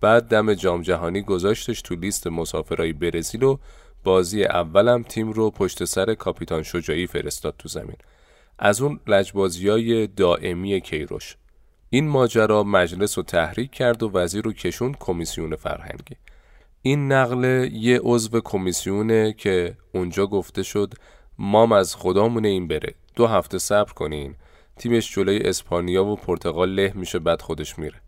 بعد 0.00 0.28
دم 0.28 0.54
جام 0.54 0.82
جهانی 0.82 1.22
گذاشتش 1.22 1.82
تو 1.82 1.94
لیست 1.94 2.26
مسافرای 2.26 2.92
برزیل 2.92 3.42
و 3.42 3.58
بازی 4.04 4.44
اولم 4.44 5.02
تیم 5.02 5.32
رو 5.32 5.50
پشت 5.50 5.84
سر 5.84 6.14
کاپیتان 6.14 6.62
شجاعی 6.62 7.06
فرستاد 7.06 7.54
تو 7.58 7.68
زمین. 7.68 7.96
از 8.58 8.80
اون 8.80 9.00
لجبازی 9.06 10.06
دائمی 10.06 10.80
کیروش. 10.80 11.36
این 11.90 12.08
ماجرا 12.08 12.62
مجلس 12.62 13.18
رو 13.18 13.24
تحریک 13.24 13.70
کرد 13.70 14.02
و 14.02 14.10
وزیر 14.10 14.44
رو 14.44 14.52
کشون 14.52 14.94
کمیسیون 15.00 15.56
فرهنگی. 15.56 16.16
این 16.82 17.12
نقل 17.12 17.68
یه 17.72 18.00
عضو 18.02 18.40
کمیسیونه 18.40 19.32
که 19.32 19.76
اونجا 19.94 20.26
گفته 20.26 20.62
شد 20.62 20.94
مام 21.38 21.72
از 21.72 21.96
خدامونه 21.96 22.48
این 22.48 22.68
بره 22.68 22.94
دو 23.16 23.26
هفته 23.26 23.58
صبر 23.58 23.92
کنین. 23.92 24.34
تیمش 24.76 25.14
جلوی 25.14 25.38
اسپانیا 25.38 26.04
و 26.04 26.16
پرتغال 26.16 26.74
له 26.74 26.92
میشه 26.94 27.18
بعد 27.18 27.42
خودش 27.42 27.78
میره. 27.78 28.00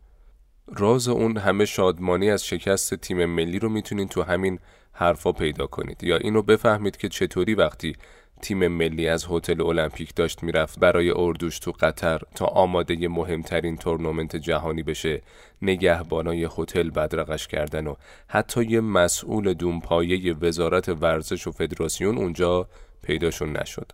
راز 0.69 1.09
اون 1.09 1.37
همه 1.37 1.65
شادمانی 1.65 2.31
از 2.31 2.47
شکست 2.47 2.95
تیم 2.95 3.25
ملی 3.25 3.59
رو 3.59 3.69
می‌تونین 3.69 4.09
تو 4.09 4.23
همین 4.23 4.59
حرفا 4.93 5.33
پیدا 5.33 5.67
کنید. 5.67 6.05
یا 6.05 6.17
اینو 6.17 6.43
بفهمید 6.43 6.97
که 6.97 7.09
چطوری 7.09 7.55
وقتی 7.55 7.97
تیم 8.43 8.69
ملی 8.69 9.09
از 9.09 9.27
هتل 9.31 9.61
المپیک 9.61 10.15
داشت 10.15 10.43
می‌رفت 10.43 10.79
برای 10.79 11.11
اردوش 11.17 11.59
تو 11.59 11.73
قطر 11.81 12.21
تا 12.35 12.47
آماده 12.47 13.09
مهمترین 13.09 13.77
تورنمنت 13.77 14.37
جهانی 14.37 14.83
بشه. 14.83 15.23
نگهبانای 15.63 16.49
هتل 16.59 16.91
بدرقش 16.91 17.49
کردن 17.49 17.87
و 17.87 17.95
حتی 18.29 18.65
یه 18.65 18.81
مسئول 18.81 19.55
دونپایه 19.55 20.35
وزارت 20.35 20.89
ورزش 20.89 21.47
و 21.47 21.53
فدراسیون 21.53 22.19
اونجا 22.19 22.69
پیداشون 23.03 23.57
نشد. 23.57 23.93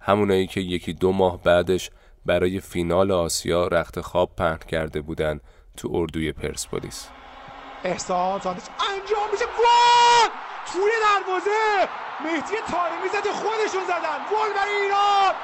همونایی 0.00 0.46
که 0.46 0.60
یکی 0.60 0.92
دو 0.92 1.12
ماه 1.12 1.42
بعدش 1.42 1.90
برای 2.26 2.60
فینال 2.60 3.10
آسیا 3.10 3.66
رخت 3.66 4.00
خواب 4.00 4.30
پهن 4.36 4.58
کرده 4.68 5.00
بودن 5.00 5.40
تو 5.76 5.90
اردوی 5.92 6.32
پرسپولیس. 6.32 7.08
احسان 7.84 8.40
انجام 8.40 9.30
میشه. 9.32 9.44
گل! 9.44 10.49
توی 10.66 10.90
دروازه. 11.02 11.88
مهدی 12.20 12.56
تارمی 12.70 13.08
زده 13.08 13.32
خودشون 13.32 13.84
زدن. 13.84 14.18
گل 14.30 14.52
برای 14.52 14.74
ایران. 14.74 15.34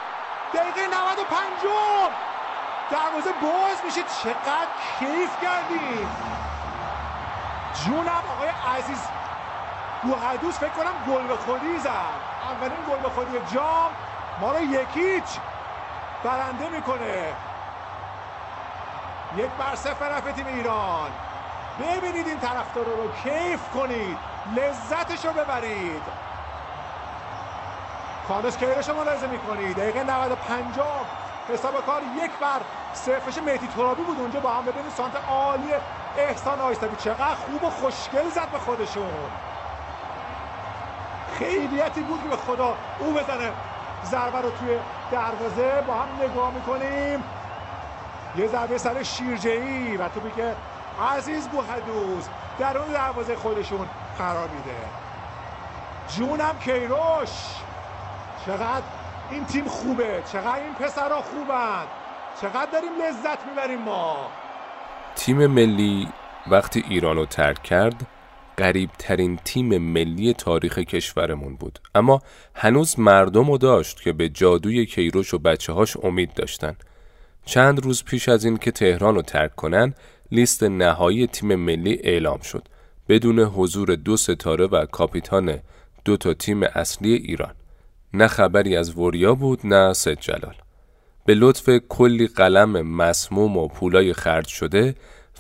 دقیقه 0.55 0.87
95 0.87 1.47
دروازه 2.91 3.33
باز 3.33 3.85
میشه. 3.85 4.03
چقدر 4.03 4.69
کیف 4.99 5.31
کردیم. 5.43 6.09
جونم 7.85 8.23
آقای 8.29 8.49
عزیز 8.49 8.99
بوغدوس 10.03 10.59
فکر 10.59 10.69
کنم 10.69 11.15
گل 11.15 11.27
به 11.27 11.37
خودی 11.37 11.79
زد. 11.79 12.21
اولین 12.43 12.79
گل 12.91 12.97
به 12.97 13.09
خودی 13.09 13.55
جام. 13.55 13.91
ما 14.41 14.53
رو 14.53 14.61
یکیچ 14.61 15.39
برنده 16.25 16.69
می‌کنه. 16.69 17.35
یک 19.37 19.51
بر 19.51 19.75
صفر 19.75 20.21
تیم 20.21 20.47
ایران. 20.47 21.11
ببینید 21.81 22.27
این 22.27 22.41
طرفدارا 22.41 22.93
رو 22.95 23.13
کیف 23.23 23.71
کنید. 23.75 24.36
لذتش 24.55 25.25
رو 25.25 25.33
ببرید. 25.33 26.03
کارلوس 28.29 28.57
کیروش 28.57 28.89
رو 28.89 28.97
ملاحظه 28.97 29.27
می‌کنید. 29.27 29.77
دقیقه 29.77 30.03
95 30.03 30.65
حساب 31.49 31.87
کار 31.87 32.03
یک 32.25 32.31
بر 32.41 32.61
صرفش 32.93 33.39
مهدی 33.39 33.67
ترابی 33.67 34.03
بود 34.03 34.21
اونجا. 34.21 34.41
با 34.41 34.51
هم 34.51 34.65
ببینید 34.65 34.93
سانت 34.93 35.13
عالی 35.29 35.75
احسان 36.17 36.61
آیستبی 36.61 36.97
چقدر 36.97 37.35
خوب 37.35 37.65
و 37.65 37.71
خوشگل 37.71 38.31
زد 38.31 38.49
به 38.53 38.59
خودشون. 38.59 39.31
خیلیتی 41.39 42.01
بود 42.01 42.23
که 42.23 42.29
به 42.29 42.37
خدا 42.37 42.75
او 42.99 43.13
بزنه 43.13 43.53
ضربه 44.05 44.41
رو 44.41 44.51
توی 44.51 44.79
دروازه. 45.11 45.83
با 45.87 45.95
هم 45.95 46.09
نگاه 46.23 46.51
می‌کنیم. 46.51 47.25
یه 48.37 48.47
ضربه 48.47 48.79
سر 48.79 49.03
شیرجهی 49.03 49.97
و 49.97 50.09
توپی 50.09 50.31
که 50.31 50.55
عزیز 51.17 51.49
بوهدوز 51.49 52.29
در 52.59 52.79
اون 52.79 52.93
دروازه 52.93 53.37
خودشون 53.37 53.89
قرار 54.19 54.49
میده. 54.49 54.77
جونم 56.17 56.59
کیروش. 56.65 57.31
چقدر 58.47 58.83
این 59.31 59.45
تیم 59.45 59.65
خوبه. 59.65 60.23
چقدر 60.33 60.63
این 60.65 60.75
پسرها 60.75 61.23
خوبن. 61.23 61.85
چقدر 62.43 62.71
داریم 62.73 62.91
لذت 63.03 63.47
می‌بریم 63.47 63.79
ما. 63.79 64.17
تیم 65.17 65.47
ملی 65.47 66.09
وقتی 66.51 66.85
ایرانو 66.89 67.27
ترک 67.27 67.63
کرد 67.63 68.07
قریب 68.57 68.91
ترین 68.99 69.37
تیم 69.45 69.79
ملی 69.79 70.33
تاریخ 70.33 70.79
کشورمون 70.79 71.57
بود. 71.57 71.79
اما 71.95 72.23
هنوز 72.55 72.99
مردم 72.99 73.51
رو 73.51 73.59
داشت 73.59 74.03
که 74.03 74.13
به 74.13 74.29
جادوی 74.29 74.87
کیروش 74.87 75.35
و 75.35 75.39
بچه 75.39 75.73
هاش 75.73 75.97
امید 76.03 76.35
داشتن. 76.35 76.77
چند 77.45 77.85
روز 77.85 78.05
پیش 78.05 78.29
از 78.29 78.45
این 78.45 78.57
که 78.57 78.71
تهران 78.71 79.15
رو 79.15 79.23
ترک 79.23 79.55
کنن 79.55 79.95
لیست 80.31 80.63
نهایی 80.63 81.27
تیم 81.27 81.55
ملی 81.55 82.01
اعلام 82.03 82.41
شد. 82.41 82.69
بدون 83.09 83.39
حضور 83.39 83.95
دو 83.95 84.17
ستاره 84.17 84.67
و 84.67 84.87
کاپیتان 84.87 85.59
دو 86.05 86.17
تا 86.17 86.35
تیم 86.35 86.63
اصلی 86.63 87.15
ایران. 87.15 87.55
نه 88.15 88.27
خبری 88.27 88.77
از 88.77 88.99
وریا 88.99 89.35
بود 89.35 89.61
نه 89.65 89.93
سید 89.93 90.21
جلال. 90.21 90.55
به 91.27 91.35
لطف 91.35 91.71
کلی 91.89 92.27
قلم 92.27 92.83
مسموم 92.83 93.57
و 93.57 93.69
پولای 93.69 94.13
خرج 94.13 94.47
شده 94.47 94.95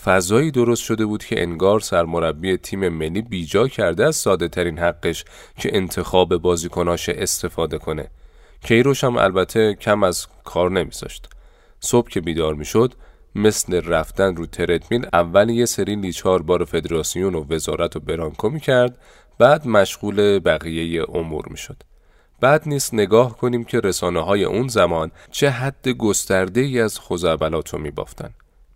فضایی 0.04 0.50
درست 0.50 0.82
شده 0.82 1.06
بود 1.06 1.24
که 1.24 1.42
انگار 1.42 1.80
سرمربی 1.80 2.56
تیم 2.56 2.88
ملی 2.88 3.22
بیجا 3.22 3.68
کرده 3.68 4.06
از 4.06 4.16
ساده 4.16 4.48
ترین 4.48 4.78
حقش 4.78 5.24
که 5.58 5.76
انتخاب 5.76 6.36
بازیکناش 6.36 7.08
استفاده 7.08 7.78
کنه. 7.78 8.10
کیروش 8.62 9.04
هم 9.04 9.16
البته 9.16 9.74
کم 9.74 10.02
از 10.02 10.26
کار 10.44 10.70
نمیذاشت. 10.70 11.28
صبح 11.80 12.08
که 12.08 12.20
بیدار 12.20 12.54
می‌شد 12.54 12.94
مثل 13.36 13.80
رفتن 13.86 14.36
رو 14.36 14.46
تردمیل 14.46 15.06
اول 15.12 15.50
یه 15.50 15.64
سری 15.64 15.96
لیچار 15.96 16.42
بار 16.42 16.64
فدراسیون 16.64 17.34
و 17.34 17.44
وزارت 17.54 17.96
و 17.96 18.00
برانکو 18.00 18.48
می‌کرد 18.48 18.98
بعد 19.38 19.68
مشغول 19.68 20.38
بقیه 20.38 21.04
امور 21.14 21.44
می‌شد. 21.50 21.76
بعد 22.40 22.62
نیست 22.66 22.94
نگاه 22.94 23.36
کنیم 23.36 23.64
که 23.64 23.80
رسانه 23.80 24.20
های 24.20 24.44
اون 24.44 24.68
زمان 24.68 25.10
چه 25.30 25.50
حد 25.50 25.88
گسترده 25.88 26.60
ای 26.60 26.80
از 26.80 27.00
خزعبلات 27.00 27.74
رو 27.74 27.78
میبافتن. 27.78 28.30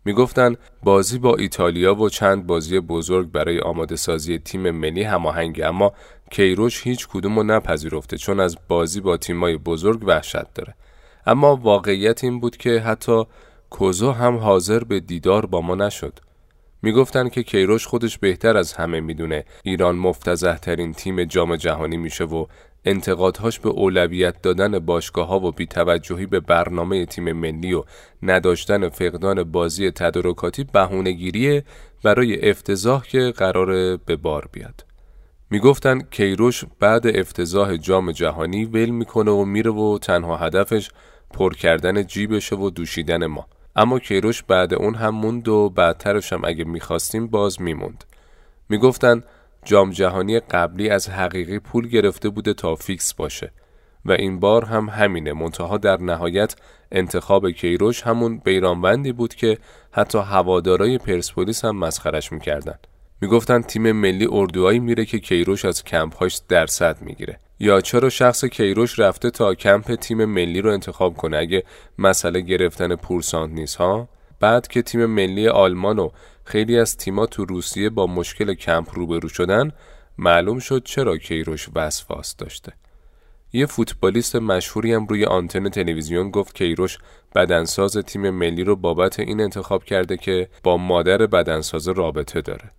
می‌گفتن 0.05 0.57
بازی 0.83 1.19
با 1.19 1.37
ایتالیا 1.37 1.95
و 1.95 2.09
چند 2.09 2.47
بازی 2.47 2.81
بزرگ 2.81 3.31
برای 3.33 3.61
آماده 3.61 3.97
سازی 3.97 4.39
تیم 4.39 4.71
ملی 4.71 5.03
هماهنگ 5.03 5.61
اما 5.65 5.93
کیروش 6.31 6.87
هیچ 6.87 7.09
کدوم 7.09 7.37
رو 7.37 7.43
نپذیرفته 7.43 8.19
چون 8.19 8.41
از 8.41 8.57
بازی 8.69 9.01
با 9.01 9.17
تیمای 9.17 9.57
بزرگ 9.57 10.05
وحشت 10.05 10.55
داره. 10.55 10.75
اما 11.27 11.57
واقعیت 11.57 12.25
این 12.25 12.41
بود 12.41 12.57
که 12.57 12.81
حتی 12.81 13.25
کوزو 13.71 14.13
هم 14.13 14.37
حاضر 14.37 14.85
به 14.85 15.01
دیدار 15.01 15.47
با 15.47 15.61
ما 15.61 15.75
نشد 15.75 16.19
می‌گفتن 16.83 17.29
که 17.29 17.43
کیروش 17.43 17.87
خودش 17.87 18.19
بهتر 18.19 18.57
از 18.57 18.73
همه 18.73 19.01
می‌دونه 19.01 19.45
ایران 19.63 19.97
مفتزه 19.97 20.55
ترین 20.55 20.93
تیم 20.93 21.25
جام 21.25 21.57
جهانی 21.57 21.97
میشه 21.97 22.25
و 22.25 22.47
انتقادهاش 22.85 23.59
به 23.59 23.69
اولویت 23.69 24.43
دادن 24.43 24.79
باشگاه 24.79 25.27
ها 25.27 25.41
و 25.41 25.53
بیتوجهی 25.53 26.27
به 26.27 26.41
برنامه 26.41 27.07
تیم 27.07 27.33
ملی 27.33 27.73
و 27.73 27.85
نداشتن 28.23 28.89
فقدان 28.89 29.43
بازی 29.45 29.91
تدارکاتی 29.91 30.65
بهونهگیری 30.65 31.63
برای 32.03 32.51
افتضاح 32.51 33.05
که 33.05 33.33
قرار 33.37 33.97
به 33.97 34.17
بار 34.17 34.49
بیاد. 34.53 34.85
می‌گفتن 35.51 36.01
کیروش 36.01 36.65
بعد 36.81 37.07
افتضاح 37.07 37.77
جام 37.77 38.13
جهانی 38.13 38.65
ول 38.65 38.91
می‌کنه 38.91 39.31
و 39.31 39.45
میره 39.45 39.71
و 39.71 39.99
تنها 39.99 40.37
هدفش 40.37 40.91
پر 41.31 41.55
کردن 41.55 42.07
جیبشه 42.07 42.57
و 42.57 42.71
دوشیدن 42.71 43.27
ما. 43.27 43.47
اما 43.81 43.99
کیروش 43.99 44.43
بعد 44.43 44.75
اون 44.75 44.95
هم 44.95 45.15
موند 45.15 45.49
و 45.49 45.71
بعدترش 45.71 46.33
هم 46.33 46.45
اگه 46.45 46.65
می‌خواستیم 46.65 47.27
باز 47.27 47.63
میموند. 47.63 48.05
می‌گفتن 48.69 49.23
جام 49.65 49.91
جهانی 49.91 50.41
قبلی 50.41 50.91
از 50.91 51.09
حقیقی 51.09 51.59
پول 51.59 51.89
گرفته 51.89 52.29
بوده 52.29 52.55
تا 52.55 52.75
فیکس 52.75 53.15
باشه 53.15 53.53
و 54.05 54.13
این 54.13 54.41
بار 54.41 54.65
هم 54.65 54.89
همینه. 54.89 55.33
منتها 55.33 55.79
در 55.79 55.97
نهایت 55.97 56.57
انتخاب 56.93 57.51
کیروش 57.51 58.03
همون 58.03 58.39
بیرانوندی 58.39 59.13
بود 59.13 59.35
که 59.35 59.59
حتی 59.93 60.19
هوادارای 60.19 60.99
پرسپولیس 60.99 61.65
هم 61.65 61.77
مسخرش 61.77 62.33
می‌کردن. 62.33 62.79
می‌گفتن 63.21 63.63
تیم 63.63 63.93
ملی 63.93 64.29
اردوهایی 64.31 64.79
میره 64.79 65.05
که 65.05 65.19
کیروش 65.19 65.65
از 65.65 65.85
کمپهاش 65.85 66.41
درصد 66.49 67.03
می‌گیره. 67.03 67.39
یا 67.63 67.81
چرا 67.81 68.09
شخص 68.09 68.45
کیروش 68.45 68.99
رفته 68.99 69.31
تا 69.31 69.55
کمپ 69.55 69.95
تیم 69.95 70.25
ملی 70.25 70.61
رو 70.61 70.73
انتخاب 70.73 71.17
کنه؟ 71.17 71.37
اگه 71.37 71.63
مسئله 71.99 72.41
گرفتن 72.41 72.97
پورسانت 72.97 73.53
نیست 73.53 73.77
ها؟ 73.77 74.09
بعد 74.41 74.69
که 74.69 74.83
تیم 74.83 75.07
ملی 75.07 75.49
آلمان 75.49 75.99
و 75.99 76.11
خیلی 76.45 76.79
از 76.79 76.97
تیما 76.97 77.27
تو 77.27 77.45
روسیه 77.45 77.91
با 77.91 78.07
مشکل 78.07 78.55
کمپ 78.55 78.89
روبرو 78.95 79.29
شدن 79.29 79.73
معلوم 80.19 80.59
شد 80.59 80.83
چرا 80.85 81.17
کیروش 81.17 81.69
وسواس 81.75 82.37
داشته. 82.37 82.73
یه 83.53 83.67
فوتبالیست 83.67 84.37
مشهوری 84.37 84.93
هم 84.93 85.07
روی 85.07 85.25
آنتن 85.25 85.69
تلویزیون 85.69 86.31
گفت 86.31 86.55
کیروش 86.55 86.99
بدنساز 87.35 87.97
تیم 87.97 88.31
ملی 88.31 88.65
رو 88.65 88.77
بابت 88.77 89.21
این 89.21 89.41
انتخاب 89.41 89.85
کرده 89.85 90.17
که 90.17 90.49
با 90.63 90.77
مادر 90.77 91.27
بدنساز 91.27 91.89
رابطه 91.89 92.41
داره. 92.41 92.71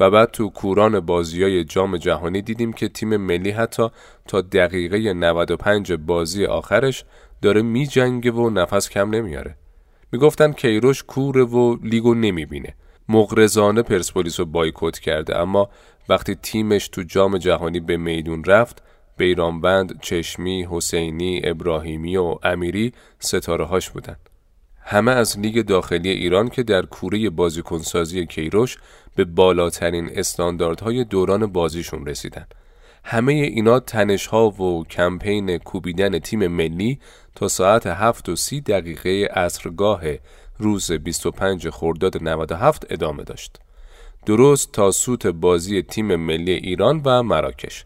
و 0.00 0.10
بعد 0.10 0.30
تو 0.30 0.48
کوران 0.48 1.00
بازیای 1.00 1.64
جام 1.64 1.96
جهانی 1.96 2.42
دیدیم 2.42 2.72
که 2.72 2.88
تیم 2.88 3.16
ملی 3.16 3.50
حتی 3.50 3.88
تا 4.28 4.40
دقیقه 4.40 5.12
95 5.12 5.92
بازی 5.92 6.44
آخرش 6.46 7.04
داره 7.42 7.62
می 7.62 7.86
جنگه 7.86 8.30
و 8.30 8.50
نفس 8.50 8.88
کم 8.88 9.10
نمیاره 9.10 9.56
می‌گفتن 10.12 10.52
کیروش 10.52 11.02
کوره 11.02 11.44
و 11.44 11.76
لیگو 11.82 12.14
نمی‌بینه 12.14 12.74
مغرزانه 13.08 13.82
پرسپولیس 13.82 14.40
رو 14.40 14.46
بایکوت 14.46 14.98
کرده 14.98 15.38
اما 15.38 15.70
وقتی 16.08 16.34
تیمش 16.34 16.88
تو 16.88 17.02
جام 17.02 17.38
جهانی 17.38 17.80
به 17.80 17.96
میدون 17.96 18.44
رفت 18.44 18.82
بیرانبند، 19.16 20.00
چشمی، 20.00 20.66
حسینی، 20.70 21.40
ابراهیمی 21.44 22.16
و 22.16 22.36
امیری 22.42 22.92
ستاره 23.18 23.64
هاش 23.64 23.90
بودن. 23.90 24.16
همه 24.84 25.10
از 25.10 25.38
لیگ 25.38 25.64
داخلی 25.66 26.10
ایران 26.10 26.48
که 26.48 26.62
در 26.62 26.82
کوره 26.82 27.30
بازیکنسازی 27.30 28.26
کیروش 28.26 28.78
به 29.16 29.24
بالاترین 29.24 30.10
استانداردهای 30.14 31.04
دوران 31.04 31.46
بازیشون 31.46 32.06
رسیدن. 32.06 32.46
همه 33.04 33.32
اینا 33.32 33.80
تنش 33.80 34.26
ها 34.26 34.50
و 34.50 34.84
کمپین 34.84 35.58
کوبیدن 35.58 36.18
تیم 36.18 36.46
ملی 36.46 36.98
تا 37.34 37.48
ساعت 37.48 37.86
هفت 37.86 38.28
و 38.28 38.36
سی 38.36 38.60
دقیقه 38.60 39.28
اصرگاه 39.34 40.02
روز 40.58 40.92
25 40.92 41.68
خرداد 41.68 42.22
97 42.22 42.86
ادامه 42.90 43.24
داشت. 43.24 43.58
درست 44.26 44.72
تا 44.72 44.90
سوت 44.90 45.26
بازی 45.26 45.82
تیم 45.82 46.16
ملی 46.16 46.52
ایران 46.52 47.02
و 47.04 47.22
مراکش. 47.22 47.84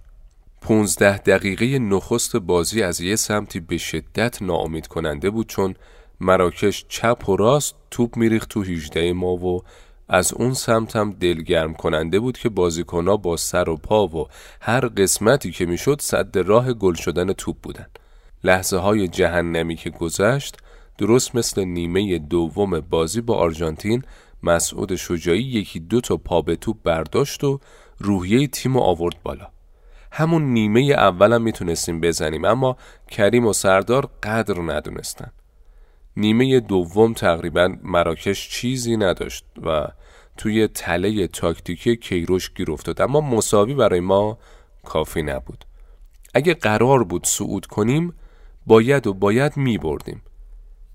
15 0.60 1.18
دقیقه 1.18 1.78
نخست 1.78 2.36
بازی 2.36 2.82
از 2.82 3.00
یه 3.00 3.16
سمتی 3.16 3.60
به 3.60 3.78
شدت 3.78 4.42
ناامید 4.42 4.86
کننده 4.86 5.30
بود 5.30 5.46
چون 5.46 5.74
مراکش 6.20 6.84
چپ 6.88 7.28
و 7.28 7.36
راست 7.36 7.74
توپ 7.90 8.16
میریخت 8.16 8.48
تو 8.48 8.62
18 8.62 9.12
ما 9.12 9.36
و 9.36 9.62
از 10.08 10.32
اون 10.32 10.54
سمت 10.54 10.96
هم 10.96 11.10
دلگرم 11.10 11.74
کننده 11.74 12.20
بود 12.20 12.38
که 12.38 12.48
بازیکنها 12.48 13.16
با 13.16 13.36
سر 13.36 13.68
و 13.68 13.76
پا 13.76 14.06
و 14.06 14.26
هر 14.60 14.80
قسمتی 14.88 15.50
که 15.50 15.66
می‌شد 15.66 16.00
صد 16.00 16.38
راه 16.38 16.72
گل 16.72 16.94
شدن 16.94 17.32
توپ 17.32 17.56
بودن. 17.62 17.86
لحظه 18.44 18.76
های 18.76 19.08
جهنمی 19.08 19.76
که 19.76 19.90
گذشت 19.90 20.56
درست 20.98 21.34
مثل 21.34 21.64
نیمه 21.64 22.18
دوم 22.18 22.80
بازی 22.80 23.20
با 23.20 23.36
آرژانتین 23.36 24.02
مسعود 24.42 24.96
شجاعی 24.96 25.42
یکی 25.42 25.80
دو 25.80 26.00
تا 26.00 26.16
پا 26.16 26.42
به 26.42 26.56
توپ 26.56 26.76
برداشت 26.84 27.44
و 27.44 27.60
روحیه 27.98 28.46
تیم 28.46 28.76
آورد 28.76 29.22
بالا. 29.22 29.48
همون 30.12 30.42
نیمه 30.42 30.80
اولم 30.80 31.42
می‌تونستیم 31.42 32.00
بزنیم 32.00 32.44
اما 32.44 32.76
کریم 33.10 33.46
و 33.46 33.52
سردار 33.52 34.08
قدر 34.22 34.60
ندونستن. 34.62 35.30
نیمه 36.16 36.60
دوم 36.60 37.12
تقریبا 37.12 37.76
مراکش 37.82 38.48
چیزی 38.48 38.96
نداشت 38.96 39.44
و 39.62 39.88
توی 40.36 40.68
تله 40.68 41.26
تاکتیکی 41.26 41.96
کیروش 41.96 42.50
گیر 42.54 42.70
افتاد. 42.70 43.00
اما 43.00 43.20
مساوی 43.20 43.74
برای 43.74 44.00
ما 44.00 44.38
کافی 44.84 45.22
نبود. 45.22 45.64
اگه 46.34 46.54
قرار 46.54 47.04
بود 47.04 47.26
صعود 47.26 47.66
کنیم 47.66 48.14
باید 48.66 49.06
و 49.06 49.14
باید 49.14 49.56
می 49.56 49.78
بردیم. 49.78 50.22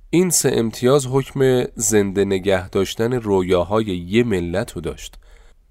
این 0.09 0.29
سه 0.29 0.51
امتیاز 0.53 1.07
حکم 1.07 1.63
زنده 1.75 2.25
نگه 2.25 2.69
داشتن 2.69 3.13
رویاهای 3.13 3.85
یه 3.85 4.23
ملت 4.23 4.71
رو 4.71 4.81
داشت. 4.81 5.17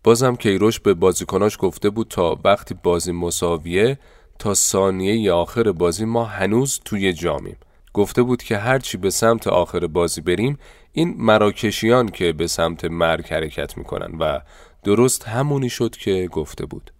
بازم 0.04 0.36
کیروش 0.36 0.80
به 0.80 0.94
بازیکناش 0.94 1.56
گفته 1.60 1.90
بود 1.90 2.08
تا 2.08 2.38
وقتی 2.44 2.74
بازی 2.74 3.12
مساویه 3.12 3.98
تا 4.38 4.54
ثانیه 4.54 5.32
آخر 5.32 5.72
بازی 5.72 6.04
ما 6.04 6.24
هنوز 6.24 6.80
توی 6.84 7.12
جامیم. 7.12 7.56
گفته 7.94 8.22
بود 8.22 8.42
که 8.42 8.56
هرچی 8.56 8.98
به 8.98 9.10
سمت 9.10 9.46
آخر 9.46 9.86
بازی 9.86 10.20
بریم 10.20 10.58
این 10.92 11.14
مراکشیان 11.18 12.08
که 12.08 12.32
به 12.32 12.46
سمت 12.46 12.84
مرگ 12.84 13.26
حرکت 13.26 13.78
می‌کنن 13.78 14.18
و 14.18 14.40
درست 14.84 15.28
همونی 15.28 15.70
شد 15.70 15.96
که 15.96 16.28
گفته 16.32 16.66
بود. 16.66 16.92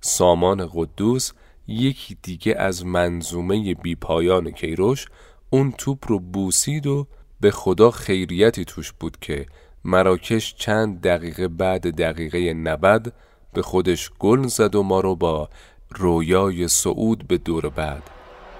سامان 0.00 0.70
قدوس 0.74 1.32
یکی 1.66 2.18
دیگه 2.22 2.54
از 2.58 2.86
منظومه 2.86 3.74
بیپایان 3.74 4.50
کیروش 4.50 5.06
اون 5.50 5.72
توپ 5.72 5.98
رو 6.08 6.18
بوسید 6.18 6.86
و 6.86 7.06
به 7.40 7.50
خدا 7.50 7.90
خیریتی 7.90 8.64
توش 8.64 8.92
بود 8.92 9.16
که 9.20 9.46
مراکش 9.84 10.54
چند 10.54 11.00
دقیقه 11.00 11.48
بعد 11.48 11.96
دقیقه 11.96 12.54
90 12.54 13.12
به 13.54 13.62
خودش 13.62 14.10
گل 14.18 14.46
زد 14.46 14.74
و 14.74 14.82
ما 14.82 15.00
رو 15.00 15.16
با 15.16 15.48
رویای 15.90 16.68
صعود 16.68 17.28
به 17.28 17.38
دور 17.38 17.68
بعد 17.68 18.02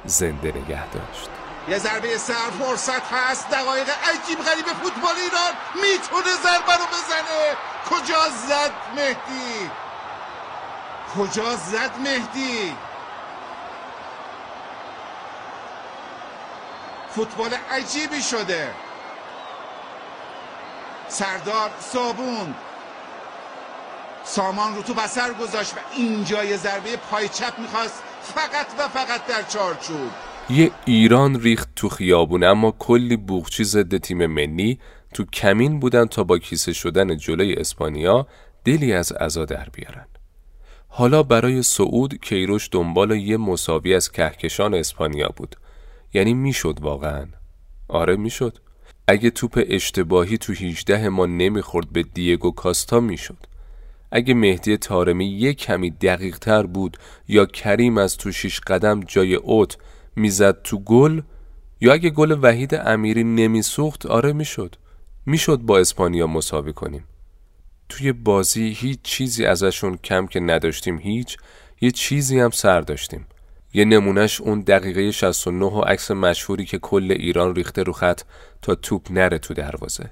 زنده 0.05 0.49
نگه 0.49 0.91
داشت. 0.91 1.38
یه 1.69 1.79
ضربه 1.79 2.19
سر 2.19 2.51
فرصت 2.61 3.13
هست. 3.13 3.51
دقایق 3.51 3.89
عجیب 3.91 4.43
غریب 4.43 4.67
فوتبال 4.67 5.15
ایران 5.17 5.53
می‌تونه 5.75 6.37
ضربه 6.43 6.73
رو 6.73 6.87
بزنه. 6.87 7.57
کجا 7.91 8.29
زد 8.29 8.73
مهدی؟ 8.97 9.71
کجا 11.17 11.57
زد 11.57 11.91
مهدی؟ 11.99 12.77
فوتبال 17.15 17.55
عجیبی 17.71 18.23
شده. 18.23 18.75
سردار 21.09 21.71
صابون. 21.93 22.55
سامان 24.25 24.77
رو 24.77 24.83
تو 24.83 24.95
بسر 24.95 25.33
گذاشت 25.33 25.75
و 25.75 25.81
اینجا 25.93 26.45
یه 26.45 26.57
ضربه 26.57 26.97
پای 26.97 27.29
چپ 27.29 27.59
می‌خواست. 27.59 28.03
فقط 28.35 28.67
و 28.79 28.89
فقط 28.89 29.27
در 29.27 29.43
چارچوب. 29.43 30.13
یه 30.51 30.71
ایران 30.85 31.41
ریخت 31.41 31.69
تو 31.77 31.89
خیابون 31.89 32.45
اما 32.45 32.71
کلی 32.79 33.17
بوغچی 33.17 33.65
ضد 33.65 33.97
تیم 33.97 34.27
ملی 34.27 34.79
تو 35.15 35.25
کمین 35.25 35.81
بودن 35.81 36.05
تا 36.05 36.25
با 36.25 36.39
کیسه 36.39 36.73
شدن 36.73 37.17
جلوی 37.17 37.55
اسپانیا 37.55 38.27
دلی 38.65 38.93
از 38.93 39.13
عزا 39.13 39.45
در 39.45 39.69
بیارن. 39.73 40.07
حالا 40.89 41.23
برای 41.23 41.63
سعود 41.63 42.15
کیروش 42.21 42.69
دنبال 42.73 43.11
یه 43.11 43.37
مساوی 43.37 43.95
از 43.95 44.13
کهکشان 44.13 44.75
اسپانیا 44.75 45.29
بود. 45.37 45.57
یعنی 46.15 46.35
می‌شد 46.35 46.79
واقعا. 46.81 47.27
آره 47.89 48.17
می‌شد. 48.17 48.59
اگه 49.07 49.31
توپ 49.31 49.65
اشتباهی 49.69 50.39
تو 50.39 50.53
18 50.53 51.09
ما 51.09 51.27
نمی‌خورد 51.27 51.93
به 51.93 52.03
دیگو 52.03 52.51
کاستا 52.51 53.01
می‌شد. 53.01 53.47
اگه 54.11 54.35
مهدی 54.35 54.77
تارمی 54.77 55.27
یه 55.27 55.55
کمی 55.55 55.91
دقیق 55.91 56.39
تر 56.39 56.63
بود 56.63 56.97
یا 57.29 57.47
کریم 57.47 57.99
از 57.99 58.17
تو 58.17 58.33
شیش 58.33 58.61
قدم 58.61 59.01
جای 59.01 59.35
اوت 59.35 59.77
می‌زد 60.19 60.63
تو 60.63 60.79
گل 60.79 61.21
یا 61.81 61.93
اگه 61.93 62.11
گل 62.11 62.39
وحید 62.43 62.75
امیری 62.75 63.25
نمیسوخت 63.25 64.07
آره 64.07 64.33
می‌شد. 64.33 64.77
می‌شد 65.27 65.59
با 65.59 65.79
اسپانیا 65.79 66.27
مساوی 66.27 66.73
کنیم. 66.73 67.05
توی 67.89 68.13
بازی 68.13 68.69
هیچ 68.69 68.99
چیزی 69.03 69.47
ازشون 69.47 69.97
کم 69.97 70.27
که 70.27 70.41
نداشتیم 70.41 70.99
هیچ 70.99 71.37
یه 71.81 71.91
چیزی 71.91 72.41
هم 72.41 72.51
سر 72.51 72.81
داشتیم. 72.81 73.27
یه 73.75 73.85
نمونهش 73.85 74.41
اون 74.41 74.61
دقیقه 74.61 75.11
69 75.11 75.67
و 75.67 75.81
عکس 75.81 76.11
مشهوری 76.11 76.65
که 76.65 76.79
کل 76.79 77.13
ایران 77.19 77.55
ریخته 77.55 77.83
رو 77.83 77.93
خط 77.93 78.21
تا 78.63 78.75
توپ 78.75 79.13
نره 79.13 79.39
تو 79.39 79.55
دروازه. 79.55 80.11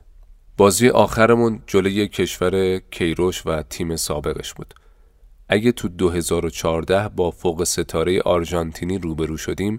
بازی 0.56 0.88
آخرمون 0.88 1.62
جلوی 1.66 2.08
کشور 2.08 2.78
کیروش 2.78 3.46
و 3.46 3.62
تیم 3.62 3.96
سابقش 3.96 4.54
بود. 4.54 4.74
اگه 5.48 5.72
تو 5.72 5.88
2014 5.88 7.08
با 7.08 7.30
فوق 7.30 7.64
ستاره 7.64 8.20
آرژانتینی 8.20 8.98
روبرو 8.98 9.36
شدیم 9.36 9.78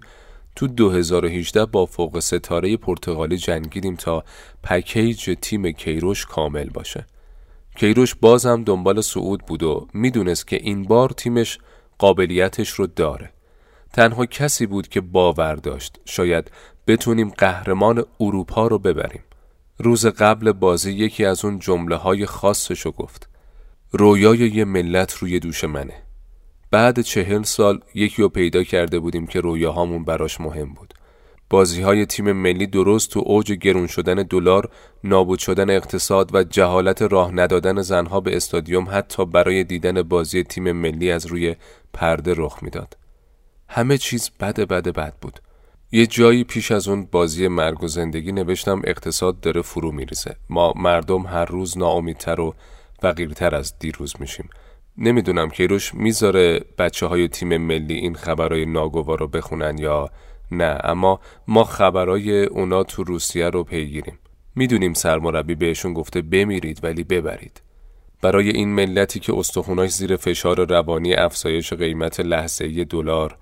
تو 0.56 0.66
2018 0.66 1.64
با 1.66 1.86
فوق 1.86 2.18
ستاره 2.18 2.76
پرتغالی 2.76 3.36
جنگیدیم 3.36 3.96
تا 3.96 4.24
پکیج 4.62 5.36
تیم 5.42 5.70
کیروش 5.72 6.26
کامل 6.26 6.70
باشه. 6.70 7.06
کیروش 7.76 8.14
بازم 8.14 8.64
دنبال 8.64 9.00
صعود 9.00 9.40
بود 9.46 9.62
و 9.62 9.88
می‌دونست 9.94 10.48
که 10.48 10.56
این 10.56 10.84
بار 10.84 11.10
تیمش 11.10 11.58
قابلیتش 11.98 12.70
رو 12.70 12.86
داره. 12.86 13.30
تنها 13.92 14.26
کسی 14.26 14.66
بود 14.66 14.88
که 14.88 15.00
باور 15.00 15.54
داشت 15.54 16.00
شاید 16.04 16.50
بتونیم 16.86 17.28
قهرمان 17.28 18.04
اروپا 18.20 18.66
رو 18.66 18.78
ببریم. 18.78 19.22
روز 19.78 20.06
قبل 20.06 20.52
بازی 20.52 20.92
یکی 20.92 21.24
از 21.24 21.44
اون 21.44 21.58
جمله 21.58 21.96
های 21.96 22.26
خاصشو 22.26 22.92
گفت. 22.92 23.27
رویای 23.92 24.38
یه 24.38 24.64
ملت 24.64 25.14
روی 25.14 25.40
دوش 25.40 25.64
منه 25.64 25.94
بعد 26.70 27.00
چهل 27.00 27.42
سال 27.42 27.80
یکی 27.94 28.22
رو 28.22 28.28
پیدا 28.28 28.62
کرده 28.62 28.98
بودیم 28.98 29.26
که 29.26 29.40
رویاهامون 29.40 30.04
براش 30.04 30.40
مهم 30.40 30.74
بود 30.74 30.94
بازی 31.50 31.82
های 31.82 32.06
تیم 32.06 32.32
ملی 32.32 32.66
درست 32.66 33.10
تو 33.10 33.22
اوج 33.26 33.52
گرون 33.52 33.86
شدن 33.86 34.14
دلار، 34.14 34.70
نابود 35.04 35.38
شدن 35.38 35.70
اقتصاد 35.70 36.34
و 36.34 36.44
جهالت 36.44 37.02
راه 37.02 37.32
ندادن 37.32 37.82
زنها 37.82 38.20
به 38.20 38.36
استادیوم 38.36 38.88
حتی 38.90 39.26
برای 39.26 39.64
دیدن 39.64 40.02
بازی 40.02 40.42
تیم 40.42 40.72
ملی 40.72 41.10
از 41.10 41.26
روی 41.26 41.56
پرده 41.92 42.34
رخ 42.36 42.58
می‌داد. 42.62 42.96
همه 43.68 43.98
چیز 43.98 44.30
بد 44.40 44.60
بد 44.60 44.88
بد 44.88 45.14
بود. 45.20 45.40
یه 45.92 46.06
جایی 46.06 46.44
پیش 46.44 46.72
از 46.72 46.88
اون 46.88 47.08
بازی 47.12 47.48
مرگ 47.48 47.84
و 47.84 47.88
زندگی 47.88 48.32
نوشتم 48.32 48.82
اقتصاد 48.84 49.40
داره 49.40 49.62
فرو 49.62 49.92
میریزه. 49.92 50.36
ما 50.50 50.72
مردم 50.76 51.26
هر 51.26 51.44
روز 51.44 51.78
ناامیدتر 51.78 52.40
و 52.40 52.54
فقیرتر 52.98 53.54
از 53.54 53.78
دیروز 53.78 54.14
میشیم. 54.20 54.48
نمی‌دونم 54.98 55.50
کیروش 55.50 55.94
می‌ذاره 55.94 56.60
بچه 56.78 57.06
های 57.06 57.28
تیم 57.28 57.56
ملی 57.56 57.94
این 57.94 58.14
خبرهای 58.14 58.66
ناگوار 58.66 59.18
رو 59.18 59.28
بخونن 59.28 59.78
یا 59.78 60.10
نه 60.50 60.78
اما 60.84 61.20
ما 61.48 61.64
خبرهای 61.64 62.44
اونا 62.44 62.82
تو 62.82 63.04
روسیه 63.04 63.48
رو 63.48 63.64
پیگیریم 63.64 64.18
می‌دونیم 64.56 64.92
سرمربی 64.92 65.54
بهشون 65.54 65.94
گفته 65.94 66.22
بمیرید 66.22 66.80
ولی 66.82 67.04
ببرید 67.04 67.62
برای 68.22 68.50
این 68.50 68.68
ملتی 68.68 69.20
که 69.20 69.38
استخوناش 69.38 69.90
زیر 69.90 70.16
فشار 70.16 70.70
روانی 70.70 71.14
افزایش 71.14 71.72
قیمت 71.72 72.20
لحظه 72.20 72.84
دلار 72.84 73.36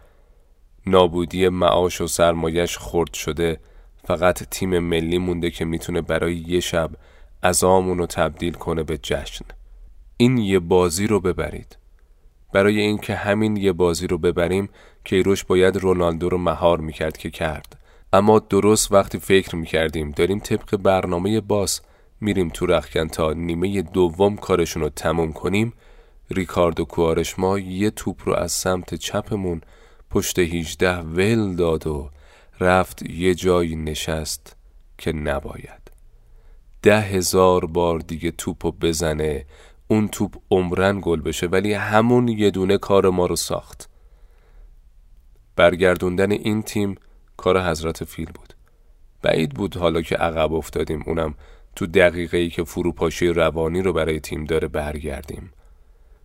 نابودی 0.87 1.49
معاش 1.49 2.01
و 2.01 2.07
سرمایش 2.07 2.79
خرد 2.79 3.15
شده 3.15 3.61
فقط 4.05 4.43
تیم 4.43 4.79
ملی 4.79 5.19
مونده 5.19 5.51
که 5.51 5.65
می‌تونه 5.65 6.01
برای 6.01 6.35
یه 6.35 6.61
شب 6.61 6.91
ازامون 7.43 7.99
رو 7.99 8.07
تبدیل 8.07 8.53
کنه 8.53 8.83
به 8.83 8.99
جشن. 8.99 9.45
این 10.17 10.39
یه 10.39 10.59
بازی 10.59 11.07
رو 11.07 11.21
ببرید. 11.21 11.79
برای 12.53 12.81
اینکه 12.81 13.15
همین 13.15 13.57
یه 13.57 13.73
بازی 13.73 14.07
رو 14.07 14.19
ببریم 14.19 14.69
کیروش 15.05 15.45
باید 15.45 15.77
رونالدو 15.77 16.29
رو 16.29 16.39
مهار 16.39 16.81
می‌کرد 16.81 17.17
که 17.17 17.31
کرد. 17.31 17.79
اما 18.13 18.39
درست 18.39 18.93
وقتی 18.93 19.19
فکر 19.19 19.57
می‌کردیم 19.57 20.11
داریم 20.11 20.39
طبق 20.39 20.77
برنامه 20.77 21.41
باس 21.41 21.81
میریم 22.21 22.49
تو 22.49 22.67
رخکن 22.67 23.09
تا 23.09 23.33
نیمه 23.33 23.83
دوم 23.83 24.37
کارشون 24.37 24.83
رو 24.83 24.89
تموم 24.89 25.33
کنیم 25.33 25.73
ریکاردو 26.31 26.85
کوارش 26.85 27.39
ما 27.39 27.59
یه 27.59 27.91
توپ 27.91 28.23
رو 28.25 28.35
از 28.35 28.53
سمت 28.53 28.95
چپمون 28.95 29.61
پشت 30.11 30.39
18 30.39 30.99
ول 30.99 31.57
داد 31.57 31.87
و 31.87 32.11
رفت 32.61 33.03
یه 33.11 33.35
جایی 33.35 33.77
نشست 33.77 34.57
که 34.99 35.13
نباید. 35.13 35.86
ده 36.83 37.01
هزار 37.01 37.67
بار 37.67 37.99
دیگه 37.99 38.31
توپو 38.31 38.73
بزنه 38.73 39.47
اون 39.89 40.09
توپ 40.09 40.35
عمرن 40.51 41.01
گل 41.03 41.21
بشه 41.21 41.47
ولی 41.47 41.73
همون 41.73 42.29
یه 42.29 42.51
دونه 42.51 42.79
کار 42.79 43.11
ما 43.11 43.27
رو 43.27 43.37
ساخت. 43.37 43.89
برگردوندن 45.57 46.33
این 46.33 46.63
تیم 46.63 46.95
کار 47.37 47.71
حضرت 47.71 48.05
فیل 48.05 48.31
بود. 48.35 48.55
بعید 49.23 49.51
بود 49.51 49.77
حالا 49.77 50.03
که 50.03 50.17
عقب 50.17 50.53
افتادیم 50.53 51.05
اونم 51.07 51.35
تو 51.77 51.87
دقیقه 51.87 52.39
ای 52.39 52.51
که 52.51 52.65
فروپاشی 52.65 53.29
روانی 53.29 53.83
رو 53.83 53.93
برای 53.93 54.21
تیم 54.21 54.45
داره 54.45 54.69
برگردیم. 54.69 55.53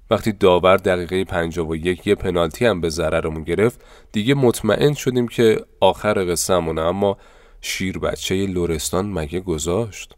وقتی 0.10 0.32
داور 0.32 0.78
دقیقه 0.78 1.24
51 1.24 2.08
یه 2.08 2.16
پنالتی 2.16 2.66
هم 2.66 2.82
به 2.82 2.89
ضررمون 2.89 3.43
گرفت 3.43 3.82
دیگه 4.12 4.34
مطمئن 4.34 4.93
شدیم 4.93 5.28
که 5.28 5.66
آخر 5.80 6.32
قصهمونه 6.32 6.82
اما 6.82 7.18
شیر 7.62 7.99
بچه 7.99 8.45
لورستان 8.45 9.14
مگه 9.14 9.39
گذاشت؟ 9.39 10.16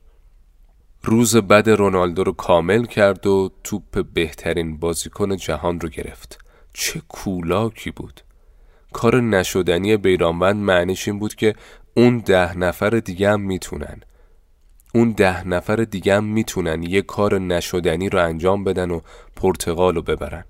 روز 1.05 1.35
بعد 1.35 1.69
رونالدو 1.69 2.23
رو 2.23 2.31
کامل 2.31 2.85
کرد 2.85 3.27
و 3.27 3.51
توپ 3.63 4.05
بهترین 4.13 4.77
بازیکن 4.77 5.35
جهان 5.37 5.79
رو 5.79 5.89
گرفت. 5.89 6.39
چه 6.73 7.01
کولاکی 7.07 7.91
بود. 7.91 8.21
کار 8.93 9.21
نشدنی 9.21 9.97
بیرانوند 9.97 10.55
معنیش 10.55 11.07
این 11.07 11.19
بود 11.19 11.35
که 11.35 11.55
اون 11.93 12.17
ده 12.17 12.57
نفر 12.57 12.89
دیگه 12.89 13.29
هم 13.29 13.41
می‌تونن. 13.41 14.01
اون 14.95 15.11
ده 15.11 15.47
نفر 15.47 15.75
دیگه 15.75 16.15
هم 16.15 16.23
می‌تونن 16.23 16.83
یه 16.83 17.01
کار 17.01 17.39
نشدنی 17.39 18.09
رو 18.09 18.23
انجام 18.25 18.63
بدن 18.63 18.91
و 18.91 18.99
پرتغال 19.35 19.95
رو 19.95 20.01
ببرن. 20.01 20.45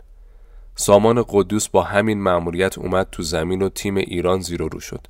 سامان 0.76 1.26
قدوس 1.30 1.70
با 1.70 1.84
همین 1.84 2.22
مأموریت 2.22 2.78
اومد 2.78 3.08
تو 3.12 3.24
زمین 3.24 3.62
و 3.62 3.70
تیم 3.70 3.96
ایران 3.96 4.40
زیرو 4.40 4.68
رو 4.68 4.80
شد. 4.80 5.08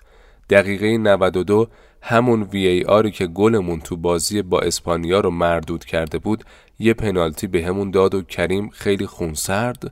دقیقه 0.49 0.97
92 0.97 1.67
همون 2.05 2.43
وی 2.43 2.67
ای 2.67 2.83
آری 2.83 3.11
که 3.11 3.27
گلمون 3.27 3.79
تو 3.79 3.97
بازی 3.97 4.41
با 4.41 4.59
اسپانیا 4.59 5.19
رو 5.19 5.29
مردود 5.29 5.85
کرده 5.85 6.17
بود 6.17 6.43
یه 6.79 6.93
پنالتی 6.93 7.47
به 7.47 7.65
همون 7.65 7.91
داد 7.91 8.15
و 8.15 8.21
کریم 8.21 8.69
خیلی 8.69 9.05
خونسرد 9.05 9.91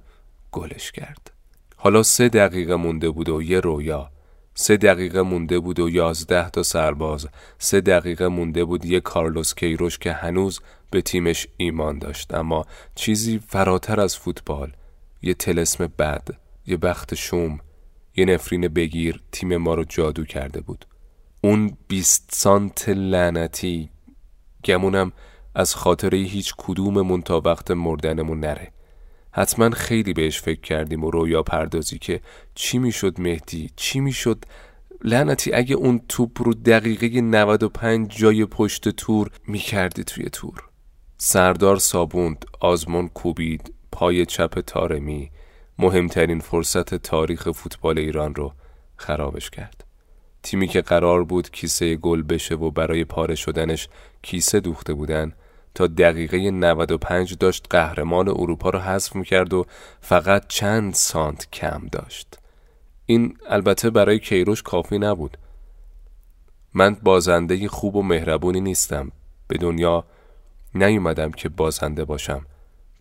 گلش 0.52 0.92
کرد. 0.92 1.32
حالا 1.76 2.04
سه 2.04 2.30
دقیقه 2.30 2.76
مونده 2.76 3.10
بود 3.10 3.30
و 3.30 3.42
یه 3.42 3.60
رویا. 3.60 4.12
سه 4.54 4.78
دقیقه 4.78 5.22
مونده 5.22 5.60
بود 5.60 5.80
و 5.80 5.90
یازده 5.90 6.50
تا 6.50 6.64
سرباز. 6.64 7.28
سه 7.58 7.82
دقیقه 7.82 8.28
مونده 8.28 8.66
بود 8.66 8.86
یه 8.86 9.00
کارلوس 9.00 9.56
کیروش 9.56 9.98
که 9.98 10.12
هنوز 10.12 10.60
به 10.90 11.02
تیمش 11.02 11.48
ایمان 11.58 12.00
داشت. 12.00 12.34
اما 12.34 12.66
چیزی 12.96 13.40
فراتر 13.48 14.00
از 14.00 14.18
فوتبال. 14.18 14.72
یه 15.22 15.34
تلسم 15.34 15.88
بد 16.00 16.28
یه 16.68 16.78
بخت 16.78 17.16
شوم 17.16 17.60
یه 18.16 18.26
نفرین 18.26 18.68
بگیر 18.68 19.22
تیم 19.32 19.58
ما 19.58 19.74
رو 19.74 19.84
جادو 19.84 20.26
کرده 20.26 20.62
بود. 20.62 20.86
اون 21.44 21.78
بیست 21.88 22.30
سانت 22.34 22.90
لعنتی. 22.90 23.90
گمونم 24.66 25.12
از 25.56 25.76
خاطره 25.76 26.18
هیچ 26.18 26.54
کدوممون 26.58 27.22
تا 27.22 27.42
وقت 27.46 27.72
مردنمون 27.72 28.40
نره. 28.40 28.72
حتما 29.32 29.70
خیلی 29.70 30.14
بهش 30.14 30.42
فکر 30.42 30.62
کردیم 30.62 31.04
و 31.04 31.12
رویا 31.12 31.44
پردازی 31.44 32.00
که 32.00 32.22
چی 32.56 32.78
می‌شد 32.78 33.22
مهدی؟ 33.22 33.70
چی 33.76 34.00
می‌شد؟ 34.00 34.46
لعنتی 35.04 35.54
اگه 35.54 35.76
اون 35.76 36.02
توپ 36.10 36.42
رو 36.42 36.54
دقیقه 36.54 37.22
95 37.22 38.18
جای 38.18 38.46
پشت 38.46 38.90
تور 38.90 39.32
می‌کردی 39.48 40.04
توی 40.04 40.30
تور. 40.30 40.64
سردار 41.18 41.78
صابوند 41.78 42.46
آزمون 42.60 43.08
کوبید 43.08 43.74
پای 43.92 44.26
چپ 44.26 44.60
تارمی 44.60 45.32
مهمترین 45.80 46.40
فرصت 46.40 46.96
تاریخ 46.96 47.52
فوتبال 47.52 48.00
ایران 48.00 48.36
رو 48.36 48.54
خرابش 48.96 49.50
کرد. 49.50 49.91
تیمی 50.44 50.68
که 50.68 50.82
قرار 50.82 51.24
بود 51.24 51.50
کیسه 51.52 51.96
گل 51.96 52.22
بشه 52.22 52.56
و 52.56 52.72
برای 52.72 53.04
پاره 53.04 53.36
شدنش 53.36 53.90
کیسه 54.22 54.60
دوخته 54.60 54.94
بودن 54.94 55.34
تا 55.76 55.88
دقیقه 55.88 56.52
95 56.52 57.38
داشت 57.38 57.68
قهرمان 57.70 58.28
اروپا 58.30 58.70
رو 58.70 58.80
حذف 58.80 59.16
می‌کرد 59.16 59.54
و 59.54 59.66
فقط 60.02 60.48
چند 60.48 60.94
سانت 60.94 61.52
کم 61.52 61.88
داشت. 61.92 62.38
این 63.06 63.38
البته 63.50 63.90
برای 63.90 64.20
کیروش 64.20 64.62
کافی 64.62 65.00
نبود. 65.00 65.38
من 66.74 66.98
بازنده 67.04 67.68
خوب 67.68 67.96
و 67.96 68.04
مهربونی 68.04 68.62
نیستم. 68.62 69.12
به 69.48 69.58
دنیا 69.58 70.04
نیومدم 70.76 71.32
که 71.32 71.50
بازنده 71.50 72.06
باشم. 72.06 72.46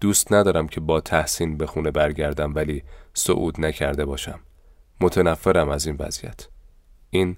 دوست 0.00 0.32
ندارم 0.32 0.68
که 0.68 0.80
با 0.80 1.00
تحسین 1.00 1.56
به 1.56 1.66
خونه 1.66 1.90
برگردم 1.90 2.54
ولی 2.54 2.82
صعود 3.14 3.60
نکرده 3.60 4.04
باشم. 4.04 4.40
متنفرم 5.00 5.68
از 5.68 5.86
این 5.86 5.96
وضعیت. 5.98 6.49
این 7.10 7.36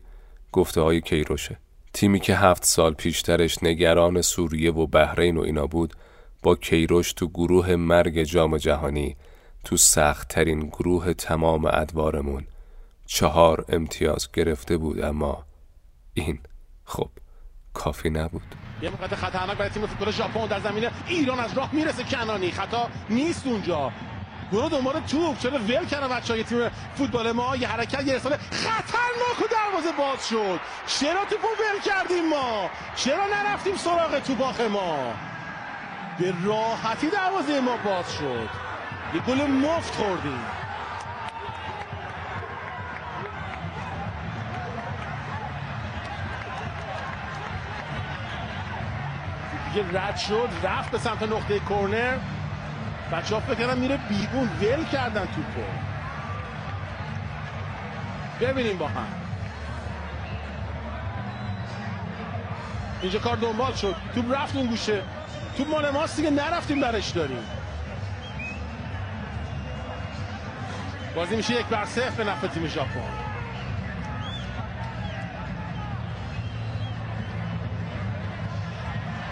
گفته 0.53 0.81
های 0.81 1.01
کیروشه. 1.01 1.59
تیمی 1.93 2.21
که 2.21 2.37
هفت 2.37 2.65
سال 2.65 2.95
پیشترش 2.95 3.63
نگران 3.63 4.23
سوریه 4.23 4.73
و 4.73 4.87
بحرین 4.87 5.37
و 5.37 5.41
اینا 5.41 5.67
بود 5.67 5.95
با 6.43 6.57
کیروش 6.57 7.13
تو 7.13 7.29
گروه 7.29 7.77
مرگ 7.77 8.23
جام 8.23 8.57
جهانی 8.57 9.17
تو 9.65 9.77
سختترین 9.77 10.61
گروه 10.61 11.13
تمام 11.13 11.65
ادوارمون 11.65 12.45
چهار 13.07 13.65
امتیاز 13.69 14.33
گرفته 14.33 14.77
بود 14.77 15.01
اما 15.01 15.45
این 16.15 16.39
خب 16.85 17.09
کافی 17.75 18.11
نبود. 18.11 18.55
یه 18.83 18.91
موقع 18.91 19.07
خطرناک 19.07 19.57
برای 19.57 19.71
تیم 19.71 19.87
فوتبال 19.87 20.13
ژاپن 20.13 20.47
در 20.47 20.61
زمین 20.61 20.89
ایران 21.09 21.41
از 21.41 21.59
راه 21.59 21.75
می‌رسه 21.75 22.05
کنانی. 22.05 22.51
خطا 22.51 22.89
نیست 23.11 23.47
اونجا. 23.47 23.93
برو 24.53 24.69
دنبال 24.69 25.01
توپ 25.01 25.39
چرا 25.39 25.59
ول 25.59 25.87
کردن 25.87 26.09
بچهای 26.09 26.45
تیم 26.45 26.71
فوتبال 26.95 27.33
ما. 27.33 27.57
یه 27.57 27.69
حرکت 27.69 28.07
یه 28.07 28.15
رساله 28.15 28.37
خطرناک 28.37 29.41
و 29.43 29.47
دروازه 29.51 29.93
باز 29.99 30.29
شد. 30.29 30.61
چرا 30.87 31.25
توپو 31.25 31.49
ول 31.49 31.81
کردیم 31.85 32.29
ما؟ 32.29 32.71
چرا 32.97 33.27
نرفتیم 33.27 33.77
سراغ 33.77 34.19
توپاخ 34.19 34.61
ما؟ 34.61 35.15
به 36.19 36.35
راحتی 36.45 37.11
دروازه 37.11 37.61
ما 37.61 37.77
باز 37.77 38.13
شد. 38.13 38.49
یه 39.15 39.21
گل 39.21 39.47
مفت 39.47 39.95
خوردیم. 39.95 40.45
دیگه 49.75 50.01
رد 50.01 50.17
شد 50.17 50.49
رفت 50.63 50.91
به 50.91 50.99
سمت 50.99 51.23
نقطه 51.23 51.59
کورنر. 51.59 52.19
بچه 53.13 53.35
ها 53.35 53.41
فکر 53.41 53.75
میره 53.75 53.97
بیرون. 53.97 54.49
ول 54.61 54.85
کردن 54.85 55.27
توپو. 55.27 55.63
ببینیم 58.41 58.79
با 58.79 58.89
هم. 58.89 59.07
اینجا 63.03 63.19
کار 63.19 63.37
دنبال 63.37 63.75
شد. 63.75 63.97
توپ 64.15 64.35
رفت 64.35 64.57
اون 64.57 64.67
گوشه. 64.67 65.03
توپ 65.57 65.69
مال 65.69 65.91
ماست 65.91 66.17
دیگه. 66.17 66.31
نرفتیم 66.31 66.81
برش 66.81 67.09
داریم. 67.09 67.45
بازی 71.17 71.37
میشه 71.37 71.55
یک 71.55 71.67
بر 71.67 71.85
صفر 71.85 72.25
به 72.25 72.31
نفع 72.31 72.47
تیم 72.47 72.67
ژاپن. 72.67 73.01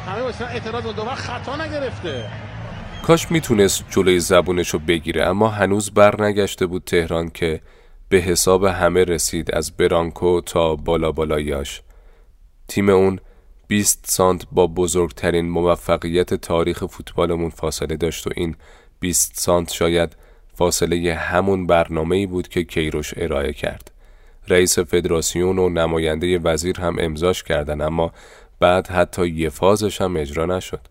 همه 0.07 0.23
واسه 0.23 0.45
اعتراض 0.45 0.83
دو 0.83 1.05
خطا 1.05 1.57
نگرفته. 1.57 2.31
کاش 3.03 3.31
می‌تونست 3.31 3.85
جلوی 3.91 4.21
زبونشو 4.21 4.79
بگیره 4.79 5.25
اما 5.25 5.49
هنوز 5.49 5.91
بر 5.91 6.23
نگشته 6.23 6.67
بود 6.67 6.85
تهران 6.85 7.31
که 7.31 7.61
به 8.09 8.17
حساب 8.17 8.65
همه 8.65 9.05
رسید 9.05 9.55
از 9.55 9.77
برانکو 9.77 10.41
تا 10.41 10.77
بالا 10.77 11.13
بالایاش. 11.13 11.83
تیم 12.69 12.89
اون 12.89 13.19
20 13.69 14.05
سانت 14.09 14.47
با 14.53 14.67
بزرگترین 14.67 15.49
موفقیت 15.49 16.35
تاریخ 16.35 16.85
فوتبالمون 16.85 17.51
فاصله 17.51 17.97
داشت 17.97 18.27
و 18.27 18.31
این 18.37 18.57
20 19.01 19.41
سانت 19.41 19.73
شاید 19.73 20.17
فاصله 20.55 21.15
همون 21.15 21.67
برنامه 21.67 22.17
ای 22.17 22.27
بود 22.27 22.49
که 22.49 22.65
کیروش 22.65 23.15
ارائه 23.17 23.53
کرد. 23.53 23.91
رئیس 24.49 24.79
فدراسیون 24.79 25.59
و 25.59 25.69
نماینده 25.69 26.39
وزیر 26.39 26.81
هم 26.81 26.97
امضاش 26.99 27.43
کردن 27.43 27.81
اما 27.81 28.13
بعد 28.61 28.87
حتی 28.87 29.29
یه 29.29 29.49
فازش 29.49 30.01
هم 30.01 30.17
اجرا 30.17 30.47
نشد. 30.47 30.90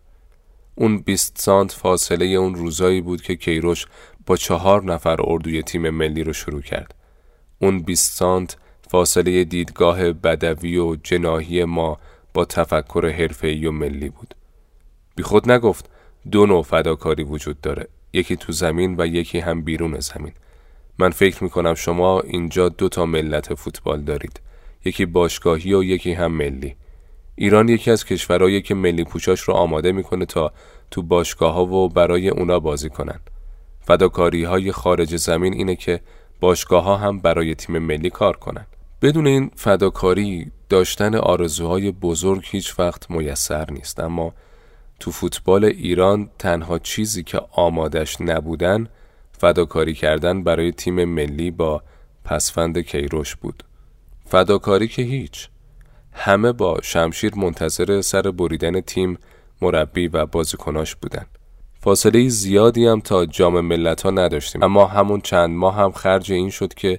اون 0.80 0.98
20 0.98 1.38
سانت 1.38 1.72
فاصله 1.72 2.26
اون 2.26 2.54
روزایی 2.54 3.00
بود 3.00 3.22
که 3.22 3.36
کیروش 3.36 3.86
با 4.26 4.36
چهار 4.36 4.84
نفر 4.84 5.16
اردوی 5.20 5.62
تیم 5.62 5.90
ملی 5.90 6.24
رو 6.24 6.32
شروع 6.32 6.60
کرد. 6.60 6.94
اون 7.58 7.78
20 7.78 8.12
سانت 8.18 8.56
فاصله 8.90 9.44
دیدگاه 9.44 10.12
بدوی 10.12 10.78
و 10.78 10.96
جناهی 10.96 11.64
ما 11.64 11.98
با 12.34 12.44
تفکر 12.44 13.08
حرفه‌ای 13.18 13.66
و 13.66 13.72
ملی 13.72 14.08
بود. 14.08 14.34
بی 15.16 15.22
خود 15.22 15.50
نگفت 15.50 15.90
دو 16.30 16.46
نوع 16.46 16.62
فداکاری 16.62 17.24
وجود 17.24 17.60
داره. 17.60 17.88
یکی 18.12 18.36
تو 18.36 18.52
زمین 18.52 18.94
و 18.98 19.06
یکی 19.06 19.38
هم 19.38 19.62
بیرون 19.62 20.00
زمین. 20.00 20.32
من 20.98 21.10
فکر 21.10 21.44
می‌کنم 21.44 21.74
شما 21.74 22.20
اینجا 22.20 22.68
دو 22.68 22.88
تا 22.88 23.06
ملت 23.06 23.54
فوتبال 23.54 24.00
دارید. 24.00 24.40
یکی 24.84 25.06
باشگاهی 25.06 25.74
و 25.74 25.84
یکی 25.84 26.12
هم 26.12 26.32
ملی. 26.32 26.76
ایران 27.40 27.68
یکی 27.68 27.90
از 27.90 28.04
کشورهایی 28.04 28.62
که 28.62 28.74
ملی 28.74 29.04
پوشاش 29.04 29.40
رو 29.40 29.54
آماده 29.54 29.92
می‌کنه 29.92 30.26
تا 30.26 30.52
تو 30.90 31.02
باشگاه 31.02 31.54
ها 31.54 31.64
و 31.64 31.88
برای 31.88 32.28
اونا 32.28 32.60
بازی 32.60 32.88
کنن. 32.90 33.20
فداکاری 33.80 34.44
های 34.44 34.72
خارج 34.72 35.16
زمین 35.16 35.52
اینه 35.52 35.76
که 35.76 36.00
باشگاه 36.40 36.84
ها 36.84 36.96
هم 36.96 37.18
برای 37.18 37.54
تیم 37.54 37.78
ملی 37.78 38.10
کار 38.10 38.36
کنن. 38.36 38.66
بدون 39.02 39.26
این 39.26 39.50
فداکاری 39.56 40.52
داشتن 40.68 41.14
آرزوهای 41.14 41.90
بزرگ 41.90 42.44
هیچ 42.50 42.78
وقت 42.78 43.10
میسر 43.10 43.70
نیست 43.70 44.00
اما 44.00 44.34
تو 45.00 45.10
فوتبال 45.10 45.64
ایران 45.64 46.30
تنها 46.38 46.78
چیزی 46.78 47.22
که 47.22 47.40
آمادش 47.52 48.20
نبودن 48.20 48.88
فداکاری 49.32 49.94
کردن 49.94 50.42
برای 50.42 50.72
تیم 50.72 51.04
ملی 51.04 51.50
با 51.50 51.82
پسفند 52.24 52.78
کیروش 52.78 53.36
بود 53.36 53.64
فداکاری 54.26 54.88
که 54.88 55.02
هیچ 55.02 55.48
همه 56.12 56.52
با 56.52 56.78
شمشیر 56.82 57.34
منتظر 57.34 58.00
سر 58.00 58.22
بریدن 58.22 58.80
تیم 58.80 59.18
مربی 59.62 60.08
و 60.08 60.26
بازیکناش 60.26 60.96
بودن. 60.96 61.26
فاصله 61.80 62.28
زیادی 62.28 62.86
هم 62.86 63.00
تا 63.00 63.26
جام 63.26 63.60
ملت 63.60 64.02
ها 64.02 64.10
نداشتیم. 64.10 64.62
اما 64.62 64.86
همون 64.86 65.20
چند 65.20 65.50
ماه 65.50 65.74
هم 65.74 65.92
خرج 65.92 66.32
این 66.32 66.50
شد 66.50 66.74
که 66.74 66.98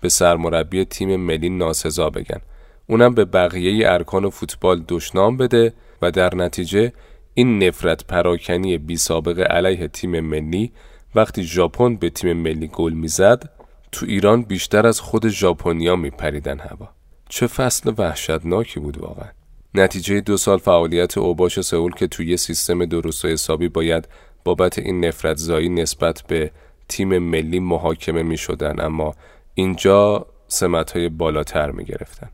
به 0.00 0.08
سرمربی 0.08 0.84
تیم 0.84 1.16
ملی 1.16 1.48
ناسزا 1.48 2.10
بگن. 2.10 2.40
اونم 2.86 3.14
به 3.14 3.24
بقیه 3.24 3.90
ارکان 3.92 4.30
فوتبال 4.30 4.84
دشنام 4.88 5.36
بده 5.36 5.72
و 6.02 6.10
در 6.10 6.34
نتیجه 6.34 6.92
این 7.34 7.62
نفرت 7.62 8.04
پراکنی 8.04 8.78
بی 8.78 8.96
سابقه 8.96 9.42
علیه 9.42 9.88
تیم 9.88 10.20
ملی 10.20 10.72
وقتی 11.14 11.42
ژاپن 11.42 11.96
به 11.96 12.10
تیم 12.10 12.32
ملی 12.32 12.70
گل 12.72 12.92
می‌زد 12.92 13.50
تو 13.92 14.06
ایران 14.06 14.42
بیشتر 14.42 14.86
از 14.86 15.00
خود 15.00 15.28
ژاپنیا 15.28 15.96
میپریدن 15.96 16.58
هوا. 16.58 16.88
چه 17.30 17.46
فصل 17.46 17.92
وحشتناکی 17.98 18.80
بود 18.80 18.98
واقعا 18.98 19.28
نتیجه 19.74 20.20
دو 20.20 20.36
سال 20.36 20.58
فعالیت 20.58 21.18
اوباش 21.18 21.60
سئول 21.60 21.92
که 21.92 22.06
توی 22.06 22.36
سیستم 22.36 22.84
درست 22.84 23.24
و 23.24 23.28
حسابی 23.28 23.68
باید 23.68 24.08
بابت 24.44 24.78
این 24.78 25.04
نفرت 25.04 25.36
زایی 25.36 25.68
نسبت 25.68 26.22
به 26.28 26.50
تیم 26.88 27.18
ملی 27.18 27.60
محاکمه 27.60 28.22
می 28.22 28.36
شدن 28.36 28.80
اما 28.80 29.14
اینجا 29.54 30.26
سمت 30.48 30.90
های 30.92 31.08
بالاتر 31.08 31.70
می 31.70 31.84
گرفتن. 31.84 32.30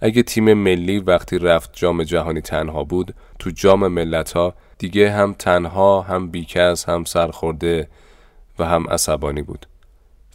اگه 0.00 0.22
تیم 0.22 0.54
ملی 0.54 0.98
وقتی 0.98 1.38
رفت 1.38 1.70
جام 1.72 2.02
جهانی 2.02 2.40
تنها 2.40 2.84
بود 2.84 3.14
تو 3.38 3.50
جام 3.50 3.88
ملت 3.88 4.32
ها 4.32 4.54
دیگه 4.78 5.10
هم 5.10 5.34
تنها 5.38 6.00
هم 6.00 6.30
بیکس 6.30 6.88
هم 6.88 7.04
سرخورده 7.04 7.88
و 8.58 8.64
هم 8.64 8.86
عصبانی 8.88 9.42
بود 9.42 9.66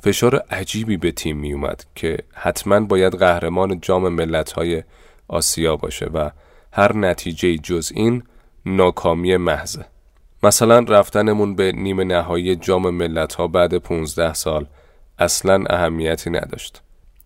فشار 0.04 0.36
عجیبی 0.36 0.98
به 0.98 1.12
تیم 1.12 1.38
می 1.38 1.54
اومد 1.54 1.86
که 1.96 2.18
حتما 2.34 2.80
باید 2.80 3.16
قهرمان 3.16 3.80
جام 3.82 4.10
ملت 4.10 4.52
های 4.52 4.84
آسیا 5.28 5.76
باشه 5.76 6.06
و 6.06 6.30
هر 6.74 6.96
نتیجه 6.96 7.58
جز 7.58 7.92
این 7.96 8.24
ناکامی 8.66 9.38
محضه 9.38 9.86
مثلا 10.44 10.80
رفتنمون 10.80 11.56
به 11.56 11.72
نیمه 11.72 12.04
نهایی 12.04 12.56
جام 12.56 12.90
ملت 12.90 13.34
ها 13.34 13.48
بعد 13.48 13.78
15 13.78 14.34
سال 14.34 14.66
اصلا 15.20 15.64
اهمیتی 15.70 16.30
نداشت. 16.30 16.82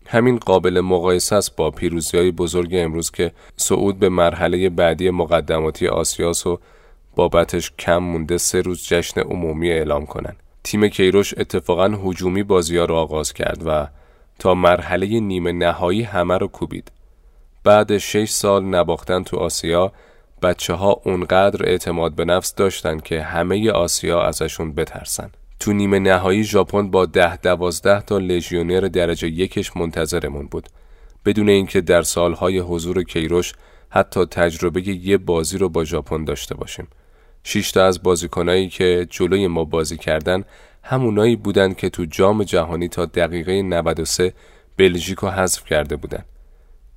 همین 0.08 0.38
قابل 0.38 0.82
مقایسه 0.82 1.36
است 1.36 1.56
با 1.56 1.72
پیروزی 1.72 2.18
های 2.18 2.32
بزرگ 2.32 2.70
امروز 2.74 3.12
که 3.12 3.32
صعود 3.58 4.00
به 4.00 4.10
مرحله 4.10 4.70
بعدی 4.70 5.10
مقدماتی 5.10 5.88
آسیاس 5.88 6.48
و 6.48 6.60
بابتش 7.16 7.72
کم 7.80 7.98
مونده 7.98 8.38
سه 8.38 8.62
روز 8.62 8.88
جشن 8.88 9.22
عمومی 9.22 9.72
اعلام 9.72 10.06
کنن. 10.06 10.36
تیم 10.64 10.88
کیروش 10.88 11.34
اتفاقا 11.38 11.86
هجومی 11.88 12.44
بازی 12.44 12.78
ها 12.78 12.86
را 12.86 13.02
آغاز 13.02 13.34
کرد 13.34 13.64
و 13.66 13.88
تا 14.40 14.54
مرحله 14.54 15.20
نیمه 15.20 15.52
نهایی 15.52 16.04
همه 16.04 16.38
رو 16.38 16.48
کوبید. 16.48 16.92
بعد 17.64 17.98
شش 17.98 18.30
سال 18.30 18.64
نباختن 18.64 19.24
تو 19.24 19.38
آسیا 19.38 19.92
بچه 20.42 20.74
ها 20.74 21.02
اونقدر 21.06 21.66
اعتماد 21.66 22.16
به 22.16 22.26
نفس 22.26 22.56
داشتن 22.56 23.00
که 23.00 23.22
همه 23.22 23.72
آسیا 23.72 24.22
ازشون 24.22 24.74
بترسن. 24.74 25.30
تو 25.60 25.74
نیمه 25.74 26.00
نهایی 26.00 26.44
ژاپن 26.44 26.92
با 26.92 27.06
ده 27.06 27.38
دوازده 27.38 28.02
تا 28.02 28.18
لژیونر 28.18 28.80
درجه 28.80 29.28
یکش 29.28 29.78
منتظرمون 29.78 30.48
بود. 30.48 30.70
بدون 31.26 31.50
اینکه 31.50 31.82
در 31.82 32.02
سالهای 32.02 32.60
حضور 32.60 33.04
کیروش 33.04 33.54
حتی 33.90 34.26
تجربه 34.26 34.88
یه 34.88 35.18
بازی 35.18 35.58
رو 35.58 35.70
با 35.70 35.84
ژاپن 35.84 36.24
داشته 36.24 36.56
باشیم. 36.56 36.88
شش 37.44 37.72
تا 37.72 37.86
از 37.86 38.04
بازیکنایی 38.04 38.70
که 38.70 39.08
جلوی 39.10 39.48
ما 39.48 39.64
بازی 39.64 39.98
کردن 39.98 40.44
همونایی 40.84 41.36
بودن 41.36 41.74
که 41.74 41.90
تو 41.90 42.06
جام 42.06 42.44
جهانی 42.44 42.88
تا 42.88 43.06
دقیقه 43.06 43.62
93 43.62 44.34
بلژیک 44.78 45.20
رو 45.20 45.30
حذف 45.30 45.66
کرده 45.66 45.96
بودن. 45.96 46.26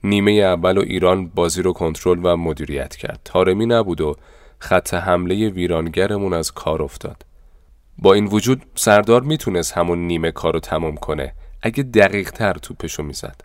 نیمه 0.04 0.32
اول 0.32 0.78
و 0.78 0.80
ایران 0.80 1.26
بازی 1.26 1.62
رو 1.62 1.72
کنترل 1.72 2.20
و 2.22 2.36
مدیریت 2.36 2.96
کرد. 2.96 3.20
تارمی 3.24 3.66
نبود 3.66 4.00
و 4.00 4.16
خط 4.58 4.94
حمله 4.94 5.48
ویرانگرمون 5.48 6.32
از 6.32 6.52
کار 6.52 6.82
افتاد. 6.82 7.26
با 7.98 8.14
این 8.14 8.24
وجود 8.24 8.62
سردار 8.74 9.22
می‌تونست 9.22 9.72
همون 9.72 10.06
نیمه 10.06 10.30
کارو 10.30 10.60
تمام 10.60 10.96
کنه. 10.96 11.32
اگه 11.62 11.82
دقیق 11.82 12.30
تر 12.30 12.52
توپشو 12.52 13.02
می‌زد. 13.02 13.40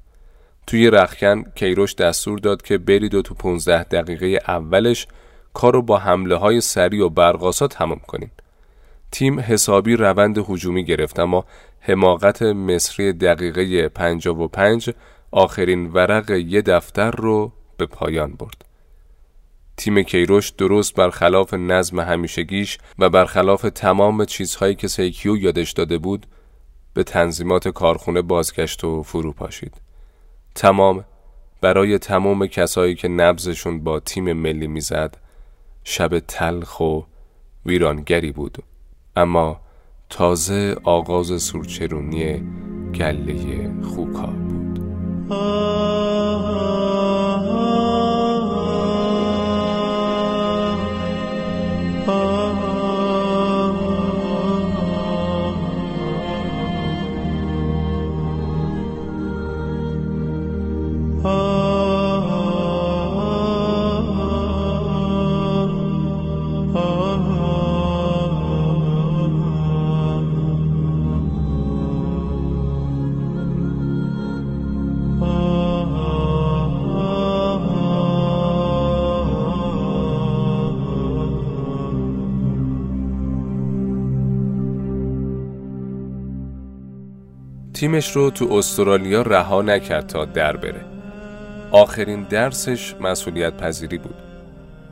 توی 0.68 0.90
رخکن 0.90 1.44
کیروش 1.56 1.96
دستور 1.96 2.40
داد 2.40 2.62
که 2.62 2.78
برید 2.78 3.14
و 3.14 3.22
تو 3.22 3.34
15 3.34 3.84
دقیقه 3.84 4.40
اولش 4.48 5.08
کارو 5.54 5.82
با 5.82 5.98
حمله 5.98 6.36
های 6.36 6.62
سریع 6.62 7.06
و 7.06 7.10
برقاسا 7.10 7.68
تمام 7.68 8.00
کنین 8.08 8.30
تیم 9.12 9.40
حسابی 9.40 9.96
روند 9.96 10.38
هجومی 10.38 10.86
گرفت 10.86 11.20
اما 11.20 11.46
حماقت 11.80 12.42
مصری 12.42 13.14
دقیقه 13.14 13.90
55 13.90 14.90
آخرین 15.32 15.88
ورق 15.88 16.30
یه 16.30 16.62
دفتر 16.62 17.12
رو 17.12 17.52
به 17.78 17.86
پایان 17.86 18.34
برد 18.34 18.66
تیم 19.78 20.04
کیروش 20.04 20.50
درست 20.50 20.96
برخلاف 20.96 21.54
نظم 21.54 22.00
همیشگیش 22.00 22.78
و 23.00 23.10
برخلاف 23.10 23.62
تمام 23.62 24.26
چیزهایی 24.26 24.76
که 24.76 24.88
سیکیو 24.88 25.38
یادش 25.38 25.72
داده 25.72 25.98
بود 25.98 26.26
به 26.94 27.04
تنظیمات 27.04 27.68
کارخونه 27.68 28.22
بازگشت 28.22 28.84
و 28.84 29.04
فرو 29.04 29.32
پاشید. 29.34 29.74
تمام 30.56 31.06
برای 31.62 31.98
تمام 31.98 32.48
کسایی 32.48 32.96
که 32.96 33.08
نبزشون 33.08 33.84
با 33.84 34.00
تیم 34.00 34.34
ملی 34.34 34.68
می‌زد 34.68 35.18
شب 35.84 36.20
تلخ 36.20 36.80
و 36.80 37.02
ویرانگری 37.66 38.32
بود. 38.32 38.58
اما 39.16 39.62
تازه 40.10 40.76
آغاز 40.84 41.42
سورچرونی 41.42 42.44
گله 42.96 43.72
خوکا 43.84 44.26
بود. 44.26 44.80
تیمش 87.82 88.12
رو 88.12 88.30
تو 88.30 88.54
استرالیا 88.54 89.22
رها 89.22 89.62
نکرد 89.62 90.08
تا 90.08 90.26
در 90.26 90.58
بره. 90.58 90.86
آخرین 91.72 92.24
درسش 92.24 92.96
مسئولیت 92.96 93.58
پذیری 93.58 93.98
بود. 93.98 94.16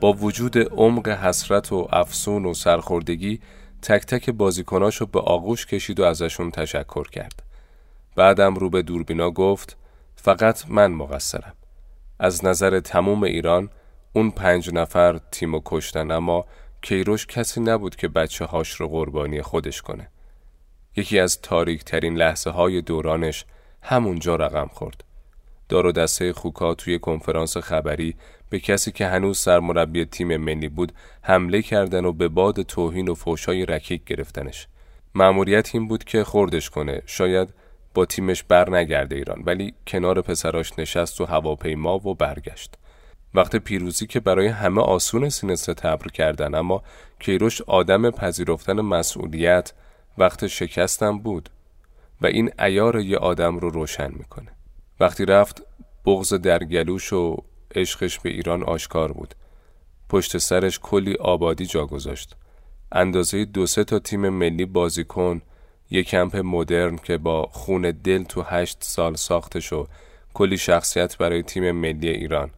با 0.00 0.12
وجود 0.12 0.58
عمق 0.58 1.08
حسرت 1.08 1.72
و 1.72 1.88
افسون 1.92 2.46
و 2.46 2.54
سرخوردگی 2.54 3.40
تک 3.82 4.06
تک 4.06 4.30
بازیکناشو 4.30 5.06
به 5.06 5.20
آغوش 5.20 5.66
کشید 5.66 6.00
و 6.00 6.04
ازشون 6.04 6.50
تشکر 6.50 7.08
کرد. 7.08 7.42
بعدم 8.16 8.54
رو 8.54 8.70
به 8.70 8.82
دوربینا 8.82 9.30
گفت 9.30 9.76
فقط 10.16 10.64
من 10.68 10.92
مقصرم. 10.92 11.54
از 12.18 12.44
نظر 12.44 12.80
تموم 12.80 13.22
ایران 13.22 13.70
اون 14.12 14.30
پنج 14.30 14.70
نفر 14.74 15.20
تیمو 15.30 15.60
کشتن 15.64 16.10
اما 16.10 16.44
کیروش 16.82 17.26
کسی 17.26 17.60
نبود 17.60 17.96
که 17.96 18.08
بچه 18.08 18.44
هاش 18.44 18.72
رو 18.72 18.88
قربانی 18.88 19.42
خودش 19.42 19.82
کنه. 19.82 20.08
یکی 20.96 21.18
از 21.18 21.40
تاریک 21.40 21.84
ترین 21.84 22.16
لحظه 22.16 22.50
های 22.50 22.82
دورانش 22.82 23.44
همونجا 23.82 24.36
رقم 24.36 24.66
خورد. 24.72 25.04
دار 25.68 25.86
و 25.86 25.92
دسته 25.92 26.32
خوکا 26.32 26.74
توی 26.74 26.98
کنفرانس 26.98 27.56
خبری 27.56 28.14
به 28.50 28.60
کسی 28.60 28.92
که 28.92 29.06
هنوز 29.06 29.38
سرمربی 29.38 30.04
تیم 30.04 30.36
ملی 30.36 30.68
بود 30.68 30.92
حمله 31.22 31.62
کردن 31.62 32.04
و 32.04 32.12
به 32.12 32.28
باد 32.28 32.62
توهین 32.62 33.08
و 33.08 33.14
فوشای 33.14 33.66
رکیک 33.66 34.04
گرفتنش. 34.04 34.66
معموریت 35.14 35.74
این 35.74 35.88
بود 35.88 36.04
که 36.04 36.24
خوردش 36.24 36.70
کنه 36.70 37.02
شاید 37.06 37.48
با 37.94 38.04
تیمش 38.04 38.42
بر 38.42 38.70
نگرده 38.70 39.16
ایران 39.16 39.42
ولی 39.46 39.74
کنار 39.86 40.22
پسراش 40.22 40.78
نشست 40.78 41.20
و 41.20 41.24
هواپیما 41.24 42.08
و 42.08 42.14
برگشت. 42.14 42.74
وقت 43.34 43.56
پیروزی 43.56 44.06
که 44.06 44.20
برای 44.20 44.46
همه 44.46 44.80
آسون 44.80 45.28
سینه 45.28 45.56
تبر 45.56 46.08
کردن 46.08 46.54
اما 46.54 46.82
کیروش 47.18 47.62
آدم 47.62 48.10
پذیرفتن 48.10 48.80
مسئولیت 48.80 49.72
وقت 50.18 50.46
شکستم 50.46 51.18
بود 51.18 51.50
و 52.20 52.26
این 52.26 52.50
ایار 52.58 53.00
یه 53.00 53.16
آدم 53.16 53.58
رو 53.58 53.70
روشن 53.70 54.10
می‌کنه. 54.12 54.48
وقتی 55.00 55.24
رفت 55.24 55.62
بغز 56.06 56.34
در 56.34 56.64
گلوش 56.64 57.12
و 57.12 57.36
عشقش 57.74 58.18
به 58.18 58.30
ایران 58.30 58.62
آشکار 58.62 59.12
بود. 59.12 59.34
پشت 60.08 60.38
سرش 60.38 60.78
کلی 60.82 61.14
آبادی 61.14 61.66
جا 61.66 61.86
گذاشت. 61.86 62.36
اندازه 62.92 63.44
دو 63.44 63.66
سه 63.66 63.84
تا 63.84 63.98
تیم 63.98 64.28
ملی 64.28 64.64
بازیکن 64.64 65.42
یک 65.90 66.08
کمپ 66.08 66.36
مدرن 66.36 66.96
که 66.96 67.18
با 67.18 67.46
خون 67.46 67.82
دل 67.82 68.22
تو 68.22 68.42
هشت 68.42 68.78
سال 68.80 69.14
ساختش 69.14 69.72
و 69.72 69.86
کلی 70.34 70.58
شخصیت 70.58 71.18
برای 71.18 71.42
تیم 71.42 71.70
ملی 71.70 72.08
ایران. 72.08 72.50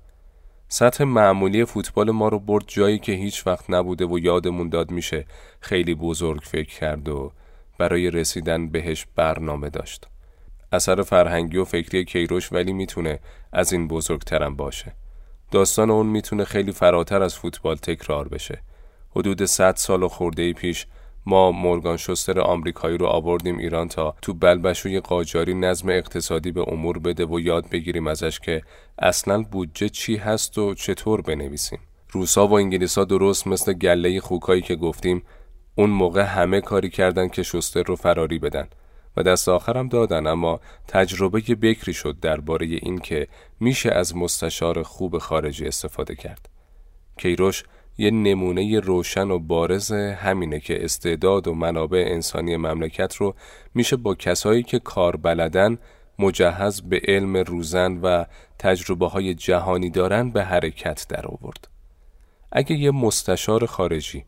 سطح 0.69 1.05
معمولی 1.05 1.65
فوتبال 1.65 2.11
ما 2.11 2.29
رو 2.29 2.39
برد 2.39 2.65
جایی 2.67 2.99
که 2.99 3.13
هیچ 3.13 3.47
وقت 3.47 3.71
نبوده 3.71 4.05
و 4.05 4.19
یادمون 4.19 4.69
داد 4.69 4.91
میشه 4.91 5.27
خیلی 5.61 5.95
بزرگ 5.95 6.41
فکر 6.41 6.79
کرد 6.79 7.09
و 7.09 7.33
برای 7.83 8.11
رسیدن 8.11 8.69
بهش 8.69 9.07
برنامه 9.17 9.71
داشت. 9.71 10.09
اثر 10.73 11.03
فرهنگی 11.03 11.57
و 11.57 11.65
فکری 11.65 12.05
کیروش 12.05 12.53
ولی 12.53 12.73
می‌تونه 12.73 13.19
از 13.53 13.73
این 13.73 13.89
بزرگترم 13.89 14.57
باشه. 14.57 14.93
داستان 15.51 15.91
اون 15.91 16.07
می‌تونه 16.07 16.45
خیلی 16.45 16.73
فراتر 16.73 17.23
از 17.23 17.35
فوتبال 17.35 17.77
تکرار 17.77 18.29
بشه. 18.29 18.63
حدود 19.17 19.45
100 19.45 19.77
سال 19.77 20.03
و 20.03 20.09
خورده 20.09 20.53
پیش 20.53 20.87
ما 21.27 21.53
مورگان 21.53 21.97
شستر 21.97 22.41
آمریکایی 22.41 22.99
رو 22.99 23.07
آوردیم 23.07 23.59
ایران 23.59 23.89
تا 23.89 24.15
تو 24.23 24.35
بلبشوی 24.35 25.01
قاجاری 25.01 25.55
نظم 25.55 25.89
اقتصادی 25.89 26.53
به 26.53 26.65
امور 26.69 26.99
بده 26.99 27.25
و 27.25 27.41
یاد 27.41 27.71
بگیریم 27.71 28.07
ازش 28.07 28.41
که 28.41 28.63
اصلا 28.99 29.43
بودجه 29.43 29.89
چی 29.89 30.17
هست 30.17 30.59
و 30.59 30.75
چطور 30.75 31.21
بنویسیم. 31.23 31.79
روسا 32.11 32.47
و 32.47 32.53
انگلیسا 32.53 33.05
درست 33.05 33.47
مثل 33.47 33.73
گله 33.73 34.21
خوکایی 34.21 34.63
که 34.63 34.77
گفتیم 34.77 35.23
اون 35.75 35.91
موقع 35.91 36.23
همه 36.23 36.61
کاری 36.61 36.91
کردن 36.91 37.29
که 37.29 37.43
شستر 37.43 37.83
رو 37.83 37.97
فراری 37.97 38.39
بدن 38.39 38.69
و 39.17 39.23
دست 39.23 39.49
آخرم 39.49 39.89
دادن 39.89 40.27
اما 40.27 40.61
تجربه 40.89 41.41
بکری 41.41 41.95
شد 41.95 42.17
درباره 42.21 42.67
این 42.67 42.99
که 42.99 43.29
میشه 43.61 43.91
از 43.91 44.17
مستشار 44.17 44.83
خوب 44.83 45.19
خارجی 45.19 45.67
استفاده 45.67 46.15
کرد 46.15 46.49
کیروش 47.17 47.65
یه 47.99 48.11
نمونه 48.11 48.81
روشن 48.81 49.31
و 49.31 49.39
بارز 49.39 49.93
همینه 49.93 50.61
که 50.61 50.85
استعداد 50.85 51.49
و 51.49 51.55
منابع 51.55 52.05
انسانی 52.09 52.57
مملکت 52.57 53.17
رو 53.17 53.35
میشه 53.75 53.97
با 53.97 54.15
کسایی 54.15 54.63
که 54.63 54.79
کار 54.79 55.17
بلدن 55.17 55.79
مجهز 56.19 56.83
به 56.83 57.01
علم 57.09 57.37
روزن 57.37 57.97
و 58.03 58.25
تجربه 58.59 59.09
های 59.09 59.35
جهانی 59.35 59.91
دارن 59.91 60.31
به 60.31 60.45
حرکت 60.45 61.07
در 61.09 61.27
آورد. 61.27 61.69
اگه 62.53 62.77
یه 62.77 62.91
مستشار 62.91 63.67
خارجی 63.67 64.25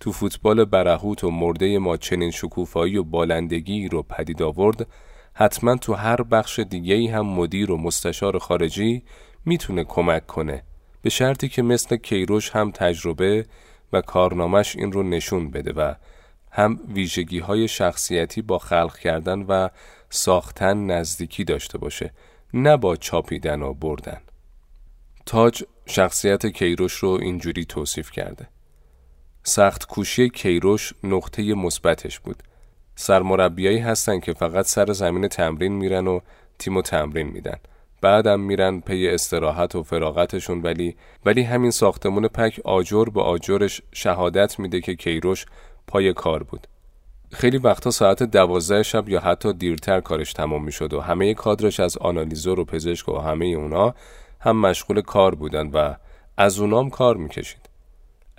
تو 0.00 0.12
فوتبال 0.12 0.64
برهوت 0.64 1.24
و 1.24 1.30
مرده 1.30 1.78
ما 1.78 1.96
چنین 1.96 2.30
شکوفایی 2.30 2.96
و 2.96 3.04
بالندگی 3.04 3.88
رو 3.88 4.02
پدید 4.02 4.42
آورد 4.42 4.86
حتما 5.34 5.76
تو 5.76 5.94
هر 5.94 6.22
بخش 6.22 6.58
دیگه 6.58 7.12
هم 7.12 7.26
مدیر 7.26 7.70
و 7.70 7.76
مستشار 7.76 8.38
خارجی 8.38 9.02
می‌تونه 9.44 9.84
کمک 9.84 10.26
کنه. 10.26 10.62
به 11.02 11.10
شرطی 11.10 11.48
که 11.48 11.62
مثل 11.62 11.96
کیروش 11.96 12.50
هم 12.50 12.70
تجربه 12.70 13.46
و 13.92 14.00
کارنامش 14.00 14.76
این 14.76 14.92
رو 14.92 15.02
نشون 15.02 15.50
بده 15.50 15.72
و 15.72 15.94
هم 16.50 16.80
ویژگی 16.88 17.38
های 17.38 17.68
شخصیتی 17.68 18.42
با 18.42 18.58
خلق 18.58 18.98
کردن 18.98 19.42
و 19.42 19.68
ساختن 20.10 20.86
نزدیکی 20.86 21.44
داشته 21.44 21.78
باشه 21.78 22.12
نه 22.54 22.76
با 22.76 22.96
چاپیدن 22.96 23.62
و 23.62 23.74
بردن. 23.74 24.20
تاج 25.26 25.64
شخصیت 25.86 26.46
کیروش 26.46 26.92
رو 26.92 27.08
اینجوری 27.08 27.64
توصیف 27.64 28.10
کرده. 28.10 28.48
سخت 29.48 29.86
کوشی 29.86 30.28
کیروش 30.28 30.92
نقطه 31.04 31.54
مثبتش 31.54 32.20
بود. 32.20 32.42
سرمربیایی 32.94 33.78
هستن 33.78 34.20
که 34.20 34.32
فقط 34.32 34.66
سر 34.66 34.92
زمین 34.92 35.28
تمرین 35.28 35.72
میرن 35.72 36.06
و 36.06 36.20
تیم 36.58 36.80
تمرین 36.80 37.26
میدن. 37.26 37.56
بعدم 38.00 38.40
میرن 38.40 38.80
پی 38.80 39.08
استراحت 39.08 39.74
و 39.74 39.82
فراغتشون 39.82 40.62
ولی 40.62 40.96
ولی 41.24 41.42
همین 41.42 41.70
ساختمون 41.70 42.28
پک 42.28 42.60
آجر 42.64 43.04
به 43.04 43.22
آجرش 43.22 43.82
شهادت 43.92 44.58
میده 44.58 44.80
که 44.80 44.94
کیروش 44.94 45.46
پای 45.86 46.12
کار 46.12 46.42
بود. 46.42 46.66
خیلی 47.32 47.58
وقتا 47.58 47.90
ساعت 47.90 48.22
دوازده 48.22 48.82
شب 48.82 49.08
یا 49.08 49.20
حتی 49.20 49.52
دیرتر 49.52 50.00
کارش 50.00 50.32
تمام 50.32 50.64
می‌شد 50.64 50.92
و 50.94 51.00
همه 51.00 51.34
کادرش 51.34 51.80
از 51.80 51.96
آنالیزور 51.96 52.60
و 52.60 52.64
پزشک 52.64 53.08
و 53.08 53.18
همه 53.18 53.46
اونا 53.46 53.94
هم 54.40 54.60
مشغول 54.60 55.00
کار 55.00 55.34
بودن 55.34 55.66
و 55.66 55.94
از 56.36 56.58
اونام 56.58 56.90
کار 56.90 57.16
می‌کشید. 57.16 57.67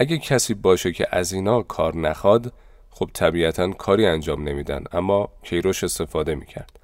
اگه 0.01 0.17
کسی 0.17 0.53
باشه 0.53 0.91
که 0.91 1.07
از 1.11 1.33
اینا 1.33 1.61
کار 1.61 1.97
نخواد 1.97 2.53
خب 2.89 3.09
طبیعتا 3.13 3.71
کاری 3.71 4.05
انجام 4.05 4.49
نمیدن 4.49 4.83
اما 4.91 5.29
کیروش 5.43 5.83
استفاده 5.83 6.35
می‌کرد 6.35 6.79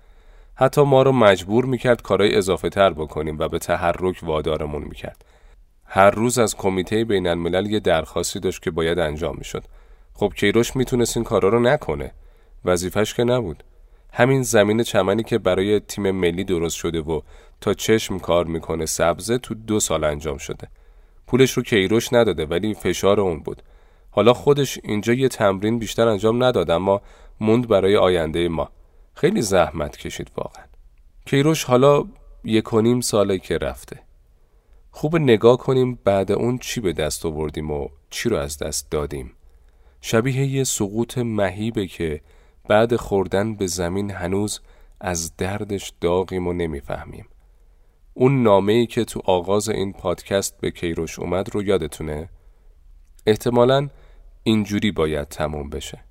حتی 0.56 0.82
ما 0.82 1.04
رو 1.04 1.12
مجبور 1.12 1.66
می‌کرد 1.66 2.02
کارهای 2.02 2.36
اضافه 2.36 2.70
تر 2.70 2.94
بکنیم 2.94 3.40
و 3.40 3.48
به 3.48 3.60
تحرک 3.60 4.20
وادارمون 4.24 4.84
می‌کرد. 4.84 5.26
هر 5.86 6.10
روز 6.10 6.40
از 6.40 6.56
کمیته 6.56 7.04
بین 7.04 7.28
الملل 7.28 7.66
یه 7.66 7.80
درخواستی 7.80 8.40
داشت 8.40 8.62
که 8.62 8.72
باید 8.72 9.00
انجام 9.00 9.36
می‌شد. 9.38 9.64
خب 10.14 10.34
کیروش 10.36 10.76
می‌تونست 10.76 11.18
این 11.18 11.24
کارا 11.24 11.50
رو 11.50 11.60
نکنه. 11.60 12.12
وظیفش 12.66 13.14
که 13.14 13.24
نبود. 13.24 13.64
همین 14.14 14.44
زمین 14.44 14.84
چمنی 14.84 15.24
که 15.24 15.38
برای 15.38 15.80
تیم 15.80 16.12
ملی 16.12 16.44
درست 16.44 16.76
شده 16.76 17.02
و 17.02 17.22
تا 17.62 17.74
چشم 17.74 18.20
کار 18.20 18.46
می‌کنه 18.46 18.86
سبزه 18.86 19.38
تو 19.38 19.54
دو 19.54 19.80
سال 19.80 20.04
انجام 20.04 20.38
شده. 20.38 20.68
پولش 21.28 21.52
رو 21.52 21.64
کیروش 21.64 22.14
نداده 22.14 22.46
ولی 22.46 22.74
فشار 22.74 23.20
اون 23.20 23.40
بود. 23.40 23.62
حالا 24.12 24.34
خودش 24.34 24.80
اینجا 24.84 25.14
یه 25.14 25.28
تمرین 25.28 25.80
بیشتر 25.80 26.08
انجام 26.08 26.44
نداد 26.44 26.72
اما 26.72 27.02
موند 27.42 27.68
برای 27.68 27.98
آینده 27.98 28.50
ما. 28.50 28.70
خیلی 29.16 29.42
زحمت 29.42 29.98
کشید 29.98 30.32
واقعا 30.38 30.64
کیروش 31.26 31.64
حالا 31.64 32.04
یک 32.44 32.74
و 32.74 32.82
نیم 32.82 33.02
ساله 33.02 33.40
که 33.40 33.58
رفته 33.58 34.00
خوب 34.92 35.16
نگاه 35.18 35.58
کنیم 35.58 36.00
بعد 36.04 36.32
اون 36.32 36.58
چی 36.58 36.82
به 36.82 36.94
دست 36.94 37.26
آوردیم 37.26 37.72
و 37.72 37.88
چی 38.10 38.30
رو 38.30 38.38
از 38.38 38.58
دست 38.58 38.92
دادیم 38.92 39.32
شبیه 40.02 40.46
یه 40.46 40.64
سقوط 40.64 41.18
مهیبه 41.18 41.88
که 41.88 42.22
بعد 42.68 42.96
خوردن 42.96 43.56
به 43.56 43.68
زمین 43.68 44.12
هنوز 44.12 44.60
از 45.02 45.38
دردش 45.38 45.94
داغیم 46.02 46.48
و 46.48 46.54
نمی‌فهمیم 46.54 47.26
اون 48.18 48.44
نامه 48.44 48.74
ای 48.74 48.86
که 48.86 49.06
تو 49.06 49.22
آغاز 49.26 49.70
این 49.70 49.94
پادکست 49.94 50.58
به 50.62 50.72
کیروش 50.72 51.20
اومد 51.20 51.56
رو 51.56 51.64
یادتونه؟ 51.64 52.30
احتمالا 53.26 53.90
اینجوری 54.44 54.92
باید 54.92 55.28
تموم 55.28 55.70
بشه. 55.70 56.04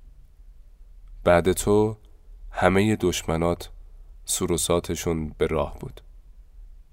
بعد 1.23 1.51
تو 1.51 1.97
همه 2.51 2.95
دشمنات 2.95 3.69
سروساتشون 4.25 5.35
به 5.37 5.47
راه 5.47 5.79
بود. 5.79 6.01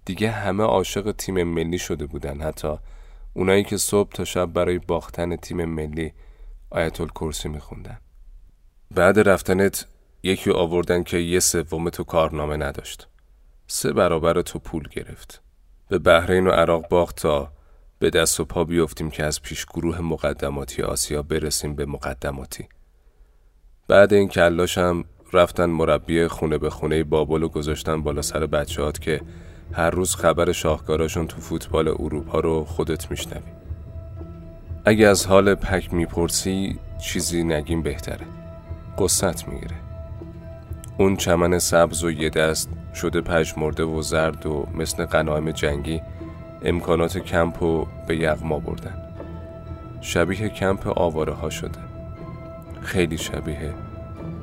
دیگه 0.05 0.31
همه 0.31 0.65
عاشق 0.65 1.13
تیم 1.13 1.43
ملی 1.43 1.79
شده 1.79 2.07
بودن 2.07 2.41
حتی 2.41 2.75
اونایی 3.35 3.65
که 3.65 3.77
صبح 3.77 4.13
تا 4.13 4.25
شب 4.25 4.47
برای 4.47 4.79
باختن 4.79 5.37
تیم 5.37 5.65
ملی 5.65 6.13
آیت 6.71 7.01
الکرسی 7.01 7.49
میخوندن. 7.49 7.99
بعد 8.91 9.29
رفتنت 9.29 9.87
یکی 10.23 10.51
آوردن 10.51 11.03
که 11.03 11.17
یه 11.17 11.41
سوم 11.41 11.91
تو 11.91 12.05
کارنامه 12.05 12.57
نداشت. 12.57 13.09
سه 13.75 13.93
برابر 13.93 14.43
تو 14.43 14.59
پول 14.59 14.89
گرفت. 14.91 15.41
به 15.89 15.99
بحرین 15.99 16.47
و 16.47 16.51
عراق 16.51 16.89
باخت 16.89 17.17
تا 17.17 17.53
به 17.99 18.11
دست 18.11 18.41
و 18.41 18.45
پا 18.45 18.65
بیفتیم 18.65 19.11
که 19.11 19.25
از 19.25 19.43
پیش 19.43 19.67
گروه 19.67 20.01
مقدماتی 20.01 20.83
آسیا 20.83 21.23
برسیم 21.23 21.75
به 21.75 21.87
مقدماتی. 21.87 22.69
بعد 23.89 24.13
این 24.13 24.29
کلاشم 24.29 25.05
رفتن 25.33 25.65
مربی 25.67 26.27
خونه 26.27 26.59
به 26.59 26.71
خونه 26.71 27.05
بابل 27.05 27.43
و 27.43 27.49
گذاشتن 27.49 28.03
بالا 28.03 28.23
سر 28.23 28.47
بچهات 28.47 29.01
که 29.01 29.21
هر 29.73 29.91
روز 29.91 30.15
خبر 30.15 30.53
شاهکاراشون 30.53 31.27
تو 31.27 31.41
فوتبال 31.41 31.89
اروپا 31.89 32.41
رو 32.41 32.65
خودت 32.65 33.11
میشنوی. 33.11 33.53
اگه 34.85 35.07
از 35.07 35.27
حال 35.27 35.55
پک 35.55 35.95
می‌پرسی 35.95 36.79
چیزی 37.05 37.45
نگیم 37.45 37.83
بهتره. 37.83 38.27
قصت 38.99 39.49
می‌گیره. 39.49 39.82
اون 40.99 41.17
چمن 41.17 41.59
سبز 41.59 42.05
و 42.05 42.11
یه 42.11 42.31
دست 42.31 42.69
شده 42.95 43.21
پژمرده 43.21 43.85
و 43.85 44.03
زرد 44.03 44.47
و 44.47 44.67
مثل 44.75 45.05
قنایم 45.05 45.51
جنگی 45.51 46.03
امکانات 46.63 47.19
کمپ 47.19 47.63
رو 47.63 47.87
به 48.09 48.17
یغما 48.17 48.59
بردن 48.59 49.03
شبیه 50.01 50.49
کمپ 50.49 50.99
آواره 50.99 51.33
ها 51.33 51.51
شده. 51.51 51.79
خیلی 52.81 53.19
شبیه 53.19 53.75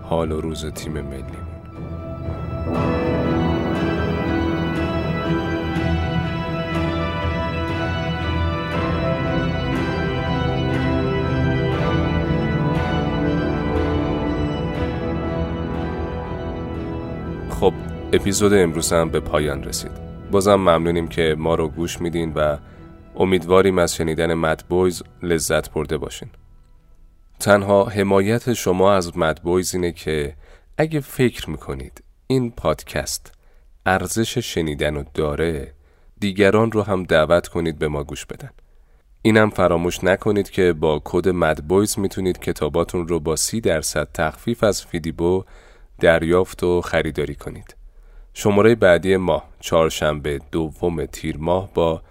حال 0.04 0.32
و 0.32 0.42
روز 0.42 0.66
تیم 0.66 0.92
ملی. 0.92 1.24
خب 17.60 17.74
اپیزود 18.14 18.54
امروز 18.54 18.94
هم 18.94 19.10
به 19.10 19.20
پایان 19.20 19.64
رسید. 19.64 19.92
بازم 20.32 20.56
ممنونیم 20.56 21.08
که 21.08 21.36
ما 21.38 21.56
رو 21.56 21.68
گوش 21.68 22.02
میدین 22.02 22.34
و 22.34 22.58
امیدواریم 23.16 23.78
از 23.78 23.96
شنیدن 23.96 24.34
مد 24.34 24.64
بویز 24.70 25.04
لذت 25.24 25.72
برده 25.72 25.98
باشین. 25.98 26.30
تنها 27.40 27.86
حمایت 27.86 28.54
شما 28.54 28.94
از 28.94 29.18
مدبویز 29.18 29.76
اینه 29.76 29.92
که 29.92 30.36
اگه 30.78 31.00
فکر 31.00 31.50
می‌کنید 31.50 32.04
این 32.28 32.52
پادکست 32.52 33.34
ارزش 33.86 34.38
شنیدن 34.38 34.98
و 34.98 35.04
داره 35.14 35.74
دیگران 36.20 36.72
رو 36.72 36.82
هم 36.82 37.04
دعوت 37.04 37.48
کنید 37.48 37.80
به 37.80 37.88
ما 37.88 38.04
گوش 38.04 38.26
بدن. 38.26 38.50
اینم 39.22 39.50
فراموش 39.50 40.04
نکنید 40.04 40.50
که 40.50 40.74
با 40.74 41.02
کد 41.06 41.30
مدبویز 41.30 42.00
می‌تونید 42.00 42.40
کتاباتون 42.40 43.08
رو 43.08 43.20
با 43.20 43.36
سی 43.36 43.62
درصد 43.62 44.08
تخفیف 44.14 44.64
از 44.64 44.86
فیدیبو 44.86 45.44
دریافت 46.00 46.64
و 46.64 46.82
خریداری 46.82 47.36
کنید. 47.36 47.76
شماره 48.34 48.76
بعدی 48.76 49.18
ماه 49.18 49.50
چهارشنبه 49.60 50.40
دوم 50.52 51.06
تیر 51.06 51.38
ماه 51.38 51.74
با 51.74 52.02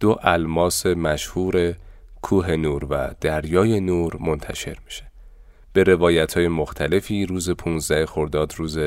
دو 0.00 0.18
الماس 0.22 0.86
مشهور 0.86 1.74
کوه 2.22 2.56
نور 2.56 2.84
و 2.90 3.14
دریای 3.20 3.80
نور 3.80 4.16
منتشر 4.20 4.76
میشه. 4.84 5.04
به 5.72 5.82
روایت 5.82 6.36
های 6.36 6.48
مختلفی 6.48 7.26
روز 7.26 7.50
15 7.50 8.06
خرداد 8.06 8.54
روز 8.56 8.78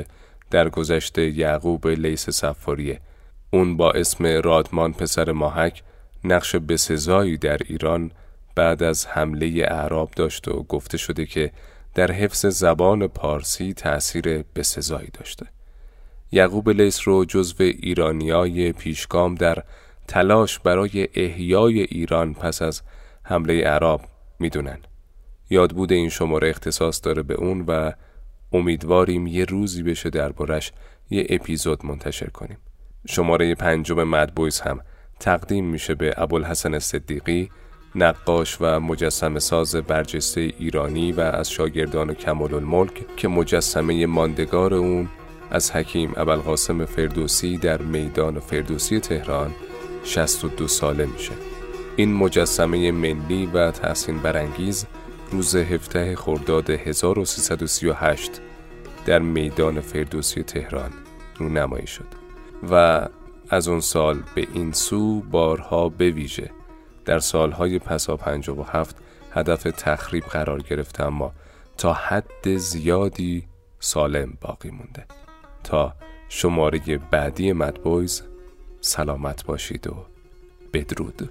گذشته 0.72 1.22
یعقوب 1.22 1.88
لیس 1.88 2.30
سفاریه 2.30 3.00
اون 3.52 3.78
با 3.78 3.92
اسم 3.92 4.26
رادمان 4.26 4.94
پسر 4.94 5.32
ماهک 5.32 5.84
نقش 6.24 6.56
بسزایی 6.56 7.38
در 7.38 7.58
ایران 7.66 8.12
بعد 8.56 8.84
از 8.84 9.08
حمله 9.08 9.66
اعراب 9.68 10.12
داشت 10.16 10.48
و 10.48 10.64
گفته 10.64 10.98
شده 10.98 11.26
که 11.26 11.52
در 11.98 12.12
حفظ 12.12 12.46
زبان 12.46 13.08
پارسی 13.08 13.74
تأثیر 13.74 14.44
بسزایی 14.56 15.10
داشته. 15.14 15.46
یعقوب 16.32 16.70
لیس 16.70 17.08
رو 17.08 17.26
جزو 17.26 17.64
ایرانیای 17.64 18.72
پیشگام 18.72 19.36
در 19.36 19.64
تلاش 20.08 20.60
برای 20.60 21.08
احیای 21.14 21.82
ایران 21.82 22.34
پس 22.34 22.62
از 22.62 22.82
حمله 23.24 23.54
اعراب 23.54 24.02
می‌دونن. 24.40 24.78
یادبود 25.50 25.92
این 25.92 26.10
شماره 26.10 26.50
اختصاص 26.50 27.02
داره 27.04 27.24
به 27.24 27.34
اون 27.34 27.62
و 27.68 27.92
امیدواریم 28.54 29.28
یه 29.28 29.46
روزی 29.46 29.84
بشه 29.84 30.10
دربارش 30.10 30.72
یه 31.10 31.28
اپیزود 31.30 31.86
منتشر 31.86 32.30
کنیم. 32.30 32.58
شماره 33.08 33.56
پنجم 33.56 34.04
مدبویز 34.04 34.60
هم 34.60 34.80
تقدیم 35.20 35.66
میشه 35.66 35.96
به 35.96 36.14
ابوالحسن 36.18 36.80
صدیقی 36.80 37.50
نقاش 37.98 38.58
و 38.62 38.80
مجسم 38.80 39.40
ساز 39.40 39.76
برجسته 39.76 40.42
ایرانی 40.42 41.12
و 41.12 41.22
از 41.22 41.52
شاگردان 41.52 42.14
کمال 42.14 42.54
الملک 42.54 43.16
که 43.16 43.28
مجسمه 43.28 44.06
ماندگار 44.06 44.74
اون 44.74 45.10
از 45.52 45.72
حکیم 45.72 46.14
ابوالقاسم 46.18 46.86
فردوسی 46.86 47.58
در 47.58 47.82
میدان 47.82 48.40
فردوسی 48.40 49.00
تهران 49.00 49.52
62 50.04 50.68
ساله 50.68 51.06
میشه. 51.06 51.32
این 51.96 52.14
مجسمه 52.14 52.92
ملی 52.92 53.46
و 53.46 53.72
تحسین 53.72 54.20
برانگیز 54.20 54.86
روز 55.32 55.56
17 55.56 56.16
خرداد 56.16 56.70
1338 56.70 58.32
در 59.06 59.20
میدان 59.20 59.82
فردوسی 59.82 60.44
تهران 60.44 60.92
رونمایی 61.38 61.88
شد 61.88 62.08
و 62.72 63.08
از 63.50 63.68
اون 63.68 63.80
سال 63.80 64.24
به 64.36 64.48
این 64.54 64.72
سو 64.72 65.22
بارها 65.22 65.90
بویژه. 65.90 66.57
در 67.08 67.20
سالهای 67.20 67.80
پسا 67.80 68.18
پنج 68.18 68.50
و 68.50 68.64
هفت 68.64 68.96
هدف 69.32 69.64
تخریب 69.64 70.24
قرار 70.24 70.62
گرفته 70.62 71.04
اما 71.04 71.34
تا 71.78 71.94
حد 71.94 72.58
زیادی 72.58 73.48
سالم 73.80 74.38
باقی 74.42 74.70
مونده. 74.70 75.06
تا 75.64 75.96
شماره 76.30 77.00
بعدی 77.12 77.54
مدبویز 77.54 78.24
سلامت 78.82 79.46
باشید 79.46 79.88
و 79.88 80.06
بدرود. 80.74 81.30